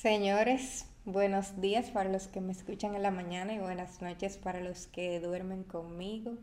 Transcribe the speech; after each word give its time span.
Señores, 0.00 0.86
buenos 1.04 1.60
días 1.60 1.90
para 1.90 2.08
los 2.08 2.26
que 2.26 2.40
me 2.40 2.52
escuchan 2.52 2.94
en 2.94 3.02
la 3.02 3.10
mañana 3.10 3.52
y 3.52 3.58
buenas 3.58 4.00
noches 4.00 4.38
para 4.38 4.58
los 4.60 4.86
que 4.86 5.20
duermen 5.20 5.62
conmigo. 5.62 6.38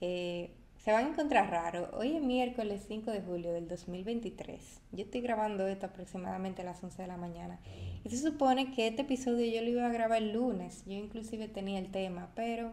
Eh, 0.00 0.50
se 0.82 0.90
van 0.90 1.04
a 1.04 1.08
encontrar 1.10 1.48
raro. 1.48 1.88
Hoy 1.96 2.16
es 2.16 2.22
miércoles 2.24 2.84
5 2.88 3.12
de 3.12 3.22
julio 3.22 3.52
del 3.52 3.68
2023. 3.68 4.80
Yo 4.90 5.04
estoy 5.04 5.20
grabando 5.20 5.64
esto 5.68 5.86
aproximadamente 5.86 6.62
a 6.62 6.64
las 6.64 6.82
11 6.82 7.02
de 7.02 7.06
la 7.06 7.16
mañana. 7.16 7.60
Y 8.02 8.10
se 8.10 8.18
supone 8.18 8.72
que 8.72 8.88
este 8.88 9.02
episodio 9.02 9.46
yo 9.46 9.62
lo 9.62 9.68
iba 9.68 9.86
a 9.86 9.92
grabar 9.92 10.20
el 10.20 10.32
lunes. 10.32 10.82
Yo 10.86 10.94
inclusive 10.94 11.46
tenía 11.46 11.78
el 11.78 11.92
tema, 11.92 12.32
pero 12.34 12.72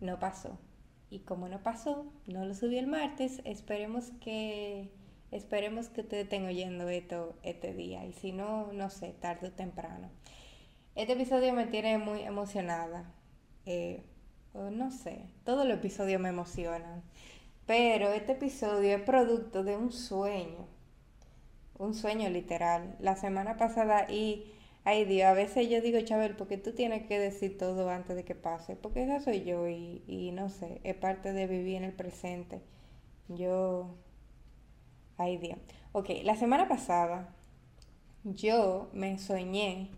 no 0.00 0.20
pasó. 0.20 0.60
Y 1.10 1.18
como 1.18 1.48
no 1.48 1.60
pasó, 1.60 2.06
no 2.28 2.44
lo 2.44 2.54
subí 2.54 2.78
el 2.78 2.86
martes. 2.86 3.40
Esperemos 3.44 4.12
que 4.20 4.92
Esperemos 5.32 5.88
que 5.88 6.02
ustedes 6.02 6.24
estén 6.24 6.46
oyendo 6.46 6.88
esto 6.88 7.36
este 7.42 7.74
día 7.74 8.04
y 8.04 8.12
si 8.12 8.32
no, 8.32 8.72
no 8.72 8.90
sé, 8.90 9.12
tarde 9.20 9.48
o 9.48 9.52
temprano. 9.52 10.10
Este 10.94 11.14
episodio 11.14 11.52
me 11.52 11.66
tiene 11.66 11.98
muy 11.98 12.22
emocionada. 12.22 13.12
Eh, 13.66 14.04
no 14.54 14.90
sé, 14.90 15.26
todos 15.44 15.66
los 15.66 15.78
episodios 15.78 16.20
me 16.20 16.28
emocionan. 16.28 17.02
Pero 17.66 18.12
este 18.12 18.32
episodio 18.32 18.96
es 18.96 19.02
producto 19.02 19.64
de 19.64 19.76
un 19.76 19.92
sueño. 19.92 20.68
Un 21.78 21.94
sueño 21.94 22.30
literal. 22.30 22.96
La 23.00 23.16
semana 23.16 23.56
pasada 23.56 24.10
y... 24.10 24.52
Ay 24.84 25.04
Dios, 25.04 25.26
a 25.26 25.32
veces 25.32 25.68
yo 25.68 25.80
digo, 25.80 26.00
Chabel, 26.02 26.36
porque 26.36 26.58
tú 26.58 26.72
tienes 26.72 27.08
que 27.08 27.18
decir 27.18 27.58
todo 27.58 27.90
antes 27.90 28.14
de 28.14 28.24
que 28.24 28.36
pase, 28.36 28.76
porque 28.76 29.02
esa 29.02 29.18
soy 29.18 29.42
yo 29.42 29.68
y, 29.68 30.04
y 30.06 30.30
no 30.30 30.48
sé, 30.48 30.80
es 30.84 30.94
parte 30.94 31.32
de 31.32 31.48
vivir 31.48 31.78
en 31.78 31.84
el 31.84 31.92
presente. 31.92 32.60
Yo 33.26 33.96
Ay 35.18 35.38
Dios. 35.38 35.58
Ok, 35.92 36.10
la 36.24 36.36
semana 36.36 36.68
pasada 36.68 37.34
yo 38.24 38.90
me 38.92 39.18
soñé 39.18 39.90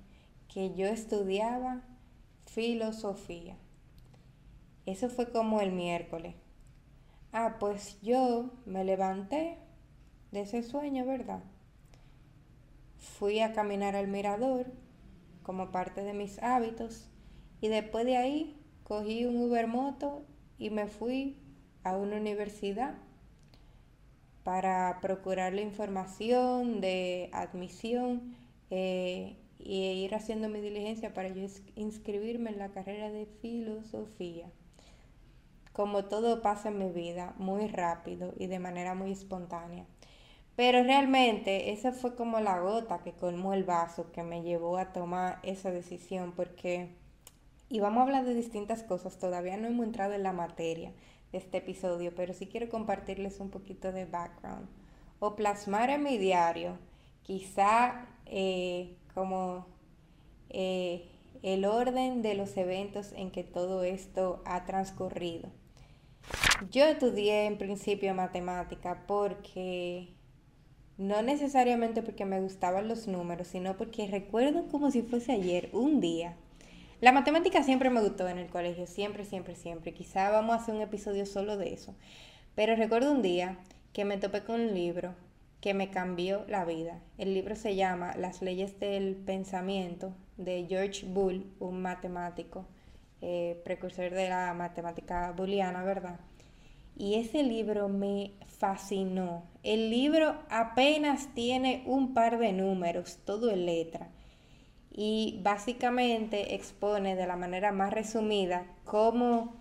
que 0.53 0.75
yo 0.75 0.87
estudiaba 0.87 1.83
filosofía. 2.47 3.57
Eso 4.87 5.09
fue 5.11 5.31
como 5.31 5.61
el 5.61 5.73
miércoles. 5.73 6.35
Ah, 7.33 7.57
pues 7.59 8.01
yo 8.01 8.51
me 8.65 8.85
levanté 8.85 9.59
de 10.31 10.43
ese 10.43 10.63
sueño, 10.63 11.05
¿verdad? 11.05 11.43
Fui 12.97 13.41
a 13.41 13.53
caminar 13.53 13.97
al 13.97 14.09
mirador 14.09 14.67
como 15.43 15.73
parte 15.73 16.03
de 16.05 16.15
mis 16.15 16.43
hábitos 16.43 17.09
y 17.61 17.69
después 17.69 18.05
de 18.07 18.17
ahí 18.17 18.63
cogí 18.85 19.25
un 19.25 19.37
Uber 19.37 19.67
moto 19.67 20.25
y 20.59 20.71
me 20.71 20.87
fui 20.87 21.39
a 21.83 21.97
una 21.97 22.17
universidad 22.17 22.95
para 24.49 24.99
procurar 25.03 25.53
la 25.53 25.61
información 25.61 26.81
de 26.81 27.29
admisión 27.35 28.35
eh, 28.71 29.37
e 29.59 29.93
ir 29.93 30.15
haciendo 30.15 30.49
mi 30.49 30.63
diligencia 30.63 31.13
para 31.13 31.29
inscribirme 31.77 32.49
en 32.49 32.59
la 32.59 32.71
carrera 32.71 33.11
de 33.11 33.27
filosofía. 33.43 34.51
Como 35.75 36.07
todo 36.07 36.41
pasa 36.41 36.71
en 36.71 36.79
mi 36.79 36.91
vida, 36.91 37.35
muy 37.37 37.69
rápido 37.69 38.33
y 38.39 38.47
de 38.47 38.59
manera 38.59 38.95
muy 38.95 39.13
espontánea. 39.13 39.85
Pero 40.57 40.83
realmente 40.83 41.71
esa 41.73 41.93
fue 41.93 42.15
como 42.15 42.41
la 42.41 42.59
gota 42.59 43.01
que 43.01 43.13
colmó 43.13 43.53
el 43.53 43.65
vaso 43.65 44.13
que 44.13 44.23
me 44.23 44.41
llevó 44.41 44.79
a 44.79 44.95
tomar 44.95 45.41
esa 45.43 45.71
decisión 45.71 46.33
porque, 46.33 46.97
y 47.69 47.81
vamos 47.81 48.01
a 48.01 48.05
hablar 48.05 48.25
de 48.25 48.33
distintas 48.33 48.83
cosas, 48.83 49.19
todavía 49.19 49.59
no 49.59 49.67
hemos 49.67 49.85
entrado 49.85 50.15
en 50.15 50.23
la 50.23 50.33
materia, 50.33 50.95
este 51.33 51.59
episodio, 51.59 52.13
pero 52.15 52.33
sí 52.33 52.47
quiero 52.47 52.69
compartirles 52.69 53.41
un 53.41 53.51
poquito 53.51 53.93
de 53.93 54.05
background 54.07 54.69
o 55.21 55.37
plasmar 55.37 55.91
en 55.91 56.03
mi 56.03 56.17
diario, 56.17 56.79
quizá 57.23 58.07
eh, 58.27 58.97
como 59.15 59.67
eh, 60.51 61.09
el 61.43 61.65
orden 61.65 62.23
de 62.23 62.35
los 62.35 62.57
eventos 62.57 63.13
en 63.13 63.31
que 63.31 63.45
todo 63.45 63.83
esto 63.83 64.43
ha 64.45 64.65
transcurrido. 64.65 65.51
Yo 66.71 66.85
estudié 66.85 67.47
en 67.47 67.59
principio 67.59 68.15
matemática 68.15 69.05
porque 69.07 70.09
no 70.97 71.23
necesariamente 71.23 72.03
porque 72.03 72.25
me 72.25 72.41
gustaban 72.41 72.89
los 72.89 73.07
números, 73.07 73.47
sino 73.49 73.77
porque 73.77 74.09
recuerdo 74.09 74.67
como 74.67 74.91
si 74.91 75.03
fuese 75.03 75.33
ayer, 75.33 75.71
un 75.73 76.01
día, 76.01 76.37
la 77.01 77.13
matemática 77.13 77.63
siempre 77.63 77.91
me 77.91 78.01
gustó 78.01 78.27
en 78.29 78.39
el 78.39 78.49
colegio, 78.49 78.89
siempre, 78.89 79.25
siempre, 79.25 79.55
siempre. 79.55 79.95
Quizá 79.95 80.31
vamos 80.31 80.57
a 80.57 80.61
hacer 80.61 80.75
un 80.75 80.83
episodio 80.83 81.27
solo 81.27 81.57
de 81.57 81.73
eso. 81.73 81.95
Pero 82.57 82.75
recuerdo 82.75 83.13
un 83.13 83.23
día 83.23 83.57
que 83.93 84.05
me 84.05 84.19
topé 84.19 84.43
con 84.43 84.61
un 84.61 84.75
libro 84.75 85.15
que 85.61 85.75
me 85.75 85.91
cambió 85.91 86.45
la 86.49 86.65
vida. 86.65 86.99
El 87.17 87.35
libro 87.35 87.55
se 87.55 87.77
llama 87.77 88.17
Las 88.17 88.43
leyes 88.43 88.81
del 88.81 89.15
pensamiento 89.15 90.13
de 90.39 90.67
George 90.69 91.07
Bull, 91.07 91.47
un 91.61 91.83
matemático, 91.83 92.67
eh, 93.21 93.61
precursor 93.65 94.11
de 94.11 94.29
la 94.29 94.53
matemática 94.55 95.31
booleana, 95.37 95.85
¿verdad? 95.85 96.19
Y 96.97 97.15
ese 97.15 97.45
libro 97.45 97.89
me 97.89 98.33
fascinó. 98.47 99.45
El 99.63 99.91
libro 99.91 100.35
apenas 100.51 101.33
tiene 101.33 101.85
un 101.87 102.13
par 102.13 102.41
de 102.41 102.53
números, 102.53 103.19
todo 103.25 103.53
en 103.53 103.67
letra 103.67 104.11
y 104.91 105.41
básicamente 105.43 106.55
expone 106.55 107.17
de 107.17 107.27
la 107.27 107.37
manera 107.37 107.73
más 107.73 107.93
resumida 107.93 108.67
cómo, 108.85 109.55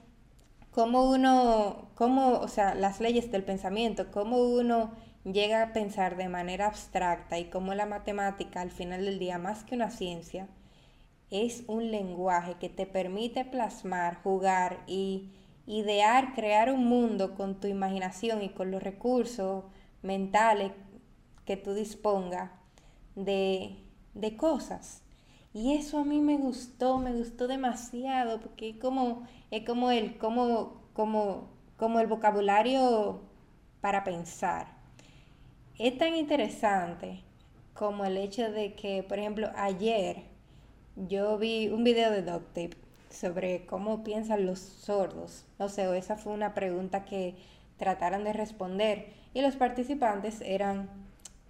cómo 0.71 1.09
uno, 1.09 1.89
cómo, 1.95 2.39
o 2.39 2.47
sea, 2.47 2.75
las 2.75 2.99
leyes 2.99 3.31
del 3.31 3.43
pensamiento, 3.43 4.11
cómo 4.11 4.37
uno 4.37 4.91
llega 5.23 5.61
a 5.61 5.73
pensar 5.73 6.17
de 6.17 6.29
manera 6.29 6.67
abstracta 6.67 7.37
y 7.37 7.45
cómo 7.45 7.73
la 7.73 7.85
matemática 7.85 8.61
al 8.61 8.71
final 8.71 9.05
del 9.05 9.19
día, 9.19 9.37
más 9.37 9.63
que 9.63 9.75
una 9.75 9.91
ciencia, 9.91 10.47
es 11.29 11.63
un 11.67 11.91
lenguaje 11.91 12.55
que 12.59 12.69
te 12.69 12.85
permite 12.85 13.43
plasmar, 13.45 14.21
jugar 14.23 14.83
y 14.87 15.31
idear, 15.65 16.33
crear 16.33 16.71
un 16.71 16.85
mundo 16.85 17.35
con 17.35 17.59
tu 17.59 17.67
imaginación 17.67 18.41
y 18.41 18.49
con 18.49 18.71
los 18.71 18.81
recursos 18.81 19.65
mentales 20.01 20.71
que 21.45 21.57
tú 21.57 21.73
dispongas 21.73 22.51
de, 23.15 23.75
de 24.13 24.37
cosas. 24.37 25.03
Y 25.57 25.73
eso 25.73 25.97
a 25.97 26.03
mí 26.03 26.21
me 26.21 26.37
gustó, 26.37 26.99
me 26.99 27.11
gustó 27.13 27.47
demasiado, 27.47 28.39
porque 28.39 28.69
es 28.69 28.77
como, 28.77 29.27
es 29.49 29.65
como 29.65 29.89
el, 29.89 30.15
como, 30.19 30.83
como, 30.93 31.47
como 31.77 31.99
el 31.99 32.05
vocabulario 32.05 33.21
para 33.81 34.03
pensar. 34.03 34.67
Es 35.79 35.97
tan 35.97 36.15
interesante 36.15 37.23
como 37.73 38.05
el 38.05 38.17
hecho 38.17 38.51
de 38.51 38.75
que, 38.75 39.01
por 39.01 39.17
ejemplo, 39.17 39.49
ayer 39.55 40.25
yo 40.95 41.39
vi 41.39 41.69
un 41.69 41.83
video 41.83 42.11
de 42.11 42.21
Tape 42.21 42.77
sobre 43.09 43.65
cómo 43.65 44.03
piensan 44.03 44.45
los 44.45 44.59
sordos. 44.59 45.43
O 45.57 45.69
sea, 45.69 45.97
esa 45.97 46.17
fue 46.17 46.33
una 46.33 46.53
pregunta 46.53 47.03
que 47.03 47.33
trataron 47.77 48.23
de 48.25 48.33
responder 48.33 49.11
y 49.33 49.41
los 49.41 49.55
participantes 49.55 50.39
eran 50.41 50.87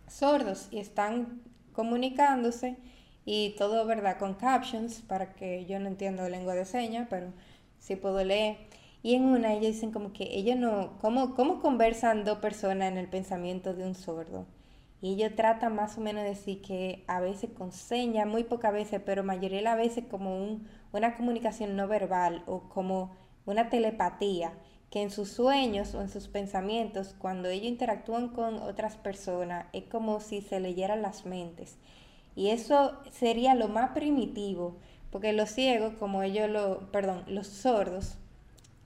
sordos 0.08 0.70
y 0.72 0.80
están 0.80 1.42
comunicándose 1.74 2.78
y 3.30 3.56
todo, 3.58 3.86
¿verdad? 3.86 4.18
Con 4.18 4.36
captions 4.36 5.02
para 5.02 5.34
que 5.34 5.66
yo 5.66 5.82
no 5.82 5.90
entiendo 5.90 6.30
lengua 6.30 6.56
de 6.56 6.64
señas, 6.64 7.08
pero 7.10 7.34
sí 7.78 7.98
puedo 7.98 8.24
leer. 8.24 8.56
Y 9.04 9.16
en 9.16 9.26
una 9.26 9.52
ellos 9.52 9.74
dicen 9.74 9.92
como 9.92 10.14
que 10.14 10.24
ellos 10.38 10.56
no, 10.56 10.98
¿cómo, 11.02 11.36
cómo 11.36 11.60
conversan 11.60 12.24
dos 12.24 12.38
personas 12.38 12.90
en 12.90 12.98
el 12.98 13.10
pensamiento 13.10 13.74
de 13.74 13.84
un 13.86 13.96
sordo? 13.96 14.46
Y 15.02 15.16
ellos 15.16 15.36
tratan 15.36 15.76
más 15.76 15.98
o 15.98 16.02
menos 16.02 16.24
de 16.24 16.30
decir 16.30 16.62
que 16.62 17.04
a 17.08 17.20
veces 17.20 17.50
con 17.50 17.74
señas, 17.74 18.26
muy 18.26 18.46
pocas 18.46 18.72
veces, 18.72 19.02
pero 19.06 19.26
mayoría 19.26 19.58
de 19.58 19.64
las 19.66 19.78
veces 19.78 20.06
como 20.10 20.42
un, 20.42 20.66
una 20.94 21.18
comunicación 21.18 21.76
no 21.76 21.86
verbal 21.90 22.44
o 22.48 22.70
como 22.70 23.12
una 23.46 23.70
telepatía, 23.70 24.54
que 24.90 25.02
en 25.02 25.12
sus 25.12 25.28
sueños 25.28 25.94
o 25.96 26.02
en 26.02 26.08
sus 26.08 26.30
pensamientos, 26.30 27.14
cuando 27.20 27.50
ellos 27.50 27.68
interactúan 27.68 28.30
con 28.30 28.56
otras 28.60 28.96
personas, 28.96 29.66
es 29.74 29.84
como 29.84 30.22
si 30.22 30.40
se 30.40 30.62
leyeran 30.62 31.02
las 31.02 31.26
mentes. 31.26 31.78
Y 32.38 32.52
eso 32.52 32.92
sería 33.10 33.56
lo 33.56 33.68
más 33.68 33.94
primitivo, 33.94 34.78
porque 35.10 35.34
los 35.34 35.50
ciegos, 35.50 35.96
como 35.96 36.22
ellos 36.22 36.48
lo, 36.48 36.92
perdón, 36.92 37.24
los 37.26 37.48
sordos, 37.48 38.20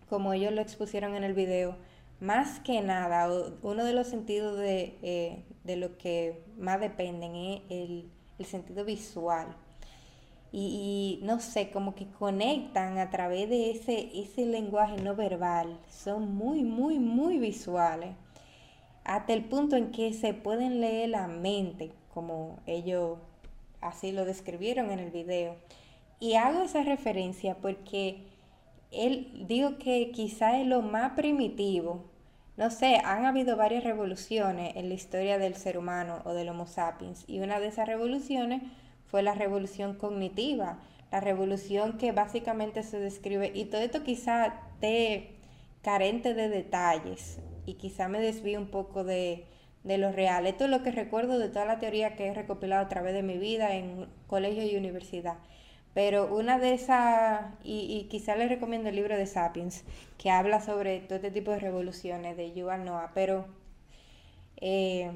como 0.10 0.32
ellos 0.32 0.54
lo 0.54 0.62
expusieron 0.62 1.16
en 1.16 1.26
el 1.26 1.34
video, 1.34 1.76
más 2.22 2.62
que 2.62 2.80
nada, 2.82 3.30
uno 3.62 3.84
de 3.84 3.92
los 3.92 4.08
sentidos 4.08 4.58
de, 4.58 4.98
eh, 5.02 5.44
de 5.66 5.76
lo 5.76 5.98
que 5.98 6.46
más 6.58 6.80
dependen 6.80 7.36
es 7.36 7.62
el, 7.70 8.10
sentido 8.46 8.86
visual. 8.86 9.54
Y, 10.54 11.20
y, 11.22 11.26
no 11.26 11.42
sé, 11.42 11.72
como 11.72 11.94
que 11.94 12.08
conectan 12.08 13.00
a 13.00 13.10
través 13.10 13.50
de 13.50 13.72
ese, 13.72 14.12
ese 14.18 14.46
lenguaje 14.46 14.96
no 15.02 15.14
verbal. 15.14 15.78
Son 15.90 16.34
muy, 16.34 16.64
muy, 16.64 17.00
muy 17.00 17.38
visuales. 17.38 18.16
Hasta 19.04 19.34
el 19.34 19.44
punto 19.44 19.76
en 19.76 19.92
que 19.92 20.14
se 20.14 20.34
pueden 20.34 20.80
leer 20.80 21.10
la 21.10 21.28
mente, 21.28 21.92
como 22.14 22.58
ellos 22.66 23.18
así 23.82 24.12
lo 24.12 24.26
describieron 24.26 24.92
en 24.92 25.00
el 25.00 25.12
video. 25.12 25.56
Y 26.20 26.36
hago 26.36 26.62
esa 26.62 26.84
referencia 26.84 27.58
porque 27.58 28.24
él 28.92 29.46
digo 29.48 29.78
que 29.78 30.12
quizá 30.12 30.60
es 30.60 30.68
lo 30.68 30.82
más 30.82 31.14
primitivo. 31.14 32.06
no 32.58 32.70
sé, 32.70 32.98
han 33.04 33.26
habido 33.26 33.58
varias 33.58 33.84
revoluciones 33.84 34.76
en 34.76 34.90
la 34.90 34.96
historia 34.96 35.40
del 35.40 35.56
ser 35.56 35.78
humano 35.78 36.22
o 36.26 36.34
del 36.34 36.50
Homo 36.50 36.68
sapiens 36.68 37.24
y 37.28 37.40
una 37.40 37.60
de 37.60 37.68
esas 37.68 37.88
revoluciones 37.88 38.62
fue 39.08 39.24
la 39.24 39.34
revolución 39.34 39.96
cognitiva, 39.96 40.80
la 41.12 41.22
revolución 41.22 41.98
que 41.98 42.12
básicamente 42.12 42.84
se 42.84 43.00
describe, 43.00 43.52
y 43.54 43.66
todo 43.66 43.82
esto 43.82 44.04
quizá 44.04 44.46
esté 44.76 45.36
carente 45.82 46.34
de 46.34 46.50
detalles 46.50 47.40
y 47.66 47.76
quizá 47.76 48.08
me 48.08 48.22
desvíe 48.22 48.58
un 48.58 48.68
poco 48.68 49.04
de, 49.04 49.46
de 49.84 49.98
lo 49.98 50.12
real. 50.12 50.48
Esto 50.48 50.66
es 50.66 50.70
lo 50.70 50.84
que 50.84 50.92
recuerdo 50.92 51.40
de 51.40 51.50
toda 51.50 51.66
la 51.66 51.80
teoría 51.80 52.16
que 52.16 52.28
he 52.28 52.34
recopilado 52.34 52.86
a 52.86 52.90
través 52.90 53.14
de 53.14 53.24
mi 53.24 53.38
vida 53.38 53.76
en 53.76 54.08
colegio 54.28 54.64
y 54.64 54.76
universidad. 54.76 55.38
Pero 55.94 56.34
una 56.34 56.58
de 56.58 56.74
esas, 56.74 57.46
y, 57.64 58.08
quizá 58.10 58.36
les 58.36 58.50
recomiendo 58.50 58.90
el 58.90 58.96
libro 58.96 59.18
de 59.18 59.26
Sapiens, 59.26 59.84
que 60.18 60.32
habla 60.32 60.62
sobre 60.62 61.00
todo 61.02 61.18
este 61.18 61.32
tipo 61.32 61.52
de 61.52 61.60
revoluciones 61.60 62.38
de 62.38 62.54
Yuval 62.54 62.86
Noah, 62.86 63.12
pero 63.14 63.46
eh, 64.62 65.12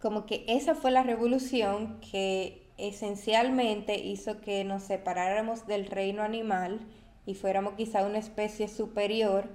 como 0.00 0.24
que 0.24 0.44
esa 0.48 0.74
fue 0.74 0.90
la 0.90 1.02
revolución 1.02 2.00
que 2.00 2.62
esencialmente 2.78 3.98
hizo 3.98 4.40
que 4.40 4.64
nos 4.64 4.84
separáramos 4.84 5.66
del 5.66 5.86
reino 5.86 6.22
animal 6.22 6.80
y 7.26 7.34
fuéramos 7.34 7.74
quizá 7.74 8.06
una 8.06 8.18
especie 8.18 8.68
superior, 8.68 9.50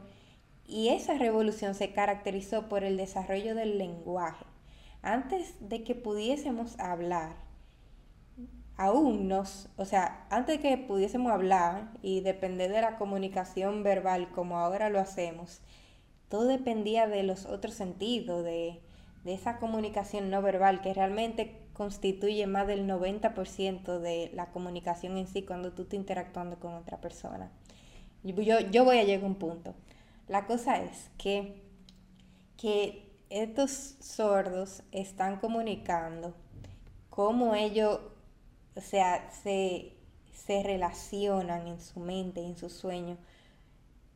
y 0.67 0.89
esa 0.89 1.15
revolución 1.17 1.75
se 1.75 1.91
caracterizó 1.93 2.67
por 2.69 2.83
el 2.83 2.97
desarrollo 2.97 3.55
del 3.55 3.77
lenguaje. 3.77 4.45
Antes 5.01 5.55
de 5.59 5.83
que 5.83 5.95
pudiésemos 5.95 6.79
hablar, 6.79 7.35
aún 8.77 9.27
nos, 9.27 9.69
o 9.77 9.85
sea, 9.85 10.25
antes 10.29 10.57
de 10.57 10.61
que 10.61 10.77
pudiésemos 10.77 11.31
hablar 11.31 11.91
y 12.01 12.21
depender 12.21 12.71
de 12.71 12.81
la 12.81 12.97
comunicación 12.97 13.83
verbal 13.83 14.29
como 14.31 14.57
ahora 14.57 14.89
lo 14.89 14.99
hacemos, 14.99 15.61
todo 16.29 16.45
dependía 16.45 17.07
de 17.07 17.23
los 17.23 17.45
otros 17.45 17.75
sentidos, 17.75 18.43
de, 18.43 18.81
esa 19.25 19.57
comunicación 19.57 20.29
no 20.29 20.43
verbal 20.43 20.81
que 20.81 20.93
realmente 20.93 21.59
constituye 21.73 22.45
más 22.45 22.67
del 22.67 22.87
90% 22.87 23.99
de 23.99 24.29
la 24.35 24.51
comunicación 24.51 25.17
en 25.17 25.25
sí 25.25 25.41
cuando 25.41 25.71
tú 25.71 25.81
estás 25.81 25.95
interactuando 25.95 26.59
con 26.59 26.75
otra 26.75 27.01
persona. 27.01 27.49
Yo, 28.23 28.59
yo 28.59 28.85
voy 28.85 28.99
a 28.99 29.03
llegar 29.03 29.23
a 29.23 29.27
un 29.27 29.35
punto. 29.35 29.73
La 30.27 30.45
cosa 30.45 30.81
es 30.81 31.09
que, 31.17 31.63
que 32.57 33.11
estos 33.29 33.95
sordos 33.99 34.83
están 34.91 35.37
comunicando 35.39 36.33
cómo 37.09 37.55
ellos 37.55 37.99
o 38.75 38.81
sea, 38.81 39.29
se, 39.31 39.93
relacionan 40.47 41.67
en 41.67 41.79
su 41.79 41.99
mente, 41.99 42.41
en 42.41 42.55
su 42.57 42.69
sueño, 42.69 43.17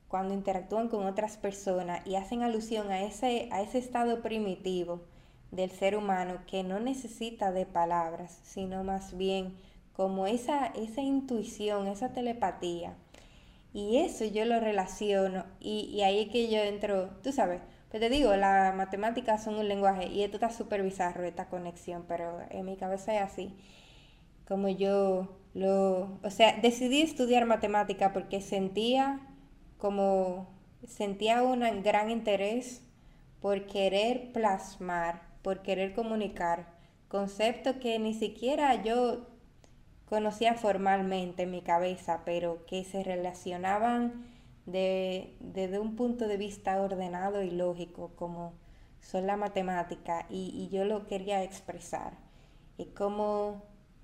cuando 0.07 0.33
interactúan 0.33 0.89
con 0.89 1.05
otras 1.05 1.37
personas 1.37 2.05
y 2.05 2.15
hacen 2.15 2.43
alusión 2.43 2.91
a 2.91 3.03
ese, 3.03 3.49
a 3.51 3.61
ese 3.61 3.77
estado 3.77 4.21
primitivo 4.21 5.01
del 5.51 5.71
ser 5.71 5.95
humano 5.95 6.41
que 6.45 6.63
no 6.63 6.79
necesita 6.79 7.51
de 7.51 7.65
palabras, 7.65 8.39
sino 8.43 8.83
más 8.83 9.17
bien 9.17 9.55
como 9.93 10.27
esa, 10.27 10.67
esa 10.67 11.01
intuición, 11.01 11.87
esa 11.87 12.13
telepatía. 12.13 12.95
Y 13.73 13.97
eso 13.97 14.25
yo 14.25 14.45
lo 14.45 14.59
relaciono 14.59 15.45
y, 15.59 15.89
y 15.93 16.01
ahí 16.01 16.21
es 16.21 16.29
que 16.29 16.49
yo 16.49 16.59
entro, 16.59 17.11
tú 17.23 17.31
sabes, 17.31 17.61
pues 17.91 18.01
te 18.01 18.09
digo, 18.09 18.35
las 18.35 18.75
matemáticas 18.75 19.43
son 19.43 19.55
un 19.55 19.67
lenguaje 19.67 20.07
y 20.07 20.23
esto 20.23 20.37
está 20.37 20.51
súper 20.51 20.83
bizarro, 20.83 21.23
esta 21.25 21.49
conexión, 21.49 22.05
pero 22.07 22.39
en 22.49 22.65
mi 22.65 22.77
cabeza 22.77 23.15
es 23.15 23.21
así 23.21 23.55
como 24.47 24.67
yo 24.67 25.29
lo, 25.53 26.19
o 26.23 26.29
sea, 26.31 26.57
decidí 26.61 27.01
estudiar 27.01 27.45
matemática 27.45 28.13
porque 28.13 28.41
sentía 28.41 29.21
como, 29.77 30.47
sentía 30.87 31.43
un 31.43 31.61
gran 31.83 32.09
interés 32.09 32.81
por 33.41 33.67
querer 33.67 34.31
plasmar, 34.33 35.21
por 35.43 35.61
querer 35.61 35.93
comunicar 35.93 36.67
conceptos 37.07 37.75
que 37.77 37.99
ni 37.99 38.13
siquiera 38.13 38.83
yo 38.83 39.27
conocía 40.09 40.55
formalmente 40.55 41.43
en 41.43 41.51
mi 41.51 41.61
cabeza, 41.61 42.21
pero 42.25 42.65
que 42.65 42.83
se 42.83 43.03
relacionaban 43.03 44.25
de, 44.65 45.35
desde 45.39 45.79
un 45.79 45.95
punto 45.95 46.27
de 46.27 46.37
vista 46.37 46.81
ordenado 46.81 47.43
y 47.43 47.51
lógico, 47.51 48.11
como 48.15 48.53
son 49.01 49.27
la 49.27 49.37
matemática, 49.37 50.25
y, 50.29 50.51
y 50.53 50.75
yo 50.75 50.83
lo 50.85 51.07
quería 51.07 51.43
expresar. 51.43 52.13
Y 52.77 52.85
como 52.85 53.63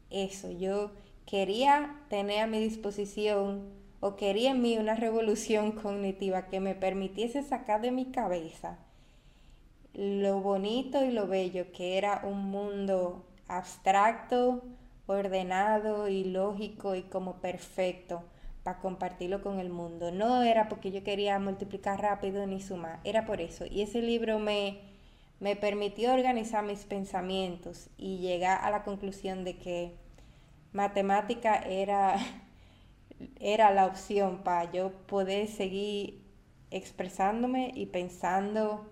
eso, 0.09 0.51
yo 0.51 0.91
quería 1.25 2.01
tener 2.09 2.41
a 2.41 2.47
mi 2.47 2.59
disposición 2.59 3.69
o 3.99 4.15
quería 4.15 4.51
en 4.51 4.61
mí 4.61 4.77
una 4.77 4.95
revolución 4.95 5.71
cognitiva 5.81 6.47
que 6.47 6.59
me 6.59 6.75
permitiese 6.75 7.43
sacar 7.43 7.81
de 7.81 7.91
mi 7.91 8.05
cabeza 8.11 8.77
lo 9.95 10.41
bonito 10.41 11.05
y 11.05 11.11
lo 11.11 11.25
bello 11.25 11.71
que 11.71 11.97
era 11.97 12.21
un 12.25 12.49
mundo 12.51 13.25
abstracto, 13.47 14.61
ordenado 15.07 16.07
y 16.07 16.23
lógico 16.23 16.95
y 16.95 17.03
como 17.03 17.35
perfecto 17.41 18.23
para 18.63 18.79
compartirlo 18.79 19.41
con 19.41 19.59
el 19.59 19.69
mundo. 19.69 20.11
No 20.11 20.41
era 20.41 20.67
porque 20.69 20.91
yo 20.91 21.03
quería 21.03 21.37
multiplicar 21.39 22.01
rápido 22.01 22.45
ni 22.47 22.61
sumar, 22.61 22.99
era 23.03 23.25
por 23.25 23.41
eso. 23.41 23.65
Y 23.69 23.81
ese 23.81 24.01
libro 24.01 24.39
me, 24.39 24.79
me 25.39 25.55
permitió 25.55 26.13
organizar 26.13 26.63
mis 26.65 26.85
pensamientos 26.85 27.89
y 27.97 28.17
llegar 28.17 28.59
a 28.63 28.71
la 28.71 28.83
conclusión 28.83 29.43
de 29.43 29.57
que 29.57 29.93
matemática 30.73 31.55
era, 31.57 32.17
era 33.39 33.71
la 33.71 33.85
opción 33.85 34.43
para 34.43 34.71
yo 34.71 34.91
poder 35.07 35.47
seguir 35.47 36.23
expresándome 36.71 37.71
y 37.75 37.85
pensando 37.85 38.85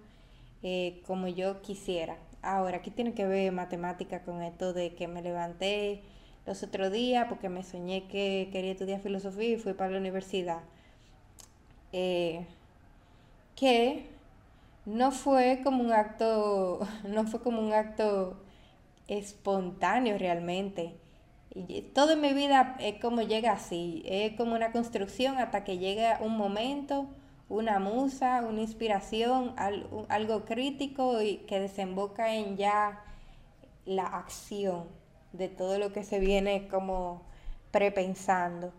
eh, 0.61 1.01
como 1.07 1.27
yo 1.27 1.61
quisiera. 1.61 2.17
Ahora, 2.43 2.81
¿qué 2.81 2.91
tiene 2.91 3.13
que 3.13 3.25
ver 3.25 3.51
matemática 3.53 4.23
con 4.23 4.43
esto 4.43 4.73
de 4.73 4.95
que 4.95 5.07
me 5.07 5.21
levanté 5.21 6.03
los 6.45 6.61
otros 6.61 6.91
días 6.91 7.27
porque 7.29 7.47
me 7.47 7.63
soñé 7.63 8.07
que 8.07 8.49
quería 8.51 8.73
estudiar 8.73 9.01
filosofía 9.01 9.49
y 9.51 9.57
fui 9.57 9.73
para 9.73 9.91
la 9.91 9.99
universidad? 9.99 10.59
Eh, 11.93 12.45
que 13.55 14.07
no 14.85 15.11
fue 15.11 15.61
como 15.63 15.83
un 15.83 15.93
acto, 15.93 16.85
no 17.07 17.25
fue 17.25 17.41
como 17.41 17.61
un 17.61 17.73
acto 17.73 18.37
espontáneo 19.07 20.17
realmente. 20.17 20.95
Todo 21.93 22.13
en 22.13 22.21
mi 22.21 22.33
vida 22.33 22.75
es 22.79 22.99
como 22.99 23.21
llega 23.21 23.53
así, 23.53 24.03
es 24.05 24.35
como 24.35 24.55
una 24.55 24.71
construcción 24.71 25.37
hasta 25.37 25.63
que 25.63 25.77
llega 25.77 26.17
un 26.21 26.35
momento, 26.35 27.07
una 27.53 27.77
musa, 27.77 28.41
una 28.41 28.61
inspiración, 28.61 29.53
algo, 29.57 30.45
crítico 30.45 31.21
y 31.21 31.37
que 31.47 31.59
desemboca 31.59 32.33
en 32.33 32.57
ya 32.57 33.03
la 33.85 34.07
acción 34.07 34.85
de 35.33 35.49
todo 35.49 35.77
lo 35.77 35.93
que 35.93 36.03
se 36.03 36.19
viene 36.19 36.67
como 36.67 37.21
prepensando. 37.69 38.73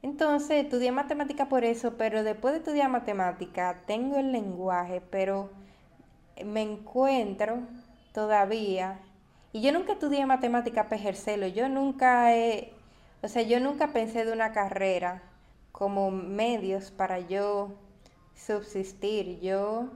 Entonces, 0.00 0.64
estudié 0.64 0.90
matemática 0.90 1.50
por 1.50 1.64
eso, 1.64 1.98
pero 1.98 2.22
después 2.22 2.54
de 2.54 2.60
estudiar 2.60 2.88
matemática, 2.88 3.82
tengo 3.86 4.16
el 4.16 4.32
lenguaje, 4.32 5.02
pero 5.02 5.50
me 6.42 6.62
encuentro 6.62 7.58
todavía, 8.14 9.00
y 9.52 9.60
yo 9.60 9.70
nunca 9.72 9.92
estudié 9.92 10.24
matemática 10.24 10.84
para 10.84 10.96
ejercerlo, 10.96 11.46
yo 11.48 11.68
nunca 11.68 12.34
he, 12.34 12.72
o 13.22 13.28
sea, 13.28 13.42
yo 13.42 13.60
nunca 13.60 13.92
pensé 13.92 14.24
de 14.24 14.32
una 14.32 14.52
carrera 14.52 15.22
como 15.72 16.10
medios 16.10 16.90
para 16.90 17.18
yo 17.18 17.74
subsistir, 18.38 19.40
yo 19.40 19.90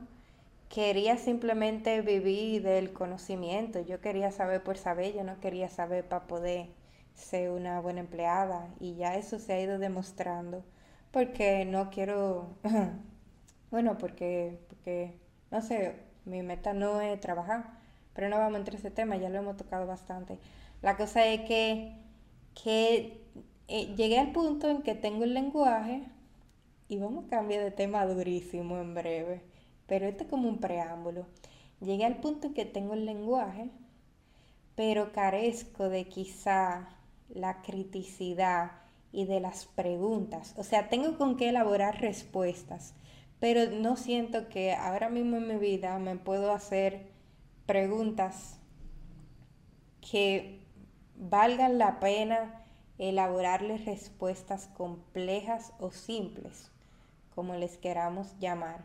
quería 0.69 1.17
simplemente 1.17 2.01
vivir 2.03 2.63
del 2.63 2.93
conocimiento, 2.93 3.81
yo 3.81 4.01
quería 4.01 4.31
saber 4.31 4.63
por 4.63 4.77
saber, 4.77 5.15
yo 5.15 5.25
no 5.25 5.39
quería 5.41 5.69
saber 5.69 6.09
para 6.09 6.27
poder 6.27 6.69
ser 7.15 7.51
una 7.51 7.81
buena 7.81 8.01
empleada. 8.01 8.69
Y 8.81 8.97
ya 8.97 9.17
eso 9.17 9.39
se 9.39 9.53
ha 9.55 9.61
ido 9.61 9.79
demostrando 9.79 10.65
porque 11.13 11.65
no 11.67 11.91
quiero, 11.91 12.57
bueno, 13.71 13.99
porque, 13.99 14.59
porque, 14.69 15.19
no 15.51 15.63
sé, 15.63 15.97
mi 16.25 16.43
meta 16.43 16.73
no 16.73 17.01
es 17.01 17.21
trabajar, 17.21 17.79
pero 18.15 18.29
no 18.29 18.39
vamos 18.39 18.55
a 18.57 18.59
entrar 18.59 18.75
en 18.77 18.81
ese 18.81 18.91
tema, 18.91 19.17
ya 19.17 19.29
lo 19.29 19.39
hemos 19.39 19.57
tocado 19.57 19.87
bastante. 19.87 20.39
La 20.81 20.97
cosa 20.97 21.27
es 21.27 21.43
que, 21.43 21.97
que 22.63 23.21
eh, 23.69 23.95
llegué 23.97 24.19
al 24.19 24.33
punto 24.33 24.69
en 24.71 24.83
que 24.83 24.95
tengo 24.95 25.25
el 25.25 25.35
lenguaje 25.35 26.05
y 26.93 26.99
vamos 26.99 27.25
a 27.25 27.29
cambiar 27.31 27.65
de 27.65 27.71
tema 27.71 28.05
durísimo 28.05 28.77
en 28.79 28.93
breve, 28.93 29.41
pero 29.87 30.07
este 30.07 30.25
es 30.25 30.29
como 30.29 30.47
un 30.47 30.59
preámbulo. 30.59 31.25
Llegué 31.81 32.05
al 32.05 32.21
punto 32.21 32.49
en 32.49 32.55
que 32.55 32.67
tengo 32.67 32.93
el 32.93 33.07
lenguaje, 33.07 33.71
pero 34.75 35.11
carezco 35.11 35.89
de 35.89 36.05
quizá 36.05 36.91
la 37.31 37.63
criticidad 37.63 38.73
y 39.11 39.25
de 39.25 39.41
las 39.41 39.65
preguntas. 39.65 40.53
O 40.59 40.65
sea, 40.65 40.91
tengo 40.91 41.17
con 41.17 41.39
qué 41.39 41.49
elaborar 41.49 41.99
respuestas, 41.99 42.93
pero 43.41 43.71
no 43.71 43.97
siento 43.97 44.51
que 44.51 44.75
ahora 44.75 45.09
mismo 45.09 45.39
en 45.39 45.49
mi 45.49 45.57
vida 45.57 45.99
me 45.99 46.17
puedo 46.17 46.53
hacer 46.53 47.07
preguntas 47.65 48.61
que 50.03 50.61
valgan 51.17 51.79
la 51.79 52.01
pena 52.01 52.63
elaborarles 52.99 53.87
respuestas 53.87 54.67
complejas 54.67 55.73
o 55.79 55.91
simples, 55.91 56.72
como 57.35 57.55
les 57.55 57.79
queramos 57.79 58.39
llamar. 58.39 58.85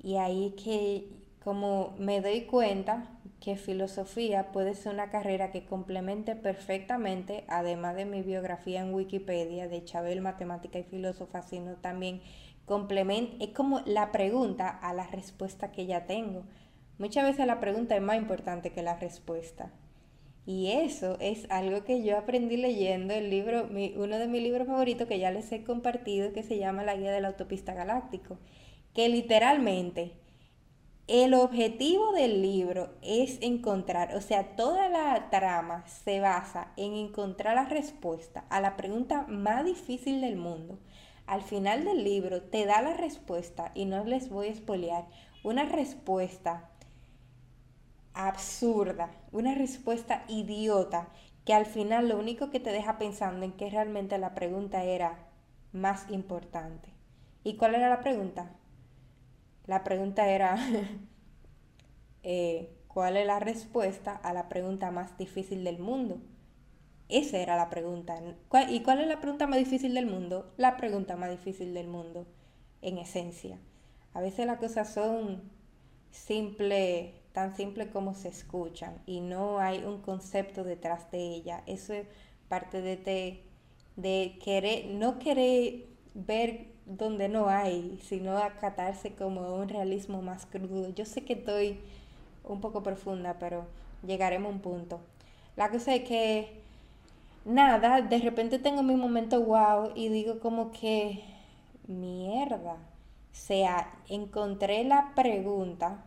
Y 0.00 0.16
ahí 0.16 0.54
que 0.62 1.08
como 1.42 1.94
me 1.98 2.20
doy 2.20 2.42
cuenta 2.42 3.08
que 3.40 3.56
filosofía 3.56 4.50
puede 4.52 4.74
ser 4.74 4.92
una 4.92 5.10
carrera 5.10 5.50
que 5.50 5.64
complemente 5.64 6.34
perfectamente, 6.34 7.44
además 7.48 7.94
de 7.96 8.04
mi 8.04 8.22
biografía 8.22 8.80
en 8.80 8.92
Wikipedia 8.92 9.68
de 9.68 9.84
Chabel, 9.84 10.20
matemática 10.20 10.78
y 10.78 10.84
filósofa, 10.84 11.42
sino 11.42 11.76
también 11.76 12.20
complementa, 12.64 13.42
es 13.42 13.50
como 13.50 13.80
la 13.86 14.12
pregunta 14.12 14.68
a 14.68 14.92
la 14.92 15.06
respuesta 15.06 15.72
que 15.72 15.86
ya 15.86 16.06
tengo. 16.06 16.44
Muchas 16.98 17.24
veces 17.24 17.46
la 17.46 17.60
pregunta 17.60 17.94
es 17.96 18.02
más 18.02 18.16
importante 18.16 18.72
que 18.72 18.82
la 18.82 18.96
respuesta. 18.96 19.70
Y 20.48 20.70
eso 20.70 21.18
es 21.20 21.44
algo 21.50 21.84
que 21.84 22.02
yo 22.02 22.16
aprendí 22.16 22.56
leyendo 22.56 23.12
el 23.12 23.28
libro, 23.28 23.68
uno 23.96 24.18
de 24.18 24.28
mis 24.28 24.42
libros 24.42 24.66
favoritos 24.66 25.06
que 25.06 25.18
ya 25.18 25.30
les 25.30 25.52
he 25.52 25.62
compartido, 25.62 26.32
que 26.32 26.42
se 26.42 26.56
llama 26.56 26.84
La 26.84 26.96
Guía 26.96 27.12
de 27.12 27.20
la 27.20 27.28
Autopista 27.28 27.74
Galáctico, 27.74 28.38
que 28.94 29.10
literalmente 29.10 30.14
el 31.06 31.34
objetivo 31.34 32.12
del 32.12 32.40
libro 32.40 32.94
es 33.02 33.36
encontrar, 33.42 34.16
o 34.16 34.22
sea, 34.22 34.56
toda 34.56 34.88
la 34.88 35.28
trama 35.28 35.86
se 35.86 36.18
basa 36.20 36.72
en 36.78 36.94
encontrar 36.94 37.54
la 37.54 37.66
respuesta 37.66 38.46
a 38.48 38.62
la 38.62 38.74
pregunta 38.74 39.26
más 39.28 39.66
difícil 39.66 40.22
del 40.22 40.36
mundo. 40.36 40.78
Al 41.26 41.42
final 41.42 41.84
del 41.84 42.04
libro 42.04 42.40
te 42.40 42.64
da 42.64 42.80
la 42.80 42.94
respuesta, 42.94 43.70
y 43.74 43.84
no 43.84 44.02
les 44.06 44.30
voy 44.30 44.46
a 44.46 44.52
espolear, 44.52 45.08
una 45.44 45.66
respuesta 45.66 46.70
absurda, 48.18 49.10
una 49.30 49.54
respuesta 49.54 50.24
idiota, 50.28 51.08
que 51.44 51.54
al 51.54 51.66
final 51.66 52.08
lo 52.08 52.18
único 52.18 52.50
que 52.50 52.58
te 52.60 52.72
deja 52.72 52.98
pensando 52.98 53.44
en 53.46 53.52
que 53.52 53.70
realmente 53.70 54.18
la 54.18 54.34
pregunta 54.34 54.82
era 54.82 55.28
más 55.72 56.10
importante. 56.10 56.90
¿Y 57.44 57.56
cuál 57.56 57.76
era 57.76 57.88
la 57.88 58.00
pregunta? 58.00 58.50
La 59.66 59.84
pregunta 59.84 60.28
era, 60.28 60.58
eh, 62.24 62.76
¿cuál 62.88 63.16
es 63.16 63.26
la 63.26 63.38
respuesta 63.38 64.16
a 64.16 64.32
la 64.32 64.48
pregunta 64.48 64.90
más 64.90 65.16
difícil 65.16 65.62
del 65.62 65.78
mundo? 65.78 66.20
Esa 67.08 67.38
era 67.38 67.56
la 67.56 67.70
pregunta. 67.70 68.20
¿Y 68.68 68.82
cuál 68.82 69.00
es 69.00 69.06
la 69.06 69.20
pregunta 69.20 69.46
más 69.46 69.58
difícil 69.60 69.94
del 69.94 70.06
mundo? 70.06 70.52
La 70.56 70.76
pregunta 70.76 71.16
más 71.16 71.30
difícil 71.30 71.72
del 71.72 71.86
mundo, 71.86 72.26
en 72.82 72.98
esencia. 72.98 73.58
A 74.12 74.20
veces 74.20 74.44
las 74.44 74.58
cosas 74.58 74.92
son 74.92 75.42
simple, 76.10 77.17
tan 77.38 77.54
simples 77.54 77.86
como 77.92 78.14
se 78.14 78.30
escuchan 78.30 79.00
y 79.06 79.20
no 79.20 79.60
hay 79.60 79.84
un 79.84 80.00
concepto 80.02 80.64
detrás 80.64 81.08
de 81.12 81.18
ella. 81.20 81.62
Eso 81.66 81.92
es 81.92 82.04
parte 82.48 82.82
de, 82.82 83.44
de 83.94 84.38
querer, 84.42 84.86
no 84.86 85.20
querer 85.20 85.86
ver 86.14 86.66
donde 86.84 87.28
no 87.28 87.48
hay, 87.48 88.00
sino 88.02 88.38
acatarse 88.38 89.14
como 89.14 89.54
un 89.54 89.68
realismo 89.68 90.20
más 90.20 90.46
crudo. 90.46 90.88
Yo 90.88 91.04
sé 91.04 91.24
que 91.24 91.34
estoy 91.34 91.78
un 92.42 92.60
poco 92.60 92.82
profunda, 92.82 93.38
pero 93.38 93.66
llegaremos 94.04 94.50
a 94.50 94.54
un 94.56 94.60
punto. 94.60 94.98
La 95.54 95.70
cosa 95.70 95.94
es 95.94 96.02
que, 96.08 96.60
nada, 97.44 98.00
de 98.00 98.18
repente 98.18 98.58
tengo 98.58 98.82
mi 98.82 98.96
momento 98.96 99.40
wow 99.40 99.92
y 99.94 100.08
digo 100.08 100.40
como 100.40 100.72
que, 100.72 101.22
mierda. 101.86 102.72
O 102.72 103.40
sea, 103.40 103.92
encontré 104.08 104.82
la 104.82 105.12
pregunta 105.14 106.04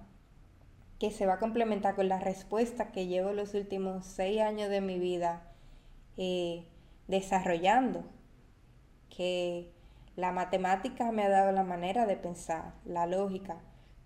que 1.02 1.10
se 1.10 1.26
va 1.26 1.34
a 1.34 1.40
complementar 1.40 1.96
con 1.96 2.08
la 2.10 2.20
respuesta 2.20 2.92
que 2.92 3.08
llevo 3.08 3.34
los 3.34 3.56
últimos 3.56 4.06
seis 4.06 4.40
años 4.40 4.70
de 4.70 4.82
mi 4.82 5.00
vida 5.00 5.42
eh, 6.16 6.68
desarrollando. 7.08 8.04
Que 9.10 9.72
la 10.16 10.32
matemática 10.32 11.12
me 11.12 11.24
ha 11.24 11.30
dado 11.30 11.54
la 11.54 11.64
manera 11.64 12.06
de 12.06 12.18
pensar, 12.18 12.76
la 12.86 13.08
lógica, 13.08 13.58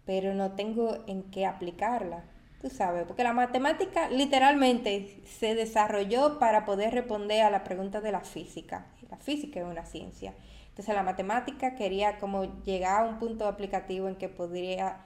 pero 0.05 0.33
no 0.33 0.53
tengo 0.53 1.03
en 1.05 1.23
qué 1.23 1.45
aplicarla. 1.45 2.23
Tú 2.61 2.69
sabes, 2.69 3.03
porque 3.05 3.23
la 3.23 3.33
matemática 3.33 4.07
literalmente 4.07 5.21
se 5.25 5.53
desarrolló 5.53 6.39
para 6.39 6.63
poder 6.63 6.93
responder 6.93 7.41
a 7.41 7.51
la 7.51 7.65
pregunta 7.65 7.99
de 7.99 8.13
la 8.13 8.21
física. 8.21 8.85
La 9.09 9.17
física 9.17 9.59
es 9.59 9.65
una 9.65 9.85
ciencia. 9.85 10.33
Entonces 10.69 10.95
la 10.95 11.03
matemática 11.03 11.75
quería 11.75 12.19
como 12.19 12.63
llegar 12.63 13.03
a 13.03 13.09
un 13.09 13.19
punto 13.19 13.49
aplicativo 13.49 14.07
en 14.07 14.15
que 14.15 14.29
podría 14.29 15.01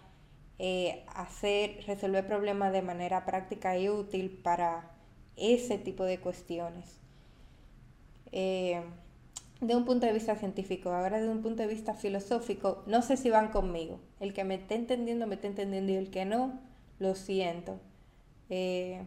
eh, 0.60 1.06
hacer, 1.16 1.84
resolver 1.88 2.28
problemas 2.28 2.74
de 2.74 2.82
manera 2.82 3.26
práctica 3.26 3.78
y 3.78 3.90
útil 3.90 4.30
para 4.44 4.92
ese 5.38 5.78
tipo 5.78 6.04
de 6.04 6.20
cuestiones. 6.20 7.00
Eh, 8.32 8.82
de 9.62 9.76
un 9.76 9.86
punto 9.86 10.06
de 10.06 10.14
vista 10.14 10.36
científico, 10.36 10.92
ahora 10.92 11.20
de 11.20 11.30
un 11.30 11.42
punto 11.42 11.64
de 11.64 11.68
vista 11.68 11.94
filosófico, 11.94 12.84
no 12.88 13.02
sé 13.02 13.18
si 13.18 13.30
van 13.30 13.50
conmigo. 13.50 14.00
El 14.20 14.34
que 14.34 14.44
me 14.44 14.56
esté 14.56 14.76
entendiendo, 14.76 15.28
me 15.28 15.36
esté 15.36 15.48
entendiendo 15.48 15.92
y 15.92 15.96
el 15.96 16.12
que 16.12 16.26
no, 16.26 16.60
lo 17.00 17.16
siento. 17.16 17.80
Eh, 18.50 19.06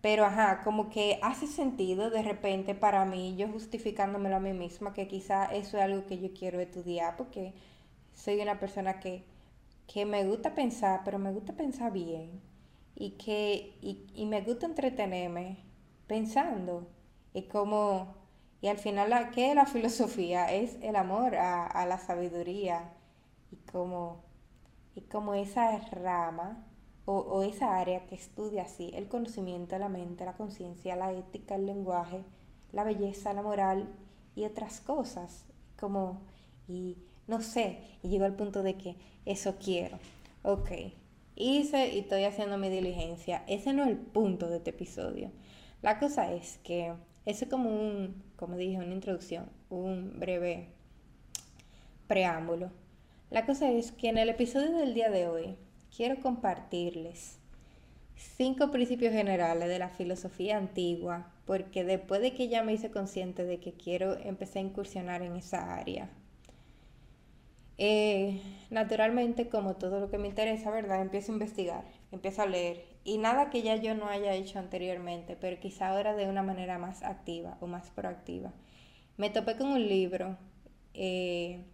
pero 0.00 0.24
ajá, 0.24 0.62
como 0.64 0.88
que 0.88 1.18
hace 1.22 1.46
sentido 1.46 2.10
de 2.10 2.22
repente 2.22 2.74
para 2.74 3.04
mí, 3.04 3.36
yo 3.36 3.48
justificándomelo 3.48 4.36
a 4.36 4.40
mí 4.40 4.52
misma, 4.52 4.94
que 4.94 5.06
quizá 5.08 5.46
eso 5.46 5.76
es 5.78 5.82
algo 5.84 6.06
que 6.06 6.18
yo 6.18 6.32
quiero 6.32 6.60
estudiar, 6.60 7.16
porque 7.16 7.52
soy 8.14 8.40
una 8.40 8.58
persona 8.58 9.00
que, 9.00 9.24
que 9.92 10.06
me 10.06 10.24
gusta 10.24 10.54
pensar, 10.54 11.02
pero 11.04 11.18
me 11.18 11.32
gusta 11.32 11.54
pensar 11.54 11.92
bien. 11.92 12.40
Y 12.94 13.12
que 13.12 13.78
y, 13.80 14.06
y 14.14 14.26
me 14.26 14.42
gusta 14.42 14.66
entretenerme 14.66 15.64
pensando. 16.06 16.86
Y 17.34 17.42
como 17.48 18.20
y 18.62 18.68
al 18.68 18.78
final, 18.78 19.30
¿qué 19.32 19.50
es 19.50 19.54
la 19.56 19.66
filosofía? 19.66 20.52
Es 20.52 20.76
el 20.82 20.96
amor 20.96 21.34
a, 21.36 21.86
la 21.86 21.98
sabiduría 21.98 22.92
y 23.50 23.56
como, 23.72 24.22
y 24.94 25.02
como 25.02 25.34
esa 25.34 25.78
rama 25.78 26.66
o, 27.06 27.18
o, 27.18 27.42
esa 27.42 27.78
área 27.78 28.06
que 28.06 28.14
estudia 28.14 28.62
así 28.62 28.90
el 28.94 29.08
conocimiento, 29.08 29.78
la 29.78 29.88
mente, 29.88 30.24
la 30.24 30.36
conciencia, 30.36 30.96
la 30.96 31.12
ética, 31.12 31.56
el 31.56 31.66
lenguaje, 31.66 32.24
la 32.72 32.84
belleza, 32.84 33.32
la 33.32 33.42
moral 33.42 33.88
y 34.34 34.44
otras 34.44 34.80
cosas. 34.80 35.46
Como, 35.78 36.20
y 36.68 36.98
no 37.30 37.40
sé, 37.40 37.78
y 38.02 38.08
llego 38.08 38.24
al 38.24 38.34
punto 38.34 38.64
de 38.64 38.74
que 38.74 38.96
eso 39.24 39.54
quiero. 39.64 40.00
Ok, 40.42 40.72
hice 41.36 41.94
y 41.94 42.00
estoy 42.00 42.24
haciendo 42.24 42.58
mi 42.58 42.68
diligencia. 42.68 43.44
Ese 43.46 43.72
no 43.72 43.84
es 43.84 43.90
el 43.90 43.96
punto 43.96 44.48
de 44.48 44.56
este 44.56 44.70
episodio. 44.70 45.30
La 45.80 46.00
cosa 46.00 46.32
es 46.32 46.58
que 46.64 46.92
ese 47.26 47.44
es 47.44 47.50
como 47.50 47.70
un, 47.70 48.20
como 48.34 48.56
dije, 48.56 48.78
una 48.78 48.92
introducción, 48.92 49.48
un 49.70 50.18
breve 50.18 50.70
preámbulo. 52.08 52.72
La 53.30 53.46
cosa 53.46 53.70
es 53.70 53.92
que 53.92 54.08
en 54.08 54.18
el 54.18 54.28
episodio 54.28 54.76
del 54.76 54.92
día 54.92 55.08
de 55.08 55.28
hoy 55.28 55.56
quiero 55.96 56.20
compartirles 56.20 57.38
cinco 58.16 58.72
principios 58.72 59.12
generales 59.12 59.68
de 59.68 59.78
la 59.78 59.88
filosofía 59.88 60.58
antigua, 60.58 61.32
porque 61.46 61.84
después 61.84 62.20
de 62.20 62.34
que 62.34 62.48
ya 62.48 62.64
me 62.64 62.72
hice 62.72 62.90
consciente 62.90 63.44
de 63.44 63.60
que 63.60 63.72
quiero 63.72 64.18
empezar 64.18 64.58
a 64.58 64.66
incursionar 64.66 65.22
en 65.22 65.36
esa 65.36 65.76
área, 65.76 66.10
eh, 67.82 68.42
naturalmente, 68.68 69.48
como 69.48 69.76
todo 69.76 70.00
lo 70.00 70.10
que 70.10 70.18
me 70.18 70.28
interesa, 70.28 70.70
¿verdad? 70.70 71.00
Empiezo 71.00 71.32
a 71.32 71.36
investigar, 71.36 71.84
empiezo 72.12 72.42
a 72.42 72.46
leer, 72.46 72.84
y 73.04 73.16
nada 73.16 73.48
que 73.48 73.62
ya 73.62 73.74
yo 73.76 73.94
no 73.94 74.06
haya 74.06 74.34
hecho 74.34 74.58
anteriormente, 74.58 75.34
pero 75.40 75.58
quizá 75.58 75.88
ahora 75.88 76.14
de 76.14 76.28
una 76.28 76.42
manera 76.42 76.76
más 76.76 77.02
activa 77.02 77.56
o 77.62 77.66
más 77.66 77.88
proactiva. 77.88 78.52
Me 79.16 79.30
topé 79.30 79.56
con 79.56 79.68
un 79.68 79.88
libro 79.88 80.36
eh, 80.92 81.64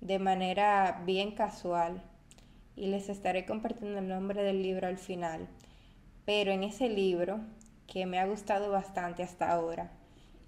de 0.00 0.18
manera 0.18 1.02
bien 1.06 1.30
casual 1.36 2.02
y 2.74 2.88
les 2.88 3.08
estaré 3.08 3.46
compartiendo 3.46 4.00
el 4.00 4.08
nombre 4.08 4.42
del 4.42 4.64
libro 4.64 4.88
al 4.88 4.98
final. 4.98 5.48
Pero 6.24 6.50
en 6.50 6.64
ese 6.64 6.88
libro, 6.88 7.38
que 7.86 8.04
me 8.06 8.18
ha 8.18 8.26
gustado 8.26 8.72
bastante 8.72 9.22
hasta 9.22 9.52
ahora, 9.52 9.92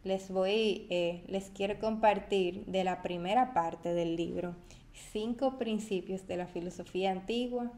les 0.07 0.31
voy, 0.31 0.87
eh, 0.89 1.25
les 1.27 1.51
quiero 1.51 1.81
compartir 1.81 2.65
de 2.67 2.85
la 2.85 3.03
primera 3.03 3.53
parte 3.53 3.93
del 3.93 4.15
libro, 4.15 4.55
cinco 5.13 5.59
principios 5.59 6.29
de 6.29 6.37
la 6.37 6.47
filosofía 6.47 7.11
antigua 7.11 7.73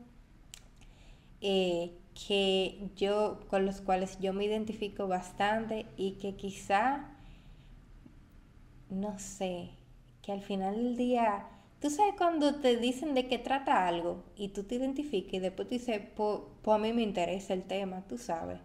eh, 1.40 1.92
que 2.26 2.90
yo, 2.96 3.40
con 3.48 3.64
los 3.64 3.80
cuales 3.80 4.18
yo 4.20 4.34
me 4.34 4.44
identifico 4.44 5.08
bastante 5.08 5.86
y 5.96 6.12
que 6.12 6.34
quizá, 6.34 7.16
no 8.90 9.18
sé, 9.18 9.70
que 10.20 10.32
al 10.32 10.42
final 10.42 10.76
del 10.76 10.96
día, 10.98 11.46
tú 11.80 11.88
sabes 11.88 12.14
cuando 12.18 12.56
te 12.56 12.76
dicen 12.76 13.14
de 13.14 13.26
qué 13.26 13.38
trata 13.38 13.88
algo 13.88 14.22
y 14.36 14.48
tú 14.48 14.64
te 14.64 14.74
identificas 14.74 15.32
y 15.34 15.38
después 15.38 15.66
tú 15.68 15.76
dices, 15.76 16.02
pues 16.14 16.40
a 16.66 16.76
mí 16.76 16.92
me 16.92 17.02
interesa 17.02 17.54
el 17.54 17.62
tema, 17.62 18.04
tú 18.06 18.18
sabes. 18.18 18.60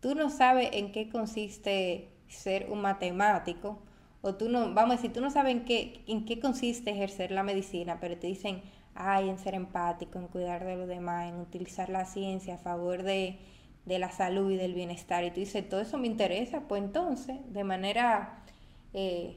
Tú 0.00 0.14
no 0.14 0.30
sabes 0.30 0.70
en 0.72 0.92
qué 0.92 1.08
consiste 1.08 2.19
ser 2.30 2.68
un 2.70 2.80
matemático, 2.80 3.78
o 4.22 4.34
tú 4.34 4.48
no, 4.48 4.74
vamos 4.74 4.92
a 4.92 4.96
decir, 4.96 5.12
tú 5.12 5.20
no 5.20 5.30
sabes 5.30 5.52
en 5.52 5.64
qué, 5.64 6.04
en 6.06 6.24
qué 6.24 6.40
consiste 6.40 6.90
ejercer 6.90 7.30
la 7.30 7.42
medicina, 7.42 7.98
pero 8.00 8.18
te 8.18 8.26
dicen, 8.26 8.62
ay, 8.94 9.28
en 9.30 9.38
ser 9.38 9.54
empático, 9.54 10.18
en 10.18 10.28
cuidar 10.28 10.64
de 10.64 10.76
los 10.76 10.88
demás, 10.88 11.28
en 11.28 11.40
utilizar 11.40 11.88
la 11.88 12.04
ciencia 12.04 12.54
a 12.54 12.58
favor 12.58 13.02
de, 13.02 13.38
la 13.86 14.10
salud 14.12 14.50
y 14.50 14.56
del 14.56 14.74
bienestar. 14.74 15.24
Y 15.24 15.30
tú 15.30 15.40
dices, 15.40 15.68
todo 15.68 15.80
eso 15.80 15.98
me 15.98 16.06
interesa, 16.06 16.62
pues 16.68 16.82
entonces, 16.82 17.38
de 17.52 17.64
manera 17.64 18.44
eh, 18.92 19.36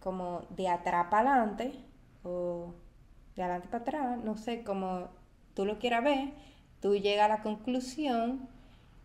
como 0.00 0.42
de 0.50 0.68
atrapalante 0.68 1.72
o 2.22 2.74
de 3.36 3.42
adelante 3.42 3.68
para 3.68 3.82
atrás, 3.82 4.24
no 4.24 4.36
sé 4.36 4.62
cómo 4.64 5.08
tú 5.54 5.64
lo 5.64 5.78
quieras 5.78 6.04
ver, 6.04 6.32
tú 6.80 6.96
llegas 6.96 7.26
a 7.26 7.36
la 7.36 7.42
conclusión, 7.42 8.48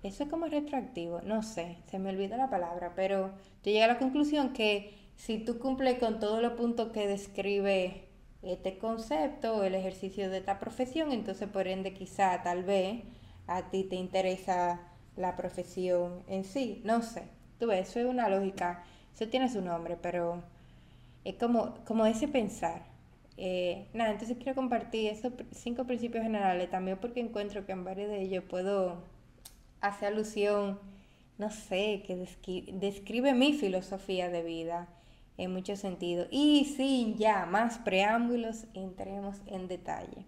eso 0.07 0.23
es 0.23 0.29
como 0.29 0.45
retroactivo, 0.45 1.21
no 1.21 1.41
sé, 1.41 1.77
se 1.89 1.97
me 1.97 2.11
olvida 2.11 2.37
la 2.37 2.49
palabra, 2.49 2.93
pero 2.95 3.31
tú 3.63 3.71
llegas 3.71 3.89
a 3.89 3.93
la 3.93 3.99
conclusión 3.99 4.53
que 4.53 4.93
si 5.15 5.39
tú 5.39 5.57
cumples 5.57 5.97
con 5.97 6.19
todos 6.19 6.41
los 6.43 6.53
puntos 6.53 6.91
que 6.91 7.07
describe 7.07 8.03
este 8.43 8.77
concepto 8.77 9.55
o 9.55 9.63
el 9.63 9.73
ejercicio 9.73 10.29
de 10.29 10.37
esta 10.37 10.59
profesión, 10.59 11.11
entonces 11.11 11.49
por 11.49 11.67
ende 11.67 11.93
quizá 11.93 12.43
tal 12.43 12.63
vez 12.63 13.03
a 13.47 13.71
ti 13.71 13.83
te 13.83 13.95
interesa 13.95 14.79
la 15.15 15.35
profesión 15.35 16.23
en 16.27 16.43
sí, 16.43 16.81
no 16.83 17.01
sé. 17.01 17.23
Tú 17.59 17.67
ves, 17.67 17.89
eso 17.89 17.99
es 17.99 18.05
una 18.05 18.29
lógica, 18.29 18.83
eso 19.15 19.27
tiene 19.27 19.49
su 19.49 19.61
nombre, 19.61 19.97
pero 19.99 20.43
es 21.23 21.35
como, 21.35 21.75
como 21.85 22.05
ese 22.05 22.27
pensar. 22.27 22.83
Eh, 23.37 23.87
nada, 23.93 24.11
entonces 24.11 24.37
quiero 24.37 24.53
compartir 24.53 25.09
esos 25.09 25.33
cinco 25.51 25.85
principios 25.85 26.23
generales 26.23 26.69
también 26.69 26.97
porque 26.99 27.21
encuentro 27.21 27.65
que 27.65 27.71
en 27.71 27.83
varios 27.83 28.09
de 28.09 28.21
ellos 28.21 28.43
puedo 28.47 29.14
hacer 29.87 30.13
alusión, 30.13 30.79
no 31.37 31.51
sé, 31.51 32.03
que 32.05 32.27
describe 32.73 33.33
mi 33.33 33.53
filosofía 33.53 34.29
de 34.29 34.43
vida 34.43 34.87
en 35.37 35.51
muchos 35.53 35.79
sentidos. 35.79 36.27
Y 36.31 36.65
sin 36.65 37.17
ya 37.17 37.45
más 37.45 37.77
preámbulos, 37.79 38.65
entremos 38.73 39.37
en 39.47 39.67
detalle. 39.67 40.25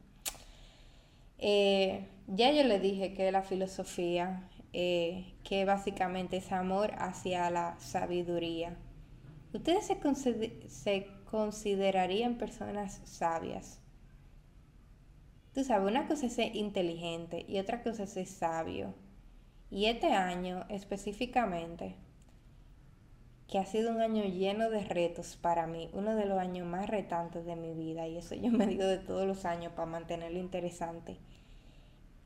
Eh, 1.39 2.07
ya 2.27 2.51
yo 2.51 2.63
le 2.63 2.79
dije 2.79 3.13
que 3.13 3.31
la 3.31 3.43
filosofía, 3.43 4.49
eh, 4.73 5.33
que 5.43 5.65
básicamente 5.65 6.37
es 6.37 6.51
amor 6.51 6.91
hacia 6.97 7.49
la 7.49 7.79
sabiduría. 7.79 8.75
¿Ustedes 9.53 9.87
se, 9.87 10.69
se 10.69 11.07
considerarían 11.29 12.37
personas 12.37 13.01
sabias? 13.05 13.79
Tú 15.53 15.63
sabes, 15.63 15.89
una 15.89 16.07
cosa 16.07 16.27
es 16.27 16.33
ser 16.33 16.55
inteligente 16.55 17.45
y 17.47 17.59
otra 17.59 17.81
cosa 17.81 18.03
es 18.03 18.11
ser 18.11 18.27
sabio. 18.27 18.93
Y 19.69 19.85
este 19.85 20.13
año 20.13 20.65
específicamente, 20.69 21.95
que 23.47 23.59
ha 23.59 23.65
sido 23.65 23.91
un 23.91 24.01
año 24.01 24.23
lleno 24.23 24.69
de 24.69 24.83
retos 24.83 25.37
para 25.37 25.67
mí, 25.67 25.89
uno 25.93 26.15
de 26.15 26.25
los 26.25 26.37
años 26.37 26.67
más 26.67 26.89
retantes 26.89 27.45
de 27.45 27.55
mi 27.55 27.73
vida, 27.73 28.07
y 28.07 28.17
eso 28.17 28.35
yo 28.35 28.51
me 28.51 28.67
digo 28.67 28.85
de 28.85 28.97
todos 28.97 29.25
los 29.25 29.45
años 29.45 29.73
para 29.73 29.85
mantenerlo 29.85 30.39
interesante. 30.39 31.17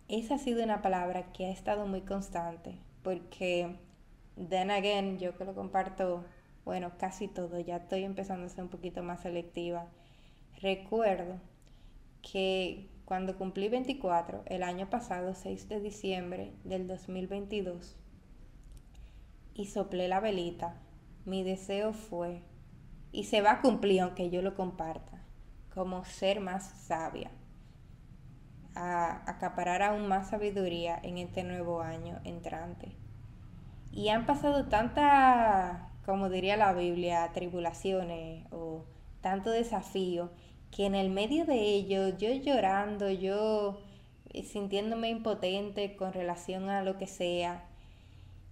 Esa 0.07 0.35
ha 0.35 0.39
sido 0.39 0.63
una 0.63 0.81
palabra 0.81 1.31
que 1.31 1.45
ha 1.45 1.51
estado 1.51 1.87
muy 1.87 2.01
constante, 2.01 2.77
porque 3.03 3.75
then 4.49 4.71
again, 4.71 5.17
yo 5.19 5.37
que 5.37 5.45
lo 5.45 5.55
comparto, 5.55 6.25
bueno, 6.65 6.91
casi 6.97 7.27
todo, 7.27 7.59
ya 7.59 7.77
estoy 7.77 8.03
empezando 8.03 8.45
a 8.45 8.49
ser 8.49 8.63
un 8.63 8.69
poquito 8.69 9.03
más 9.03 9.21
selectiva. 9.21 9.87
Recuerdo 10.59 11.39
que 12.21 12.90
cuando 13.11 13.37
cumplí 13.37 13.67
24, 13.67 14.43
el 14.45 14.63
año 14.63 14.89
pasado, 14.89 15.33
6 15.33 15.67
de 15.67 15.81
diciembre 15.81 16.53
del 16.63 16.87
2022, 16.87 17.97
y 19.53 19.65
soplé 19.65 20.07
la 20.07 20.21
velita 20.21 20.75
mi 21.25 21.43
deseo 21.43 21.91
fue, 21.91 22.41
y 23.11 23.25
se 23.25 23.41
va 23.41 23.51
a 23.51 23.61
cumplir 23.61 23.99
aunque 23.99 24.29
yo 24.29 24.41
lo 24.41 24.55
comparta, 24.55 25.25
como 25.73 26.05
ser 26.05 26.39
más 26.39 26.63
sabia, 26.87 27.31
a 28.75 29.29
acaparar 29.29 29.83
aún 29.83 30.07
más 30.07 30.29
sabiduría 30.29 30.97
en 31.03 31.17
este 31.17 31.43
nuevo 31.43 31.81
año 31.81 32.21
entrante. 32.23 32.95
Y 33.91 34.07
han 34.07 34.25
pasado 34.25 34.69
tantas, 34.69 35.81
como 36.05 36.29
diría 36.29 36.55
la 36.55 36.71
Biblia, 36.71 37.29
tribulaciones 37.33 38.47
o 38.53 38.85
tanto 39.19 39.49
desafío, 39.49 40.31
que 40.71 40.85
en 40.85 40.95
el 40.95 41.09
medio 41.09 41.45
de 41.45 41.59
ello, 41.59 42.17
yo 42.17 42.33
llorando, 42.33 43.09
yo 43.09 43.79
sintiéndome 44.43 45.09
impotente 45.09 45.95
con 45.95 46.13
relación 46.13 46.69
a 46.69 46.83
lo 46.83 46.97
que 46.97 47.07
sea, 47.07 47.65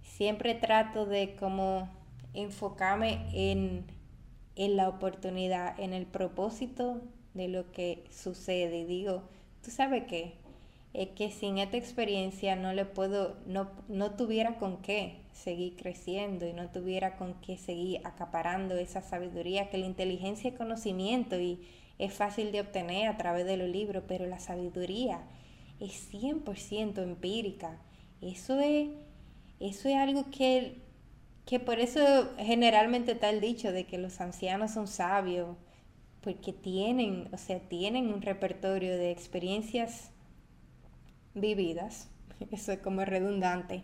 siempre 0.02 0.54
trato 0.54 1.06
de 1.06 1.34
como 1.36 1.88
enfocarme 2.34 3.26
en, 3.32 3.86
la 4.56 4.88
oportunidad, 4.88 5.78
en 5.80 5.94
el 5.94 6.04
propósito 6.04 7.00
de 7.32 7.48
lo 7.48 7.72
que 7.72 8.04
sucede. 8.10 8.80
Y 8.80 8.84
digo, 8.84 9.22
¿tú 9.64 9.70
sabes 9.70 10.04
qué? 10.06 10.34
Es 10.92 11.08
que 11.10 11.30
sin 11.30 11.56
esta 11.56 11.78
experiencia 11.78 12.56
no 12.56 12.74
le 12.74 12.84
puedo, 12.84 13.36
no, 13.46 13.70
no 13.88 14.10
tuviera 14.10 14.58
con 14.58 14.78
qué 14.82 15.20
seguir 15.32 15.76
creciendo 15.76 16.46
y 16.46 16.52
no 16.52 16.68
tuviera 16.68 17.16
con 17.16 17.34
qué 17.40 17.56
seguir 17.56 18.00
acaparando 18.04 18.74
esa 18.74 19.00
sabiduría 19.00 19.70
que 19.70 19.78
la 19.78 19.86
inteligencia 19.86 20.50
es 20.50 20.56
conocimiento 20.56 21.40
y 21.40 21.60
es 22.00 22.12
fácil 22.12 22.52
de 22.52 22.60
obtener 22.60 23.08
a 23.08 23.16
través 23.16 23.46
de 23.46 23.56
los 23.56 23.68
libros, 23.68 24.04
pero 24.08 24.26
la 24.26 24.40
sabiduría 24.40 25.22
es 25.78 26.12
100% 26.12 27.02
empírica. 27.02 27.78
Eso 28.20 28.58
es, 28.60 28.88
eso 29.60 29.88
es 29.88 29.96
algo 29.96 30.30
que 30.30 30.76
que 31.50 31.58
por 31.58 31.80
eso 31.80 32.00
generalmente 32.38 33.10
está 33.10 33.28
el 33.28 33.40
dicho 33.40 33.72
de 33.72 33.84
que 33.84 33.98
los 33.98 34.20
ancianos 34.20 34.70
son 34.70 34.86
sabios, 34.86 35.56
porque 36.20 36.52
tienen, 36.52 37.28
o 37.32 37.38
sea, 37.38 37.58
tienen 37.58 38.12
un 38.12 38.22
repertorio 38.22 38.96
de 38.96 39.10
experiencias 39.10 40.12
vividas, 41.34 42.08
eso 42.52 42.70
es 42.70 42.78
como 42.78 43.04
redundante, 43.04 43.82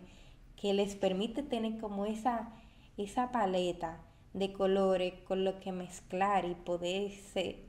que 0.55 0.73
les 0.73 0.95
permite 0.95 1.43
tener 1.43 1.77
como 1.79 2.05
esa, 2.05 2.53
esa 2.95 3.33
paleta 3.33 3.99
de 4.39 4.53
colores 4.53 5.13
con 5.25 5.43
lo 5.43 5.59
que 5.59 5.71
mezclar 5.71 6.45
y 6.45 6.55
poder, 6.55 7.11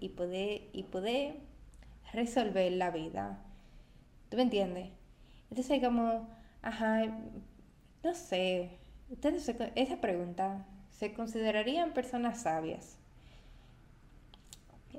y 0.00 0.08
poder, 0.10 0.62
y 0.72 0.82
poder 0.84 1.36
resolver 2.12 2.72
la 2.72 2.90
vida. 2.90 3.42
¿Tú 4.28 4.36
me 4.36 4.44
entiendes? 4.44 4.90
Entonces 5.50 5.82
como, 5.82 6.28
ajá, 6.62 7.06
no 8.02 8.14
sé, 8.14 8.78
Ustedes, 9.10 9.48
esa 9.74 10.00
pregunta, 10.02 10.66
¿se 10.90 11.14
considerarían 11.14 11.94
personas 11.94 12.42
sabias? 12.42 12.98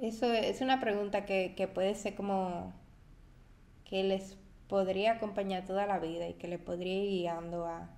Eso 0.01 0.33
es 0.33 0.61
una 0.61 0.79
pregunta 0.79 1.25
que, 1.25 1.69
puede 1.71 1.93
ser 1.93 2.15
como 2.15 2.73
que 3.85 4.03
les 4.03 4.35
podría 4.67 5.13
acompañar 5.13 5.65
toda 5.65 5.85
la 5.85 5.99
vida 5.99 6.27
y 6.27 6.33
que 6.33 6.47
les 6.47 6.59
podría 6.59 7.03
ir 7.03 7.09
guiando 7.09 7.65
a, 7.65 7.89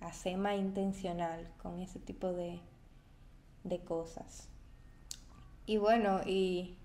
a 0.00 0.12
ser 0.12 0.36
más 0.36 0.56
intencional 0.58 1.48
con 1.62 1.78
ese 1.78 2.00
tipo 2.00 2.32
de, 2.32 2.60
de 3.68 3.80
cosas. 3.80 4.48
Y 5.66 5.78
bueno, 5.78 6.20
y, 6.24 6.76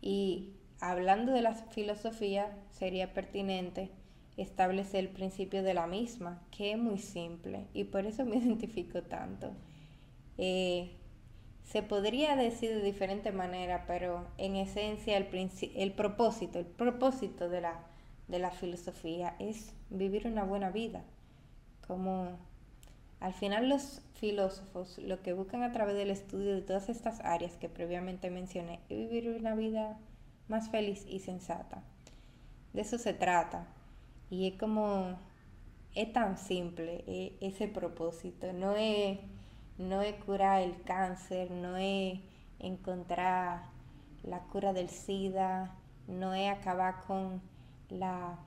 y 0.00 0.54
hablando 0.80 1.32
de 1.32 1.42
la 1.42 1.54
filosofía, 1.54 2.56
sería 2.70 3.12
pertinente 3.14 3.90
establece 4.36 4.98
el 4.98 5.08
principio 5.08 5.62
de 5.62 5.74
la 5.74 5.86
misma, 5.86 6.42
que 6.50 6.72
es 6.72 6.78
muy 6.78 6.98
simple 6.98 7.66
y 7.74 7.84
por 7.84 8.06
eso 8.06 8.24
me 8.24 8.36
identifico 8.38 9.02
tanto. 9.02 9.52
Eh, 10.38 10.96
se 11.64 11.82
podría 11.82 12.36
decir 12.36 12.70
de 12.70 12.82
diferente 12.82 13.32
manera, 13.32 13.84
pero 13.86 14.26
en 14.36 14.56
esencia 14.56 15.16
el, 15.16 15.50
el 15.76 15.92
propósito, 15.92 16.58
el 16.58 16.66
propósito 16.66 17.48
de 17.48 17.60
la, 17.60 17.86
de 18.28 18.38
la 18.38 18.50
filosofía 18.50 19.36
es 19.38 19.72
vivir 19.88 20.26
una 20.26 20.44
buena 20.44 20.70
vida. 20.70 21.04
Como 21.86 22.38
al 23.22 23.32
final 23.32 23.68
los 23.68 24.02
filósofos 24.14 24.98
lo 24.98 25.22
que 25.22 25.32
buscan 25.32 25.62
a 25.62 25.70
través 25.70 25.94
del 25.94 26.10
estudio 26.10 26.54
de 26.54 26.62
todas 26.62 26.88
estas 26.88 27.20
áreas 27.20 27.56
que 27.56 27.68
previamente 27.68 28.30
mencioné 28.30 28.80
es 28.88 28.98
vivir 28.98 29.28
una 29.30 29.54
vida 29.54 29.96
más 30.48 30.70
feliz 30.70 31.06
y 31.08 31.20
sensata. 31.20 31.84
De 32.72 32.80
eso 32.82 32.98
se 32.98 33.14
trata, 33.14 33.66
y 34.28 34.48
es 34.48 34.58
como, 34.58 35.18
es 35.94 36.12
tan 36.12 36.36
simple 36.36 37.04
e, 37.06 37.36
ese 37.40 37.68
propósito. 37.68 38.52
No 38.52 38.74
es, 38.76 39.20
no 39.78 40.02
es 40.02 40.14
curar 40.24 40.62
el 40.62 40.82
cáncer, 40.82 41.50
no 41.52 41.76
es 41.76 42.18
encontrar 42.58 43.66
la 44.24 44.40
cura 44.40 44.72
del 44.72 44.88
SIDA, 44.88 45.76
no 46.08 46.34
es 46.34 46.50
acabar 46.50 47.04
con 47.06 47.40
la 47.88 48.38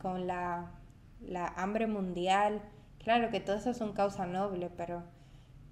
con 0.00 0.26
la, 0.28 0.70
la 1.20 1.48
hambre 1.56 1.86
mundial. 1.86 2.62
Claro 3.02 3.30
que 3.30 3.40
todo 3.40 3.56
eso 3.56 3.72
son 3.72 3.94
causas 3.94 4.28
nobles, 4.28 4.70
pero 4.76 5.02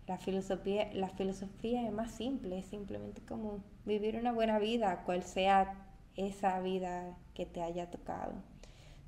la 0.07 0.17
filosofía, 0.17 0.91
la 0.95 1.11
filosofía 1.11 1.87
es 1.87 1.93
más 1.93 2.11
simple, 2.11 2.59
es 2.59 2.67
simplemente 2.67 3.21
como 3.23 3.62
vivir 3.85 4.17
una 4.17 4.33
buena 4.33 4.59
vida, 4.59 5.03
cual 5.05 5.23
sea 5.23 5.75
esa 6.17 6.59
vida 6.61 7.17
que 7.35 7.45
te 7.45 7.62
haya 7.62 7.91
tocado. 7.91 8.33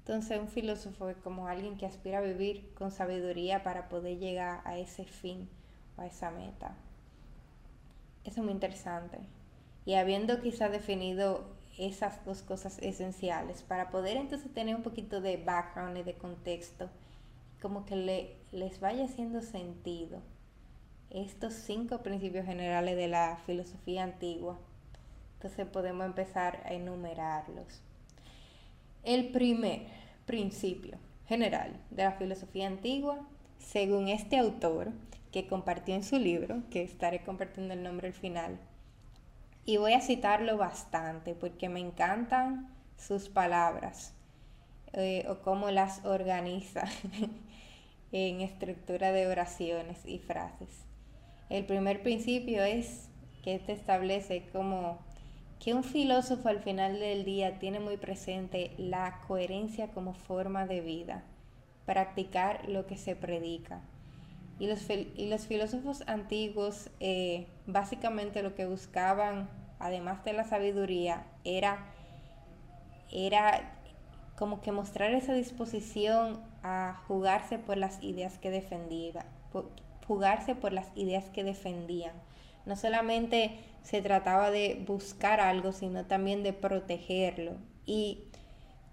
Entonces 0.01 0.39
un 0.39 0.49
filósofo 0.49 1.09
es 1.09 1.17
como 1.17 1.49
alguien 1.49 1.79
que 1.79 1.87
aspira 1.87 2.19
a 2.19 2.23
vivir 2.23 2.73
con 2.75 2.91
sabiduría 2.91 3.63
para 3.63 3.89
poder 3.89 4.19
llegar 4.19 4.61
a 4.65 4.77
ese 4.77 5.05
fin 5.05 5.49
o 5.97 6.03
a 6.03 6.07
esa 6.07 6.31
meta. 6.31 6.77
Eso 8.25 8.41
es 8.41 8.45
muy 8.45 8.53
interesante. 8.53 9.19
Y 9.87 9.95
habiendo 9.95 10.43
quizás 10.43 10.71
definido 10.71 11.45
esas 11.79 12.23
dos 12.27 12.43
cosas 12.43 12.79
esenciales, 12.81 13.63
para 13.63 13.91
poder 13.91 14.19
entonces 14.19 14.53
tener 14.53 14.77
un 14.77 14.83
poquito 14.83 15.23
de 15.23 15.39
background 15.39 15.97
y 15.97 16.03
de 16.03 16.15
contexto, 16.15 16.91
como 17.61 17.85
que 17.85 17.97
le, 17.97 18.37
les 18.53 18.81
vaya 18.81 19.05
haciendo 19.05 19.43
sentido 19.43 20.23
estos 21.11 21.55
cinco 21.55 22.03
principios 22.03 22.47
generales 22.47 22.97
de 22.97 23.09
la 23.09 23.39
filosofía 23.47 24.05
antigua. 24.05 24.59
Entonces 25.35 25.67
podemos 25.67 26.07
empezar 26.07 26.63
a 26.65 26.73
enumerarlos. 26.73 27.83
El 29.03 29.31
primer 29.31 29.87
principio 30.27 30.99
general 31.27 31.73
de 31.91 32.05
la 32.05 32.13
filosofía 32.13 32.67
antigua, 32.67 33.19
según 33.59 34.09
este 34.09 34.39
autor 34.39 34.93
que 35.33 35.47
compartió 35.47 35.95
en 35.95 36.05
su 36.05 36.19
libro, 36.19 36.63
que 36.71 36.83
estaré 36.83 37.23
compartiendo 37.23 37.75
el 37.75 37.83
nombre 37.83 38.09
al 38.09 38.15
final, 38.15 38.59
y 39.65 39.77
voy 39.77 39.93
a 39.93 40.01
citarlo 40.01 40.57
bastante 40.57 41.35
porque 41.35 41.69
me 41.69 41.81
encantan 41.81 42.69
sus 42.97 43.29
palabras 43.29 44.13
eh, 44.93 45.25
o 45.29 45.41
cómo 45.43 45.71
las 45.71 46.05
organiza 46.05 46.85
en 48.13 48.41
estructura 48.41 49.13
de 49.13 49.27
oraciones 49.27 50.05
y 50.05 50.19
frases. 50.19 50.85
El 51.49 51.67
primer 51.67 52.03
principio 52.03 52.63
es 52.63 53.09
que 53.43 53.59
te 53.59 53.73
establece 53.73 54.49
como 54.53 54.99
que 55.59 55.75
un 55.75 55.85
filósofo 55.85 56.49
al 56.49 56.61
final 56.61 56.99
del 56.99 57.25
día 57.25 57.59
tiene 57.59 57.81
muy 57.81 57.97
presente 57.97 58.73
la 58.79 59.21
coherencia 59.27 59.89
como 59.89 60.15
forma 60.15 60.67
de 60.67 60.81
vida, 60.81 61.23
practicar 61.85 62.69
lo 62.69 62.87
que 62.87 62.97
se 62.97 63.15
predica. 63.15 63.83
Y 64.59 64.67
los, 64.67 64.89
y 64.91 65.27
los 65.29 65.47
filósofos 65.47 66.03
antiguos 66.07 66.91
eh, 67.01 67.47
básicamente 67.67 68.43
lo 68.43 68.55
que 68.55 68.67
buscaban, 68.67 69.49
además 69.79 70.25
de 70.25 70.35
la 70.35 70.45
sabiduría, 70.45 71.27
era, 71.45 71.87
era 73.11 73.79
como 74.37 74.61
que 74.61 74.73
mostrar 74.73 75.13
esa 75.13 75.35
disposición 75.35 76.41
a 76.63 77.01
jugarse 77.07 77.59
por 77.59 77.77
las 77.77 78.03
ideas 78.03 78.39
que 78.39 78.51
defendía, 78.51 79.27
jugarse 80.07 80.55
por 80.55 80.73
las 80.73 80.89
ideas 80.97 81.29
que 81.31 81.45
defendían. 81.45 82.13
No 82.67 82.77
solamente 82.77 83.59
se 83.83 84.03
trataba 84.03 84.51
de 84.51 84.83
buscar 84.87 85.41
algo, 85.41 85.73
sino 85.73 86.05
también 86.05 86.43
de 86.43 86.53
protegerlo. 86.53 87.53
Y 87.87 88.25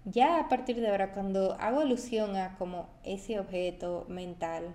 ya 0.04 0.40
a 0.40 0.48
partir 0.48 0.80
de 0.80 0.88
ahora, 0.88 1.12
cuando 1.12 1.54
hago 1.60 1.80
alusión 1.80 2.36
a 2.36 2.56
como 2.56 2.88
ese 3.04 3.38
objeto 3.38 4.06
mental, 4.08 4.74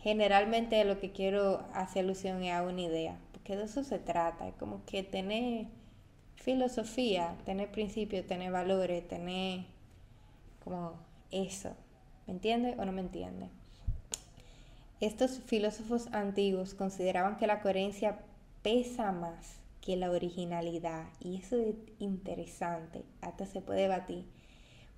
generalmente 0.00 0.84
lo 0.84 1.00
que 1.00 1.10
quiero 1.10 1.64
hacer 1.74 2.04
alusión 2.04 2.42
es 2.42 2.52
a 2.52 2.62
una 2.62 2.82
idea, 2.82 3.18
porque 3.32 3.56
de 3.56 3.64
eso 3.64 3.82
se 3.82 3.98
trata, 3.98 4.46
es 4.46 4.54
como 4.54 4.84
que 4.84 5.02
tener 5.02 5.66
filosofía, 6.36 7.36
tener 7.44 7.70
principios, 7.70 8.26
tener 8.26 8.52
valores, 8.52 9.06
tener 9.08 9.64
como 10.62 10.92
eso. 11.30 11.74
¿Me 12.28 12.34
entiende 12.34 12.74
o 12.78 12.84
no 12.84 12.92
me 12.92 13.00
entiende? 13.00 13.48
Estos 15.00 15.40
filósofos 15.46 16.08
antiguos 16.12 16.74
consideraban 16.74 17.38
que 17.38 17.46
la 17.46 17.62
coherencia 17.62 18.18
pesa 18.62 19.12
más 19.12 19.56
que 19.80 19.96
la 19.96 20.10
originalidad 20.10 21.06
y 21.20 21.38
eso 21.38 21.56
es 21.56 21.74
interesante, 21.98 23.02
hasta 23.22 23.46
se 23.46 23.62
puede 23.62 23.80
debatir, 23.80 24.26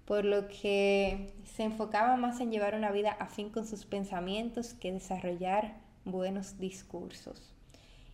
por 0.07 0.25
lo 0.25 0.49
que 0.49 1.33
se 1.45 1.63
enfocaba 1.63 2.17
más 2.17 2.41
en 2.41 2.51
llevar 2.51 2.75
una 2.75 2.91
vida 2.91 3.13
afín 3.13 3.51
con 3.51 3.65
sus 3.65 3.85
pensamientos 3.87 4.75
que 4.75 4.91
desarrollar 4.91 5.77
buenos 6.05 6.59
discursos. 6.59 7.55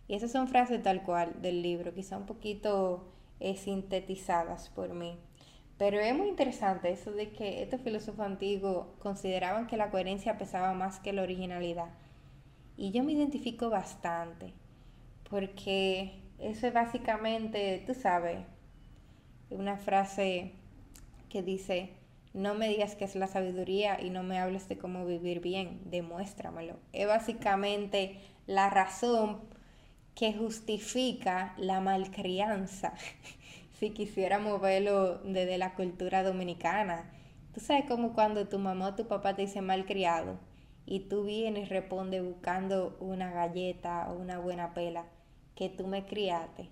Y 0.07 0.13
esas 0.13 0.31
son 0.31 0.47
frases 0.47 0.83
tal 0.83 1.01
cual 1.01 1.41
del 1.41 1.63
libro, 1.63 1.95
quizá 1.95 2.17
un 2.17 2.27
poquito 2.27 3.07
eh, 3.39 3.57
sintetizadas 3.57 4.69
por 4.69 4.93
mí. 4.93 5.17
Pero 5.77 5.99
es 5.99 6.15
muy 6.15 6.27
interesante 6.27 6.91
eso 6.91 7.11
de 7.11 7.31
que 7.31 7.61
estos 7.61 7.81
filósofos 7.81 8.25
antiguos 8.25 8.87
consideraban 8.99 9.67
que 9.67 9.77
la 9.77 9.91
coherencia 9.91 10.37
pesaba 10.37 10.73
más 10.73 10.99
que 10.99 11.13
la 11.13 11.21
originalidad. 11.21 11.89
Y 12.77 12.91
yo 12.91 13.03
me 13.03 13.13
identifico 13.13 13.69
bastante, 13.69 14.53
porque 15.29 16.21
eso 16.39 16.67
es 16.67 16.73
básicamente, 16.73 17.83
tú 17.85 17.93
sabes, 17.93 18.39
una 19.49 19.77
frase 19.77 20.53
que 21.29 21.43
dice, 21.43 21.91
no 22.33 22.53
me 22.53 22.69
digas 22.69 22.95
que 22.95 23.05
es 23.05 23.15
la 23.15 23.27
sabiduría 23.27 24.01
y 24.01 24.09
no 24.09 24.23
me 24.23 24.39
hables 24.39 24.67
de 24.69 24.77
cómo 24.77 25.05
vivir 25.05 25.41
bien, 25.41 25.81
demuéstramelo. 25.85 26.77
Es 26.93 27.07
básicamente 27.07 28.19
la 28.45 28.69
razón 28.69 29.41
que 30.15 30.33
justifica 30.33 31.53
la 31.57 31.79
malcrianza 31.79 32.93
si 33.79 33.91
quisiéramos 33.91 34.59
verlo 34.59 35.19
desde 35.19 35.57
la 35.57 35.75
cultura 35.75 36.23
dominicana. 36.23 37.11
Tú 37.53 37.59
sabes 37.59 37.85
como 37.85 38.13
cuando 38.13 38.47
tu 38.47 38.59
mamá 38.59 38.89
o 38.89 38.95
tu 38.95 39.07
papá 39.07 39.35
te 39.35 39.43
dice 39.43 39.61
mal 39.61 39.85
criado 39.85 40.39
y 40.85 41.01
tú 41.01 41.23
vienes 41.25 41.67
y 41.67 41.69
respondes 41.69 42.23
buscando 42.23 42.97
una 42.99 43.31
galleta 43.31 44.07
o 44.09 44.15
una 44.15 44.39
buena 44.39 44.73
pela 44.73 45.05
que 45.55 45.69
tú 45.69 45.85
me 45.85 46.05
criaste. 46.05 46.69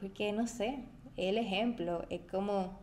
Porque 0.00 0.32
no 0.32 0.46
sé, 0.46 0.80
el 1.16 1.38
ejemplo 1.38 2.04
es 2.10 2.22
como 2.22 2.78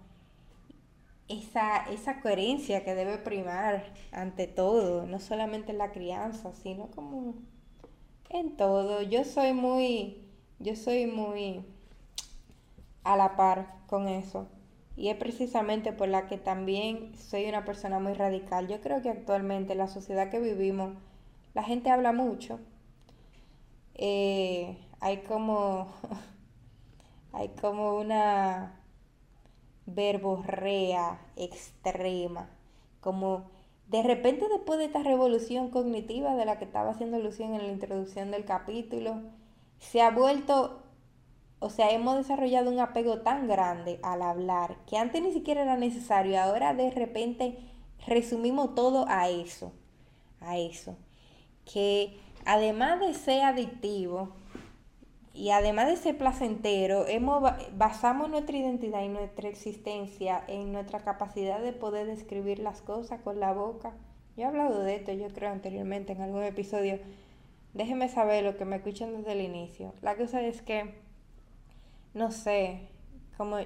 esa, 1.27 1.86
esa 1.91 2.21
coherencia 2.21 2.84
que 2.84 2.95
debe 2.95 3.17
primar 3.17 3.84
ante 4.12 4.47
todo, 4.47 5.06
no 5.06 5.19
solamente 5.19 5.71
en 5.71 5.79
la 5.79 5.91
crianza, 5.91 6.53
sino 6.53 6.88
como 6.91 7.36
en 8.29 8.56
todo. 8.56 9.01
Yo 9.01 9.23
soy 9.25 9.53
muy, 9.53 10.23
yo 10.60 10.75
soy 10.75 11.08
muy 11.08 11.65
a 13.03 13.17
la 13.17 13.35
par 13.35 13.75
con 13.87 14.07
eso. 14.07 14.47
Y 14.95 15.09
es 15.09 15.17
precisamente 15.17 15.91
por 15.91 16.07
la 16.07 16.27
que 16.27 16.37
también 16.37 17.15
soy 17.17 17.45
una 17.45 17.65
persona 17.65 17.99
muy 17.99 18.13
radical. 18.13 18.67
Yo 18.67 18.79
creo 18.81 19.01
que 19.01 19.09
actualmente 19.09 19.73
en 19.73 19.79
la 19.79 19.87
sociedad 19.87 20.29
que 20.29 20.39
vivimos, 20.39 20.95
la 21.53 21.63
gente 21.63 21.89
habla 21.89 22.11
mucho. 22.11 22.59
Eh, 23.95 24.77
hay 24.99 25.17
como 25.23 25.87
hay 27.33 27.49
como 27.49 27.95
una 27.97 28.79
verborrea 29.85 31.19
extrema, 31.35 32.49
como 33.01 33.49
de 33.89 34.01
repente 34.03 34.47
después 34.49 34.79
de 34.79 34.85
esta 34.85 35.03
revolución 35.03 35.69
cognitiva 35.69 36.35
de 36.35 36.45
la 36.45 36.57
que 36.57 36.65
estaba 36.65 36.91
haciendo 36.91 37.17
alusión 37.17 37.53
en 37.53 37.63
la 37.63 37.73
introducción 37.73 38.31
del 38.31 38.45
capítulo, 38.45 39.21
se 39.79 40.01
ha 40.01 40.11
vuelto 40.11 40.82
o 41.63 41.69
sea, 41.69 41.91
hemos 41.91 42.17
desarrollado 42.17 42.69
un 42.69 42.80
apego 42.80 43.21
tan 43.21 43.47
grande 43.47 43.97
al 44.04 44.21
hablar 44.21 44.76
que 44.86 44.97
antes 44.97 45.21
ni 45.23 45.32
siquiera 45.32 45.62
era 45.62 45.78
necesario, 45.78 46.38
ahora 46.41 46.73
de 46.73 46.91
repente 46.91 47.58
resumimos 48.06 48.76
todo 48.76 49.06
a 49.08 49.30
eso, 49.30 49.71
a 50.41 50.58
eso. 50.58 50.97
Que 51.63 52.17
además 52.43 52.99
de 52.99 53.13
ser 53.13 53.43
adictivo 53.43 54.34
y 55.34 55.52
además 55.52 55.88
de 55.88 55.95
ser 55.95 56.17
placentero, 56.17 57.08
hemos, 57.08 57.41
basamos 57.78 58.30
nuestra 58.30 58.58
identidad 58.58 59.02
y 59.02 59.08
nuestra 59.08 59.47
existencia 59.47 60.43
en 60.49 60.73
nuestra 60.73 60.99
capacidad 60.99 61.62
de 61.62 61.71
poder 61.71 62.08
describir 62.08 62.60
las 62.60 62.82
cosas 62.82 63.21
con 63.21 63.39
la 63.39 63.54
boca. 63.54 63.93
Yo 64.36 64.43
he 64.43 64.47
hablado 64.47 64.82
de 64.82 64.95
esto, 64.95 65.13
yo 65.13 65.30
creo, 65.30 65.49
anteriormente 65.49 66.12
en 66.12 66.23
algún 66.23 66.43
episodio. 66.43 66.99
Déjenme 67.73 68.10
saber 68.10 68.43
lo 68.43 68.58
que 68.58 68.65
me 68.65 68.76
escuchan 68.76 69.15
desde 69.15 69.32
el 69.32 69.41
inicio. 69.41 69.93
La 70.02 70.17
cosa 70.17 70.41
es 70.41 70.62
que 70.62 71.02
no 72.13 72.32
sé, 72.32 72.89
como 73.38 73.58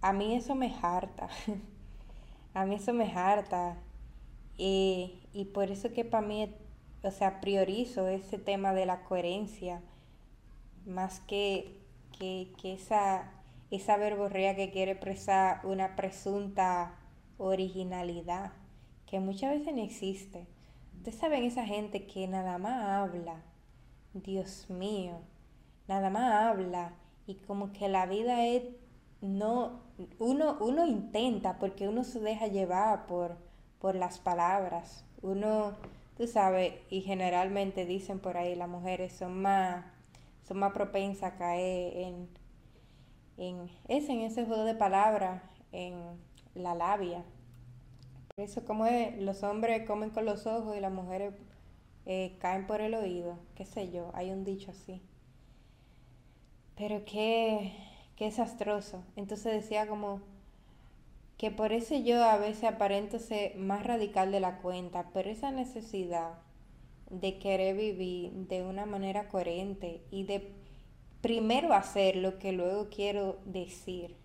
a 0.00 0.12
mí 0.12 0.34
eso 0.34 0.54
me 0.54 0.74
harta, 0.82 1.28
a 2.54 2.64
mí 2.64 2.76
eso 2.76 2.92
me 2.92 3.12
harta. 3.12 3.78
Y, 4.56 5.28
y 5.32 5.46
por 5.46 5.70
eso 5.70 5.92
que 5.92 6.04
para 6.04 6.26
mí, 6.26 6.54
o 7.02 7.10
sea, 7.10 7.40
priorizo 7.40 8.08
ese 8.08 8.38
tema 8.38 8.72
de 8.72 8.86
la 8.86 9.04
coherencia, 9.04 9.82
más 10.86 11.20
que, 11.20 11.80
que, 12.18 12.52
que 12.60 12.74
esa, 12.74 13.32
esa 13.70 13.96
verborrea 13.96 14.54
que 14.54 14.70
quiere 14.70 14.92
expresar 14.92 15.60
una 15.64 15.96
presunta 15.96 16.94
originalidad, 17.38 18.52
que 19.06 19.20
muchas 19.20 19.58
veces 19.58 19.74
no 19.74 19.82
existe. 19.82 20.46
Ustedes 20.96 21.18
saben 21.18 21.44
esa 21.44 21.66
gente 21.66 22.06
que 22.06 22.28
nada 22.28 22.58
más 22.58 22.84
habla, 22.84 23.42
Dios 24.12 24.70
mío, 24.70 25.20
nada 25.88 26.08
más 26.10 26.32
habla 26.32 26.94
y 27.26 27.36
como 27.36 27.72
que 27.72 27.88
la 27.88 28.06
vida 28.06 28.46
es 28.46 28.62
no 29.20 29.80
uno 30.18 30.58
uno 30.60 30.86
intenta 30.86 31.58
porque 31.58 31.88
uno 31.88 32.04
se 32.04 32.20
deja 32.20 32.46
llevar 32.46 33.06
por 33.06 33.36
por 33.80 33.94
las 33.94 34.18
palabras. 34.18 35.04
Uno 35.22 35.72
tú 36.16 36.26
sabes 36.26 36.74
y 36.90 37.00
generalmente 37.00 37.86
dicen 37.86 38.18
por 38.18 38.36
ahí 38.36 38.54
las 38.54 38.68
mujeres 38.68 39.12
son 39.12 39.40
más 39.42 39.84
son 40.46 40.58
más 40.58 40.72
propensas 40.72 41.32
a 41.32 41.36
caer 41.36 41.96
en 41.96 42.28
en 43.36 43.70
ese 43.88 44.12
en 44.12 44.20
ese 44.20 44.44
juego 44.44 44.64
de 44.64 44.74
palabras 44.74 45.42
en 45.72 45.94
la 46.54 46.74
labia. 46.74 47.24
Por 48.34 48.44
eso 48.44 48.64
como 48.64 48.86
es 48.86 49.16
los 49.22 49.42
hombres 49.42 49.86
comen 49.86 50.10
con 50.10 50.24
los 50.24 50.46
ojos 50.46 50.76
y 50.76 50.80
las 50.80 50.92
mujeres 50.92 51.34
eh, 52.06 52.36
caen 52.40 52.66
por 52.66 52.80
el 52.82 52.94
oído 52.94 53.38
qué 53.54 53.64
sé 53.64 53.90
yo 53.90 54.10
hay 54.14 54.30
un 54.30 54.44
dicho 54.44 54.70
así 54.72 55.00
pero 56.76 57.04
qué, 57.04 57.72
qué 58.16 58.26
desastroso. 58.26 59.02
Entonces 59.16 59.52
decía 59.52 59.86
como 59.86 60.20
que 61.36 61.50
por 61.50 61.72
eso 61.72 61.96
yo 61.96 62.22
a 62.22 62.36
veces 62.36 62.64
aparento 62.64 63.18
ser 63.18 63.56
más 63.56 63.84
radical 63.86 64.32
de 64.32 64.40
la 64.40 64.58
cuenta, 64.58 65.10
pero 65.12 65.30
esa 65.30 65.50
necesidad 65.50 66.38
de 67.10 67.38
querer 67.38 67.76
vivir 67.76 68.32
de 68.32 68.62
una 68.62 68.86
manera 68.86 69.28
coherente 69.28 70.02
y 70.10 70.24
de 70.24 70.52
primero 71.20 71.72
hacer 71.72 72.16
lo 72.16 72.38
que 72.38 72.52
luego 72.52 72.88
quiero 72.88 73.38
decir. 73.44 74.16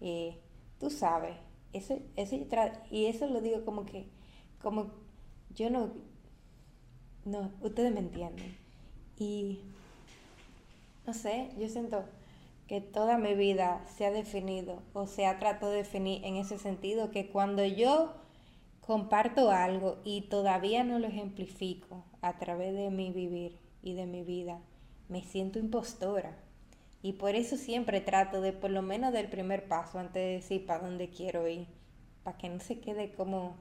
Eh, 0.00 0.38
tú 0.78 0.90
sabes, 0.90 1.36
eso, 1.72 1.98
eso 2.16 2.36
y 2.90 3.06
eso 3.06 3.26
lo 3.26 3.40
digo 3.40 3.64
como 3.64 3.86
que, 3.86 4.08
como 4.62 4.90
yo 5.54 5.70
no, 5.70 5.92
no, 7.24 7.52
ustedes 7.62 7.92
me 7.92 8.00
entienden. 8.00 8.56
Y, 9.18 9.60
no 11.06 11.12
sé, 11.12 11.50
yo 11.58 11.68
siento 11.68 12.04
que 12.66 12.80
toda 12.80 13.18
mi 13.18 13.34
vida 13.34 13.84
se 13.86 14.06
ha 14.06 14.10
definido 14.10 14.82
o 14.92 15.06
se 15.06 15.26
ha 15.26 15.38
tratado 15.38 15.72
de 15.72 15.78
definir 15.78 16.24
en 16.24 16.36
ese 16.36 16.58
sentido, 16.58 17.10
que 17.10 17.28
cuando 17.28 17.64
yo 17.64 18.14
comparto 18.80 19.50
algo 19.50 19.98
y 20.04 20.22
todavía 20.22 20.84
no 20.84 20.98
lo 20.98 21.06
ejemplifico 21.06 22.04
a 22.20 22.38
través 22.38 22.74
de 22.74 22.90
mi 22.90 23.10
vivir 23.10 23.58
y 23.82 23.94
de 23.94 24.06
mi 24.06 24.22
vida, 24.22 24.60
me 25.08 25.22
siento 25.22 25.58
impostora. 25.58 26.36
Y 27.02 27.12
por 27.14 27.34
eso 27.34 27.56
siempre 27.58 28.00
trato 28.00 28.40
de 28.40 28.54
por 28.54 28.70
lo 28.70 28.80
menos 28.80 29.12
del 29.12 29.28
primer 29.28 29.68
paso 29.68 29.98
antes 29.98 30.22
de 30.22 30.32
decir 30.36 30.64
para 30.64 30.84
dónde 30.84 31.10
quiero 31.10 31.46
ir, 31.46 31.66
para 32.22 32.38
que 32.38 32.48
no 32.48 32.60
se 32.60 32.80
quede 32.80 33.12
como 33.12 33.56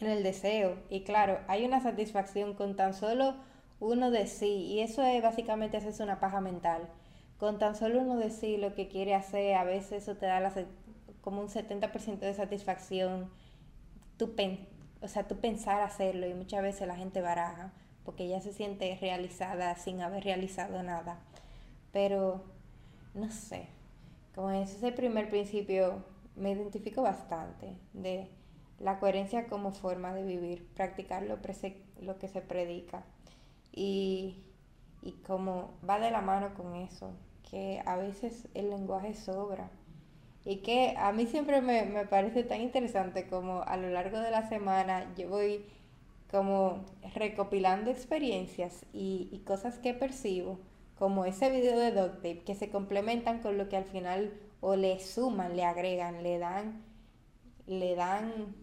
en 0.00 0.08
el 0.08 0.24
deseo. 0.24 0.76
Y 0.90 1.02
claro, 1.02 1.38
hay 1.46 1.64
una 1.64 1.80
satisfacción 1.80 2.54
con 2.54 2.74
tan 2.74 2.92
solo 2.92 3.36
uno 3.80 4.10
de 4.10 4.26
sí, 4.26 4.46
y 4.46 4.80
eso 4.80 5.02
es 5.02 5.22
básicamente 5.22 5.76
hacerse 5.76 6.02
una 6.02 6.20
paja 6.20 6.40
mental. 6.40 6.88
Con 7.38 7.58
tan 7.58 7.76
solo 7.76 8.00
uno 8.00 8.16
de 8.16 8.30
sí 8.30 8.56
lo 8.56 8.74
que 8.74 8.88
quiere 8.88 9.14
hacer, 9.14 9.54
a 9.56 9.64
veces 9.64 10.02
eso 10.02 10.16
te 10.16 10.26
da 10.26 10.52
como 11.20 11.40
un 11.40 11.48
70% 11.48 12.18
de 12.20 12.34
satisfacción, 12.34 13.30
tú, 14.16 14.34
o 15.02 15.08
sea, 15.08 15.28
tú 15.28 15.36
pensar 15.36 15.82
hacerlo 15.82 16.26
y 16.26 16.34
muchas 16.34 16.62
veces 16.62 16.88
la 16.88 16.96
gente 16.96 17.20
baraja 17.20 17.72
porque 18.04 18.28
ya 18.28 18.40
se 18.40 18.52
siente 18.52 18.96
realizada 19.00 19.74
sin 19.76 20.00
haber 20.00 20.24
realizado 20.24 20.82
nada. 20.82 21.18
Pero 21.92 22.44
no 23.14 23.30
sé, 23.30 23.66
como 24.34 24.50
es 24.50 24.74
ese 24.74 24.92
primer 24.92 25.28
principio, 25.28 26.04
me 26.36 26.52
identifico 26.52 27.02
bastante 27.02 27.76
de 27.92 28.30
la 28.78 28.98
coherencia 28.98 29.48
como 29.48 29.72
forma 29.72 30.14
de 30.14 30.22
vivir, 30.22 30.66
practicar 30.74 31.24
lo, 31.24 31.38
lo 32.00 32.18
que 32.18 32.28
se 32.28 32.40
predica 32.40 33.04
y, 33.76 34.42
y 35.02 35.12
como 35.24 35.78
va 35.88 36.00
de 36.00 36.10
la 36.10 36.20
mano 36.20 36.54
con 36.54 36.74
eso, 36.74 37.12
que 37.48 37.80
a 37.86 37.96
veces 37.96 38.48
el 38.54 38.70
lenguaje 38.70 39.14
sobra. 39.14 39.70
Y 40.44 40.58
que 40.58 40.94
a 40.96 41.12
mí 41.12 41.26
siempre 41.26 41.60
me, 41.60 41.84
me 41.84 42.06
parece 42.06 42.42
tan 42.44 42.60
interesante 42.60 43.28
como 43.28 43.62
a 43.62 43.76
lo 43.76 43.90
largo 43.90 44.18
de 44.18 44.30
la 44.30 44.48
semana 44.48 45.12
yo 45.16 45.28
voy 45.28 45.64
como 46.30 46.84
recopilando 47.14 47.90
experiencias 47.90 48.84
y, 48.92 49.28
y 49.32 49.40
cosas 49.40 49.78
que 49.78 49.94
percibo 49.94 50.58
como 50.98 51.24
ese 51.24 51.50
video 51.50 51.78
de 51.78 51.92
Dog 51.92 52.20
que 52.44 52.54
se 52.54 52.70
complementan 52.70 53.40
con 53.40 53.58
lo 53.58 53.68
que 53.68 53.76
al 53.76 53.84
final 53.84 54.32
o 54.60 54.76
le 54.76 54.98
suman, 55.00 55.56
le 55.56 55.64
agregan, 55.64 56.22
le 56.22 56.38
dan, 56.38 56.82
le 57.66 57.94
dan 57.94 58.56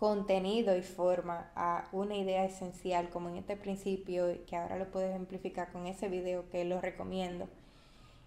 contenido 0.00 0.74
y 0.78 0.80
forma 0.80 1.50
a 1.54 1.86
una 1.92 2.16
idea 2.16 2.46
esencial, 2.46 3.10
como 3.10 3.28
en 3.28 3.36
este 3.36 3.54
principio, 3.54 4.46
que 4.46 4.56
ahora 4.56 4.78
lo 4.78 4.90
puedo 4.90 5.06
ejemplificar 5.06 5.70
con 5.72 5.86
ese 5.86 6.08
video 6.08 6.48
que 6.48 6.64
lo 6.64 6.80
recomiendo. 6.80 7.50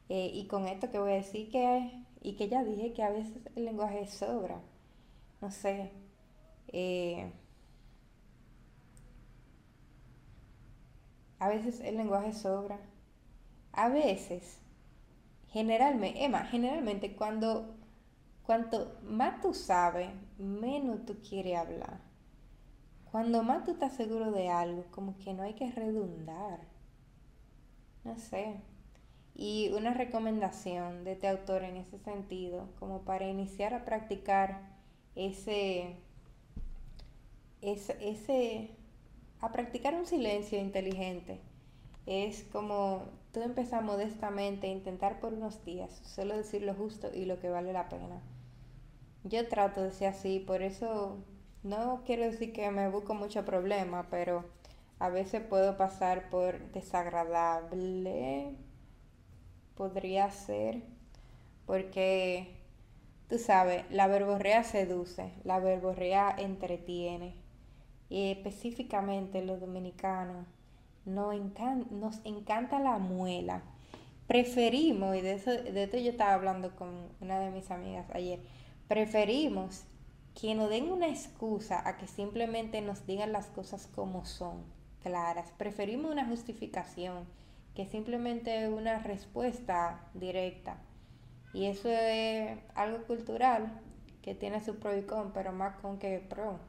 Eh, 0.07 0.29
y 0.35 0.45
con 0.45 0.67
esto 0.67 0.91
que 0.91 0.99
voy 0.99 1.13
a 1.13 1.15
decir 1.15 1.49
que, 1.49 1.91
y 2.21 2.35
que 2.35 2.47
ya 2.47 2.63
dije 2.63 2.93
que 2.93 3.01
a 3.01 3.09
veces 3.09 3.41
el 3.55 3.65
lenguaje 3.65 4.05
sobra, 4.05 4.61
no 5.41 5.49
sé, 5.49 5.91
eh, 6.67 7.31
a 11.39 11.49
veces 11.49 11.79
el 11.79 11.97
lenguaje 11.97 12.33
sobra 12.33 12.79
a 13.71 13.89
veces, 13.89 14.59
generalmente, 15.49 16.23
Emma, 16.23 16.45
generalmente 16.45 17.15
cuando 17.15 17.82
cuanto 18.43 18.97
más 19.03 19.41
tú 19.41 19.53
sabes, 19.53 20.09
menos 20.37 21.05
tú 21.05 21.17
quieres 21.27 21.57
hablar. 21.57 21.99
Cuando 23.11 23.43
más 23.43 23.63
tú 23.63 23.71
estás 23.71 23.93
seguro 23.93 24.31
de 24.31 24.49
algo, 24.49 24.85
como 24.91 25.17
que 25.17 25.33
no 25.33 25.43
hay 25.43 25.53
que 25.53 25.71
redundar. 25.71 26.61
No 28.03 28.17
sé. 28.17 28.61
Y 29.35 29.71
una 29.73 29.93
recomendación 29.93 31.03
de 31.03 31.13
este 31.13 31.27
autor 31.27 31.63
en 31.63 31.77
ese 31.77 31.99
sentido, 31.99 32.69
como 32.79 33.01
para 33.03 33.27
iniciar 33.27 33.73
a 33.73 33.85
practicar 33.85 34.61
ese, 35.15 35.95
ese, 37.61 37.97
ese 38.01 38.75
a 39.41 39.51
practicar 39.51 39.93
un 39.95 40.05
silencio 40.05 40.59
inteligente 40.59 41.41
es 42.05 42.43
como 42.51 43.03
tú 43.31 43.41
empezar 43.41 43.83
modestamente, 43.83 44.67
intentar 44.67 45.19
por 45.19 45.33
unos 45.33 45.63
días, 45.65 46.01
solo 46.03 46.37
decir 46.37 46.61
lo 46.63 46.73
justo 46.73 47.09
y 47.13 47.25
lo 47.25 47.39
que 47.39 47.49
vale 47.49 47.73
la 47.73 47.89
pena. 47.89 48.21
Yo 49.23 49.47
trato 49.47 49.81
de 49.81 49.91
ser 49.91 50.09
así, 50.09 50.39
por 50.39 50.61
eso 50.61 51.17
no 51.63 52.01
quiero 52.05 52.23
decir 52.23 52.51
que 52.51 52.69
me 52.71 52.89
busco 52.89 53.13
mucho 53.13 53.45
problema, 53.45 54.07
pero 54.09 54.43
a 54.99 55.09
veces 55.09 55.41
puedo 55.41 55.77
pasar 55.77 56.29
por 56.29 56.59
desagradable, 56.71 58.55
podría 59.75 60.29
ser, 60.31 60.83
porque 61.65 62.57
tú 63.29 63.37
sabes, 63.37 63.85
la 63.89 64.07
verborrea 64.07 64.63
seduce, 64.63 65.31
la 65.43 65.59
verborrea 65.59 66.35
entretiene, 66.37 67.35
y 68.09 68.31
específicamente 68.31 69.43
los 69.43 69.59
dominicanos 69.59 70.45
nos, 71.05 71.35
nos 71.91 72.19
encanta 72.25 72.79
la 72.79 72.97
muela. 72.97 73.63
Preferimos, 74.27 75.15
y 75.15 75.21
de, 75.21 75.33
eso, 75.33 75.51
de 75.51 75.83
esto 75.83 75.97
yo 75.97 76.11
estaba 76.11 76.33
hablando 76.33 76.75
con 76.75 77.09
una 77.21 77.39
de 77.39 77.51
mis 77.51 77.71
amigas 77.71 78.05
ayer, 78.13 78.39
preferimos 78.93 79.85
que 80.39 80.53
nos 80.53 80.69
den 80.69 80.91
una 80.91 81.07
excusa 81.07 81.81
a 81.89 81.97
que 81.97 82.05
simplemente 82.05 82.79
nos 82.79 83.07
digan 83.07 83.31
las 83.31 83.47
cosas 83.47 83.87
como 83.87 84.23
son, 84.23 84.63
claras. 85.01 85.49
Preferimos 85.57 86.11
una 86.11 86.27
justificación 86.27 87.25
que 87.73 87.87
simplemente 87.87 88.69
una 88.69 88.99
respuesta 88.99 89.99
directa. 90.13 90.77
Y 91.55 91.65
eso 91.65 91.89
es 91.89 92.59
algo 92.75 93.03
cultural 93.07 93.81
que 94.21 94.35
tiene 94.35 94.63
su 94.63 94.77
pro 94.77 94.95
y 94.95 95.01
con, 95.01 95.33
pero 95.33 95.51
más 95.51 95.77
con 95.77 95.97
que 95.97 96.19
pro. 96.19 96.59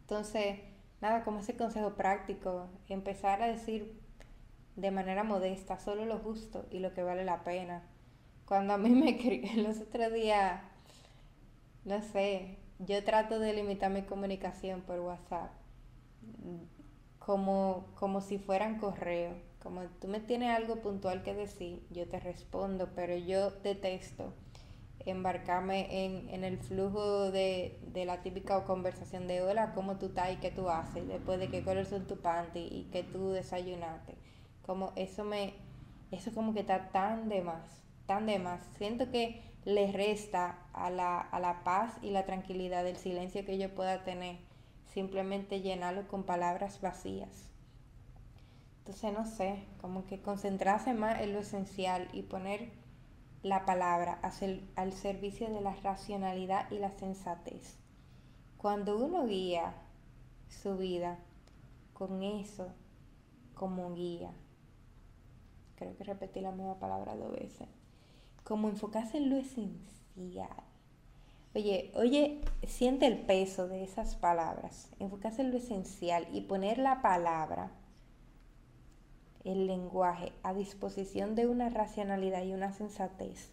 Entonces, 0.00 0.58
nada, 1.00 1.22
como 1.22 1.38
ese 1.38 1.56
consejo 1.56 1.94
práctico, 1.94 2.66
empezar 2.88 3.42
a 3.42 3.46
decir 3.46 3.96
de 4.74 4.90
manera 4.90 5.22
modesta 5.22 5.78
solo 5.78 6.04
lo 6.04 6.18
justo 6.18 6.66
y 6.72 6.80
lo 6.80 6.94
que 6.94 7.04
vale 7.04 7.24
la 7.24 7.44
pena. 7.44 7.84
Cuando 8.44 8.74
a 8.74 8.78
mí 8.78 8.90
me 8.90 9.16
los 9.62 9.78
otros 9.78 10.12
días, 10.12 10.62
no 11.88 12.02
sé, 12.02 12.58
yo 12.78 13.02
trato 13.02 13.38
de 13.38 13.54
limitar 13.54 13.90
mi 13.90 14.02
comunicación 14.02 14.82
por 14.82 15.00
WhatsApp 15.00 15.50
como, 17.18 17.86
como 17.94 18.20
si 18.20 18.38
fueran 18.38 18.78
correo. 18.78 19.34
Como 19.62 19.82
tú 20.00 20.06
me 20.06 20.20
tienes 20.20 20.54
algo 20.54 20.76
puntual 20.76 21.22
que 21.22 21.34
decir, 21.34 21.82
yo 21.90 22.06
te 22.06 22.20
respondo, 22.20 22.90
pero 22.94 23.16
yo 23.16 23.50
detesto 23.50 24.34
embarcarme 25.04 26.04
en, 26.04 26.28
en 26.28 26.44
el 26.44 26.58
flujo 26.58 27.30
de, 27.30 27.80
de, 27.92 28.04
la 28.04 28.22
típica 28.22 28.62
conversación 28.64 29.26
de 29.26 29.40
hola, 29.42 29.72
¿cómo 29.74 29.96
tú 29.96 30.06
estás 30.06 30.32
y 30.32 30.36
qué 30.36 30.50
tú 30.50 30.68
haces? 30.68 31.08
Después 31.08 31.38
de 31.38 31.48
qué 31.48 31.62
color 31.62 31.86
son 31.86 32.06
tus 32.06 32.18
panties 32.18 32.70
y 32.70 32.84
qué 32.92 33.02
tú 33.02 33.30
desayunaste. 33.30 34.14
Como 34.66 34.92
eso 34.96 35.24
me, 35.24 35.54
eso 36.10 36.32
como 36.34 36.52
que 36.52 36.60
está 36.60 36.90
tan 36.90 37.30
de 37.30 37.40
más, 37.40 37.82
tan 38.06 38.26
de 38.26 38.38
más. 38.38 38.60
Siento 38.76 39.10
que 39.10 39.47
le 39.68 39.92
resta 39.92 40.56
a 40.72 40.88
la, 40.88 41.20
a 41.20 41.40
la 41.40 41.62
paz 41.62 41.92
y 42.00 42.08
la 42.08 42.24
tranquilidad 42.24 42.84
del 42.84 42.96
silencio 42.96 43.44
que 43.44 43.58
yo 43.58 43.74
pueda 43.74 44.02
tener, 44.02 44.38
simplemente 44.94 45.60
llenarlo 45.60 46.08
con 46.08 46.22
palabras 46.22 46.80
vacías. 46.80 47.50
Entonces, 48.78 49.12
no 49.12 49.26
sé, 49.26 49.62
como 49.82 50.06
que 50.06 50.22
concentrarse 50.22 50.94
más 50.94 51.20
en 51.20 51.34
lo 51.34 51.40
esencial 51.40 52.08
y 52.14 52.22
poner 52.22 52.70
la 53.42 53.66
palabra 53.66 54.18
al 54.74 54.92
servicio 54.94 55.50
de 55.50 55.60
la 55.60 55.74
racionalidad 55.74 56.70
y 56.70 56.78
la 56.78 56.92
sensatez. 56.92 57.76
Cuando 58.56 58.96
uno 58.96 59.26
guía 59.26 59.74
su 60.48 60.78
vida 60.78 61.18
con 61.92 62.22
eso 62.22 62.68
como 63.52 63.92
guía, 63.92 64.32
creo 65.76 65.94
que 65.94 66.04
repetí 66.04 66.40
la 66.40 66.52
misma 66.52 66.78
palabra 66.78 67.14
dos 67.16 67.32
veces, 67.32 67.68
como 68.48 68.70
enfocarse 68.70 69.18
en 69.18 69.28
lo 69.28 69.36
esencial. 69.36 70.48
Oye, 71.54 71.92
oye, 71.94 72.40
siente 72.66 73.06
el 73.06 73.18
peso 73.18 73.68
de 73.68 73.84
esas 73.84 74.16
palabras, 74.16 74.88
enfocarse 74.98 75.42
en 75.42 75.50
lo 75.50 75.58
esencial 75.58 76.26
y 76.32 76.40
poner 76.40 76.78
la 76.78 77.02
palabra 77.02 77.72
el 79.44 79.66
lenguaje 79.66 80.32
a 80.42 80.54
disposición 80.54 81.34
de 81.34 81.46
una 81.46 81.68
racionalidad 81.68 82.42
y 82.42 82.54
una 82.54 82.72
sensatez. 82.72 83.52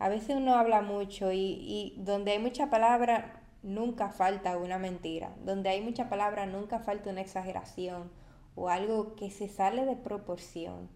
A 0.00 0.08
veces 0.08 0.36
uno 0.36 0.56
habla 0.56 0.82
mucho 0.82 1.30
y, 1.30 1.38
y 1.38 1.94
donde 1.98 2.32
hay 2.32 2.40
mucha 2.40 2.70
palabra 2.70 3.40
nunca 3.62 4.08
falta 4.08 4.56
una 4.56 4.78
mentira, 4.78 5.32
donde 5.44 5.68
hay 5.68 5.80
mucha 5.80 6.08
palabra 6.08 6.44
nunca 6.44 6.80
falta 6.80 7.10
una 7.10 7.20
exageración 7.20 8.10
o 8.56 8.68
algo 8.68 9.14
que 9.14 9.30
se 9.30 9.48
sale 9.48 9.84
de 9.84 9.94
proporción. 9.94 10.88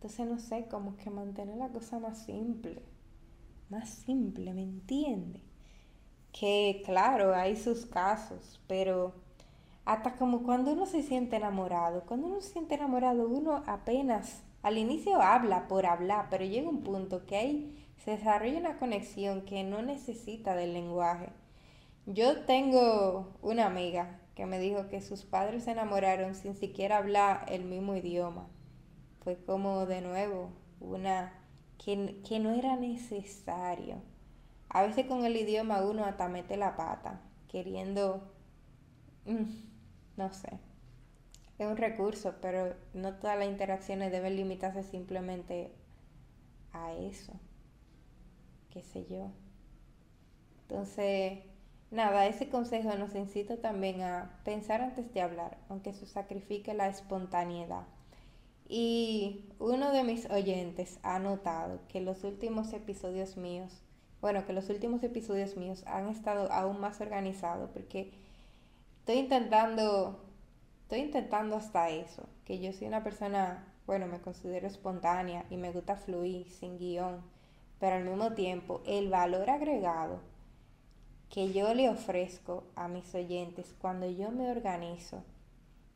Entonces, 0.00 0.26
no 0.26 0.38
sé, 0.38 0.66
como 0.66 0.96
que 0.96 1.10
mantener 1.10 1.58
la 1.58 1.68
cosa 1.68 1.98
más 1.98 2.24
simple. 2.24 2.82
Más 3.68 3.90
simple, 3.90 4.54
¿me 4.54 4.62
entiende? 4.62 5.42
Que 6.32 6.80
claro, 6.86 7.34
hay 7.34 7.54
sus 7.54 7.84
casos, 7.84 8.62
pero 8.66 9.12
hasta 9.84 10.16
como 10.16 10.42
cuando 10.42 10.72
uno 10.72 10.86
se 10.86 11.02
siente 11.02 11.36
enamorado, 11.36 12.06
cuando 12.06 12.28
uno 12.28 12.40
se 12.40 12.52
siente 12.52 12.76
enamorado, 12.76 13.28
uno 13.28 13.62
apenas 13.66 14.42
al 14.62 14.78
inicio 14.78 15.20
habla 15.20 15.68
por 15.68 15.84
hablar, 15.84 16.28
pero 16.30 16.46
llega 16.46 16.70
un 16.70 16.82
punto 16.82 17.26
que 17.26 17.36
ahí 17.36 17.86
se 18.02 18.12
desarrolla 18.12 18.58
una 18.58 18.78
conexión 18.78 19.42
que 19.42 19.64
no 19.64 19.82
necesita 19.82 20.54
del 20.54 20.72
lenguaje. 20.72 21.28
Yo 22.06 22.46
tengo 22.46 23.34
una 23.42 23.66
amiga 23.66 24.18
que 24.34 24.46
me 24.46 24.58
dijo 24.58 24.88
que 24.88 25.02
sus 25.02 25.24
padres 25.24 25.64
se 25.64 25.72
enamoraron 25.72 26.34
sin 26.34 26.54
siquiera 26.54 26.96
hablar 26.96 27.44
el 27.50 27.64
mismo 27.66 27.94
idioma. 27.94 28.48
Fue 29.22 29.36
como 29.44 29.86
de 29.86 30.00
nuevo 30.00 30.50
una 30.80 31.32
que, 31.78 32.20
que 32.26 32.38
no 32.38 32.50
era 32.50 32.76
necesario. 32.76 33.96
A 34.68 34.82
veces 34.82 35.06
con 35.06 35.24
el 35.24 35.36
idioma 35.36 35.82
uno 35.82 36.04
hasta 36.04 36.28
mete 36.28 36.56
la 36.56 36.76
pata, 36.76 37.20
queriendo, 37.48 38.22
mm, 39.26 39.44
no 40.16 40.32
sé, 40.32 40.58
es 41.60 41.66
un 41.66 41.76
recurso, 41.76 42.36
pero 42.40 42.74
no 42.94 43.14
todas 43.16 43.38
las 43.38 43.46
interacciones 43.46 44.10
deben 44.10 44.36
limitarse 44.36 44.82
simplemente 44.82 45.70
a 46.72 46.92
eso, 46.94 47.34
qué 48.70 48.82
sé 48.82 49.04
yo. 49.06 49.30
Entonces, 50.62 51.40
nada, 51.90 52.26
ese 52.26 52.48
consejo 52.48 52.94
nos 52.96 53.14
incita 53.14 53.58
también 53.58 54.00
a 54.02 54.40
pensar 54.44 54.80
antes 54.80 55.12
de 55.12 55.20
hablar, 55.20 55.58
aunque 55.68 55.90
eso 55.90 56.06
sacrifique 56.06 56.72
la 56.72 56.88
espontaneidad. 56.88 57.86
Y 58.72 59.46
uno 59.58 59.90
de 59.90 60.04
mis 60.04 60.30
oyentes 60.30 61.00
ha 61.02 61.18
notado 61.18 61.80
que 61.88 62.00
los 62.00 62.22
últimos 62.22 62.72
episodios 62.72 63.36
míos, 63.36 63.82
bueno, 64.20 64.46
que 64.46 64.52
los 64.52 64.70
últimos 64.70 65.02
episodios 65.02 65.56
míos 65.56 65.82
han 65.88 66.08
estado 66.08 66.52
aún 66.52 66.78
más 66.78 67.00
organizados 67.00 67.68
porque 67.70 68.12
estoy 69.00 69.16
intentando 69.16 70.20
estoy 70.82 71.00
intentando 71.00 71.56
hasta 71.56 71.90
eso, 71.90 72.28
que 72.44 72.60
yo 72.60 72.72
soy 72.72 72.86
una 72.86 73.02
persona, 73.02 73.74
bueno, 73.88 74.06
me 74.06 74.20
considero 74.20 74.68
espontánea 74.68 75.46
y 75.50 75.56
me 75.56 75.72
gusta 75.72 75.96
fluir 75.96 76.48
sin 76.48 76.78
guion, 76.78 77.22
pero 77.80 77.96
al 77.96 78.04
mismo 78.04 78.34
tiempo 78.34 78.82
el 78.86 79.08
valor 79.08 79.50
agregado 79.50 80.20
que 81.28 81.52
yo 81.52 81.74
le 81.74 81.88
ofrezco 81.88 82.62
a 82.76 82.86
mis 82.86 83.12
oyentes 83.16 83.74
cuando 83.80 84.08
yo 84.08 84.30
me 84.30 84.48
organizo 84.48 85.24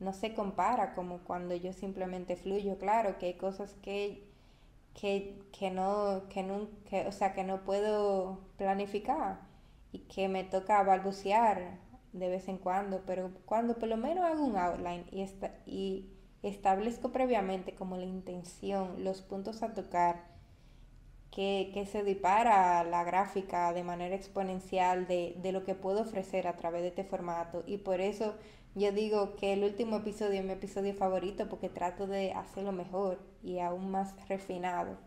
no 0.05 0.13
se 0.13 0.35
compara 0.35 0.95
como 0.95 1.19
cuando 1.19 1.55
yo 1.57 1.73
simplemente 1.73 2.37
fluyo. 2.37 2.79
Claro 2.79 3.19
que 3.19 3.27
hay 3.27 3.35
cosas 3.35 3.75
que, 3.83 4.25
que, 4.95 5.43
que 5.53 5.71
no, 5.71 6.23
que 6.29 7.07
o 7.07 7.13
sea, 7.13 7.35
que 7.35 7.45
no 7.45 7.65
puedo 7.65 8.41
planificar 8.57 9.41
y 9.93 10.01
que 10.01 10.29
me 10.29 10.45
toca 10.45 10.83
balbucear 10.83 11.79
de 12.13 12.29
vez 12.29 12.49
en 12.49 12.59
cuando, 12.59 13.03
pero 13.07 13.31
cuando 13.45 13.77
por 13.79 13.89
lo 13.89 13.97
menos 13.97 14.25
hago 14.25 14.45
un 14.45 14.57
outline 14.57 15.05
y, 15.11 15.25
y 15.67 16.11
establezco 16.43 17.11
previamente 17.11 17.75
como 17.75 17.97
la 17.97 18.05
intención, 18.05 19.03
los 19.03 19.23
puntos 19.23 19.63
a 19.63 19.75
tocar, 19.75 20.35
que, 21.35 21.73
que 21.75 21.85
se 21.87 22.05
dispara 22.05 22.85
la 22.85 23.03
gráfica 23.03 23.73
de 23.73 23.83
manera 23.83 24.15
exponencial 24.15 25.09
de, 25.09 25.35
de, 25.43 25.51
lo 25.51 25.65
que 25.65 25.75
puedo 25.75 26.03
ofrecer 26.03 26.47
a 26.47 26.57
través 26.57 26.83
de 26.83 26.89
este 26.89 27.03
formato. 27.03 27.65
Y 27.67 27.79
por 27.79 28.01
eso 28.01 28.37
yo 28.75 28.91
digo 28.91 29.37
que 29.37 29.53
el 29.53 29.63
último 29.63 29.99
episodio 29.99 30.41
es 30.41 30.45
mi 30.45 30.53
episodio 30.53 30.95
favorito 30.95 31.49
porque 31.49 31.69
trato 31.69 32.09
de 32.09 32.33
hacerlo 32.33 32.73
mejor 32.73 33.21
y 33.43 33.61
aún 33.61 33.91
más 33.91 34.15
refinado. 34.29 34.99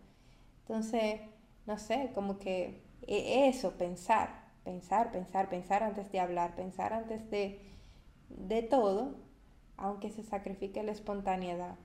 Entonces, 0.62 1.20
no 1.66 1.78
sé, 1.78 2.12
como 2.16 2.40
que 2.40 2.82
e, 3.08 3.50
eso, 3.50 3.72
pensar, 3.78 4.30
pensar, 4.64 5.12
pensar, 5.12 5.50
pensar 5.50 5.84
antes 5.84 6.10
de 6.12 6.20
hablar, 6.22 6.56
pensar 6.56 6.94
antes 6.94 7.30
de, 7.30 7.60
de 8.30 8.62
todo, 8.64 9.16
aunque 9.76 10.12
se 10.12 10.24
sacrifique 10.24 10.82
la 10.82 10.94
espontaneidad. 10.94 11.76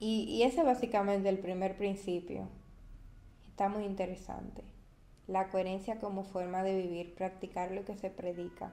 Y, 0.00 0.24
y 0.24 0.42
ese 0.44 0.62
básicamente 0.62 1.28
el 1.28 1.38
primer 1.38 1.76
principio. 1.76 2.48
Está 3.50 3.68
muy 3.68 3.84
interesante. 3.84 4.64
La 5.26 5.48
coherencia 5.48 5.98
como 6.00 6.24
forma 6.24 6.62
de 6.62 6.76
vivir, 6.76 7.14
practicar 7.14 7.70
lo 7.72 7.84
que 7.84 7.94
se 7.94 8.10
predica. 8.10 8.72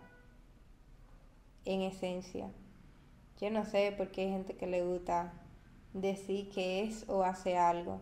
En 1.66 1.82
esencia. 1.82 2.50
Yo 3.40 3.50
no 3.50 3.66
sé 3.66 3.94
por 3.98 4.12
qué 4.12 4.22
hay 4.22 4.30
gente 4.32 4.56
que 4.56 4.68
le 4.68 4.84
gusta 4.84 5.34
decir 5.94 6.50
que 6.50 6.84
es 6.84 7.08
o 7.10 7.24
hace 7.24 7.58
algo. 7.58 8.02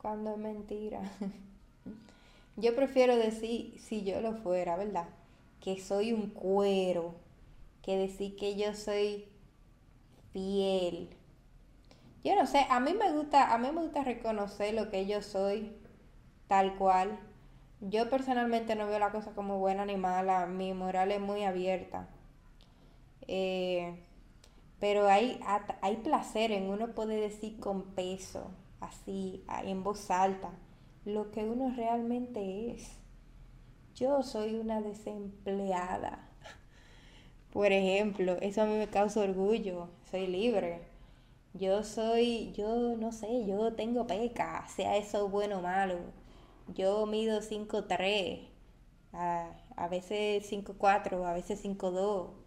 Cuando 0.00 0.32
es 0.32 0.38
mentira. 0.38 1.00
Yo 2.56 2.76
prefiero 2.76 3.16
decir, 3.16 3.80
si 3.80 4.04
yo 4.04 4.20
lo 4.20 4.34
fuera, 4.34 4.76
¿verdad? 4.76 5.08
Que 5.60 5.80
soy 5.80 6.12
un 6.12 6.30
cuero, 6.30 7.16
que 7.82 7.96
decir 7.96 8.36
que 8.36 8.54
yo 8.54 8.74
soy 8.74 9.26
fiel. 10.32 11.10
Yo 12.22 12.36
no 12.36 12.46
sé, 12.46 12.64
a 12.70 12.78
mí 12.78 12.94
me 12.94 13.12
gusta, 13.12 13.52
a 13.52 13.58
mí 13.58 13.72
me 13.72 13.82
gusta 13.82 14.04
reconocer 14.04 14.72
lo 14.74 14.88
que 14.88 15.06
yo 15.06 15.20
soy 15.20 15.72
tal 16.46 16.76
cual. 16.76 17.18
Yo 17.80 18.08
personalmente 18.08 18.76
no 18.76 18.86
veo 18.86 19.00
la 19.00 19.10
cosa 19.10 19.32
como 19.32 19.58
buena 19.58 19.84
ni 19.84 19.96
mala, 19.96 20.46
mi 20.46 20.72
moral 20.74 21.10
es 21.10 21.20
muy 21.20 21.42
abierta. 21.42 22.08
Eh, 23.28 23.94
pero 24.80 25.08
hay, 25.08 25.40
hay 25.82 25.96
placer 25.98 26.52
en 26.52 26.70
uno 26.70 26.94
puede 26.94 27.20
decir 27.20 27.58
con 27.60 27.94
peso, 27.94 28.50
así, 28.80 29.44
en 29.64 29.82
voz 29.82 30.10
alta 30.10 30.52
lo 31.04 31.30
que 31.30 31.44
uno 31.44 31.72
realmente 31.76 32.70
es. 32.72 32.96
Yo 33.94 34.22
soy 34.22 34.54
una 34.56 34.80
desempleada. 34.80 36.28
Por 37.52 37.72
ejemplo, 37.72 38.36
eso 38.40 38.62
a 38.62 38.66
mí 38.66 38.74
me 38.76 38.88
causa 38.88 39.20
orgullo, 39.20 39.88
soy 40.10 40.26
libre. 40.26 40.82
Yo 41.54 41.84
soy, 41.84 42.52
yo 42.52 42.96
no 42.96 43.12
sé, 43.12 43.46
yo 43.46 43.74
tengo 43.74 44.06
peca, 44.06 44.66
sea 44.68 44.96
eso 44.96 45.28
bueno 45.28 45.58
o 45.58 45.62
malo. 45.62 45.98
Yo 46.74 47.06
mido 47.06 47.42
5'3, 47.42 48.48
a, 49.12 49.50
a 49.76 49.88
veces 49.88 50.50
5'4, 50.50 51.24
a 51.26 51.32
veces 51.34 51.60
5'2. 51.64 52.43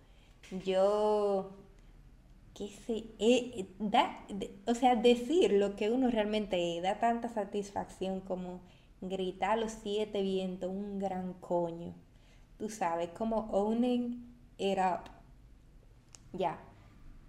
Yo 0.52 1.52
que 2.54 2.70
se 2.70 3.06
eh, 3.20 3.68
da, 3.78 4.26
o 4.66 4.74
sea, 4.74 4.96
decir 4.96 5.52
lo 5.52 5.76
que 5.76 5.92
uno 5.92 6.10
realmente 6.10 6.82
da 6.82 7.00
tanta 7.00 7.30
satisfacción 7.30 8.22
como 8.22 8.62
gritar 9.02 9.52
a 9.52 9.56
los 9.58 9.74
siete 9.74 10.24
vientos 10.24 10.70
un 10.72 10.98
gran 10.98 11.34
coño. 11.34 11.94
Tú 12.58 12.70
sabes, 12.70 13.10
como 13.10 13.50
owning 13.52 14.34
it 14.58 14.80
up. 14.80 15.12
Ya, 16.34 16.60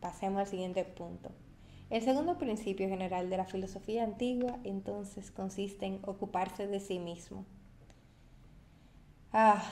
pasemos 0.01 0.41
al 0.41 0.47
siguiente 0.47 0.85
punto. 0.85 1.31
El 1.91 2.03
segundo 2.03 2.39
principio 2.39 2.89
general 2.89 3.29
de 3.29 3.37
la 3.37 3.45
filosofía 3.45 4.05
antigua 4.05 4.59
entonces 4.65 5.31
consiste 5.31 5.87
en 5.87 6.01
ocuparse 6.07 6.67
de 6.67 6.81
sí 6.81 6.99
mismo. 6.99 7.45
Ah, 9.31 9.63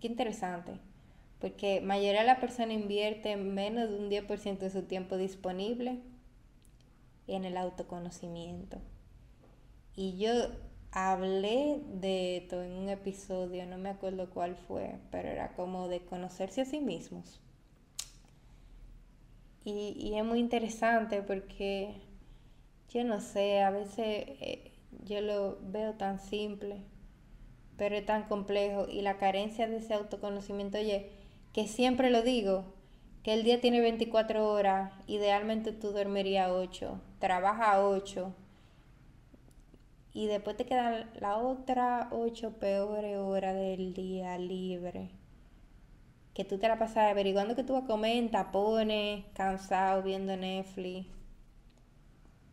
qué 0.00 0.08
interesante 0.08 0.80
porque 1.44 1.82
mayoría 1.82 2.22
de 2.22 2.26
la 2.26 2.40
persona 2.40 2.72
invierte 2.72 3.36
menos 3.36 3.90
de 3.90 3.96
un 3.98 4.08
10% 4.08 4.60
de 4.60 4.70
su 4.70 4.84
tiempo 4.84 5.18
disponible 5.18 6.00
en 7.26 7.44
el 7.44 7.58
autoconocimiento. 7.58 8.78
Y 9.94 10.16
yo 10.16 10.32
hablé 10.90 11.82
de 12.00 12.38
esto 12.38 12.62
en 12.62 12.72
un 12.72 12.88
episodio, 12.88 13.66
no 13.66 13.76
me 13.76 13.90
acuerdo 13.90 14.30
cuál 14.30 14.56
fue, 14.56 14.96
pero 15.10 15.28
era 15.28 15.52
como 15.52 15.86
de 15.88 16.06
conocerse 16.06 16.62
a 16.62 16.64
sí 16.64 16.80
mismos. 16.80 17.42
Y, 19.66 19.94
y 19.98 20.14
es 20.14 20.24
muy 20.24 20.38
interesante 20.38 21.20
porque 21.20 21.92
yo 22.88 23.04
no 23.04 23.20
sé, 23.20 23.60
a 23.60 23.68
veces 23.68 23.98
eh, 23.98 24.72
yo 25.04 25.20
lo 25.20 25.58
veo 25.60 25.92
tan 25.92 26.20
simple, 26.20 26.78
pero 27.76 27.96
es 27.96 28.06
tan 28.06 28.28
complejo 28.28 28.86
y 28.88 29.02
la 29.02 29.18
carencia 29.18 29.68
de 29.68 29.76
ese 29.76 29.92
autoconocimiento, 29.92 30.78
oye, 30.78 31.23
que 31.54 31.68
siempre 31.68 32.10
lo 32.10 32.22
digo, 32.22 32.64
que 33.22 33.32
el 33.32 33.44
día 33.44 33.60
tiene 33.60 33.80
24 33.80 34.52
horas, 34.52 34.92
idealmente 35.06 35.70
tú 35.70 35.92
dormirías 35.92 36.50
8, 36.50 37.00
trabaja 37.20 37.86
8 37.86 38.34
y 40.12 40.26
después 40.26 40.56
te 40.56 40.66
quedan 40.66 41.08
la 41.20 41.36
otra 41.36 42.08
8 42.10 42.58
peores 42.58 43.16
horas 43.18 43.54
del 43.54 43.94
día 43.94 44.36
libre. 44.36 45.10
Que 46.34 46.44
tú 46.44 46.58
te 46.58 46.66
la 46.66 46.76
pasas 46.76 47.12
averiguando 47.12 47.54
que 47.54 47.62
tú 47.62 47.74
vas 47.74 47.84
a 47.84 47.86
comer 47.86 48.32
tapones, 48.32 49.24
cansado, 49.32 50.02
viendo 50.02 50.36
Netflix. 50.36 51.06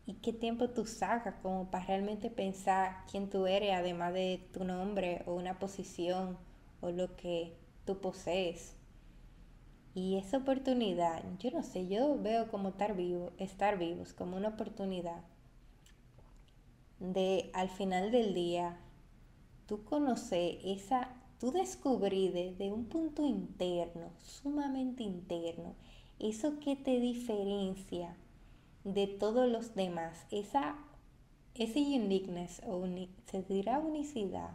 ¿Y 0.06 0.14
qué 0.14 0.32
tiempo 0.32 0.70
tú 0.70 0.86
sacas 0.86 1.34
como 1.42 1.72
para 1.72 1.88
realmente 1.88 2.30
pensar 2.30 3.04
quién 3.10 3.32
tú 3.32 3.48
eres, 3.48 3.74
además 3.74 4.14
de 4.14 4.48
tu 4.54 4.64
nombre 4.64 5.24
o 5.26 5.34
una 5.34 5.58
posición 5.58 6.38
o 6.82 6.92
lo 6.92 7.16
que 7.16 7.58
tú 7.84 8.00
posees? 8.00 8.76
Y 9.94 10.18
esa 10.18 10.38
oportunidad, 10.38 11.24
yo 11.40 11.52
no 11.52 11.64
sé, 11.64 11.88
yo 11.88 12.18
veo 12.22 12.50
como 12.50 12.70
estar 12.70 12.96
vivo, 12.96 13.32
estar 13.38 13.78
vivos 13.78 14.14
como 14.14 14.38
una 14.38 14.50
oportunidad 14.50 15.22
de 17.00 17.50
al 17.54 17.70
final 17.70 18.12
del 18.12 18.34
día 18.34 18.78
tú 19.66 19.84
conocer 19.84 20.60
esa, 20.64 21.10
tú 21.40 21.52
descubrir 21.52 22.34
desde 22.34 22.72
un 22.72 22.86
punto 22.86 23.26
interno, 23.26 24.12
sumamente 24.20 25.04
interno, 25.04 25.76
eso 26.20 26.60
que 26.60 26.76
te 26.76 27.00
diferencia 27.00 28.16
de 28.84 29.08
todos 29.08 29.50
los 29.50 29.74
demás, 29.74 30.26
esa, 30.30 30.76
ese 31.56 31.80
uniqueness, 31.80 32.62
o 32.68 32.86
se 33.26 33.44
dirá 33.44 33.80
unicidad 33.80 34.52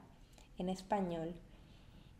en 0.59 0.69
español, 0.69 1.35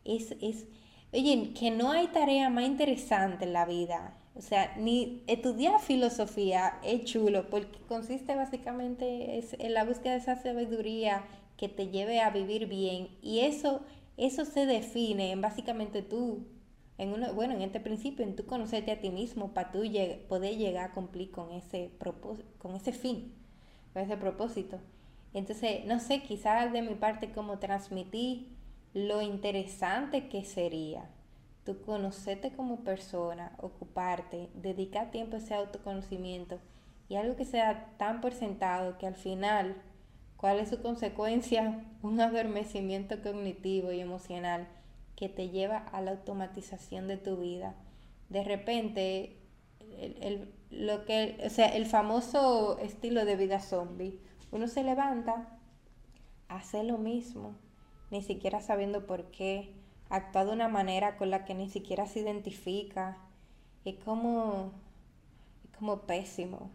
es, 0.03 0.31
es, 0.41 0.65
oye, 1.13 1.53
que 1.53 1.71
no 1.71 1.91
hay 1.91 2.07
tarea 2.07 2.49
más 2.49 2.65
interesante 2.65 3.45
en 3.45 3.53
la 3.53 3.65
vida. 3.65 4.13
O 4.35 4.41
sea, 4.41 4.75
ni 4.77 5.23
estudiar 5.27 5.79
filosofía 5.79 6.79
es 6.83 7.05
chulo 7.05 7.49
porque 7.49 7.79
consiste 7.87 8.35
básicamente 8.35 9.43
en 9.57 9.73
la 9.73 9.83
búsqueda 9.83 10.13
de 10.13 10.19
esa 10.19 10.35
sabiduría 10.35 11.23
que 11.57 11.69
te 11.69 11.87
lleve 11.87 12.21
a 12.21 12.29
vivir 12.29 12.67
bien 12.67 13.09
y 13.21 13.39
eso, 13.39 13.81
eso 14.15 14.45
se 14.45 14.67
define 14.67 15.31
en 15.31 15.41
básicamente 15.41 16.03
tú 16.03 16.45
en 16.97 17.13
uno, 17.13 17.33
bueno, 17.33 17.53
en 17.53 17.61
este 17.61 17.79
principio, 17.79 18.25
en 18.25 18.35
tú 18.35 18.45
conocerte 18.45 18.91
a 18.91 18.99
ti 18.99 19.09
mismo 19.09 19.53
para 19.53 19.71
tú 19.71 19.83
poder 20.27 20.57
llegar 20.57 20.89
a 20.89 20.93
cumplir 20.93 21.31
con 21.31 21.51
ese, 21.51 21.91
con 22.57 22.75
ese 22.75 22.91
fin, 22.91 23.33
con 23.93 24.01
ese 24.01 24.17
propósito. 24.17 24.79
Entonces, 25.33 25.85
no 25.85 25.99
sé, 25.99 26.23
quizás 26.23 26.73
de 26.73 26.81
mi 26.81 26.95
parte 26.95 27.31
como 27.31 27.59
transmití 27.59 28.56
lo 28.93 29.21
interesante 29.21 30.29
que 30.29 30.43
sería 30.43 31.09
tú 31.67 31.81
conocerte 31.81 32.53
como 32.53 32.85
persona, 32.85 33.51
ocuparte, 33.59 34.49
dedicar 34.55 35.11
tiempo 35.11 35.35
a 35.35 35.39
ese 35.39 35.53
autoconocimiento 35.53 36.59
y 37.09 37.15
algo 37.15 37.35
que 37.35 37.43
sea 37.43 37.93
tan 37.97 38.21
por 38.21 38.33
sentado 38.33 38.97
que 38.97 39.05
al 39.05 39.15
final, 39.15 39.75
¿cuál 40.37 40.59
es 40.59 40.69
su 40.69 40.81
consecuencia? 40.81 41.83
Un 42.01 42.21
adormecimiento 42.21 43.21
cognitivo 43.21 43.91
y 43.91 43.99
emocional 43.99 44.67
que 45.17 45.27
te 45.27 45.49
lleva 45.49 45.77
a 45.77 45.99
la 46.01 46.11
automatización 46.11 47.09
de 47.09 47.17
tu 47.17 47.35
vida. 47.35 47.75
De 48.29 48.45
repente, 48.45 49.37
el, 49.99 50.53
lo 50.69 51.03
que, 51.03 51.37
o 51.45 51.49
sea, 51.49 51.67
el 51.67 51.85
famoso 51.85 52.79
estilo 52.79 53.25
de 53.25 53.35
vida 53.35 53.59
zombie, 53.59 54.21
uno 54.51 54.67
se 54.67 54.83
levanta, 54.83 55.59
hace 56.47 56.83
lo 56.83 56.97
mismo, 56.97 57.55
ni 58.11 58.21
siquiera 58.21 58.61
sabiendo 58.61 59.05
por 59.05 59.25
qué, 59.31 59.73
actúa 60.09 60.45
de 60.45 60.53
una 60.53 60.67
manera 60.67 61.17
con 61.17 61.29
la 61.29 61.45
que 61.45 61.55
ni 61.55 61.69
siquiera 61.69 62.07
se 62.07 62.19
identifica. 62.19 63.17
Es 63.85 63.95
como, 63.95 64.71
es 65.63 65.77
como 65.77 66.01
pésimo, 66.01 66.69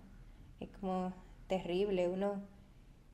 es 0.61 0.69
como 0.81 1.13
terrible. 1.49 2.09
Uno 2.09 2.41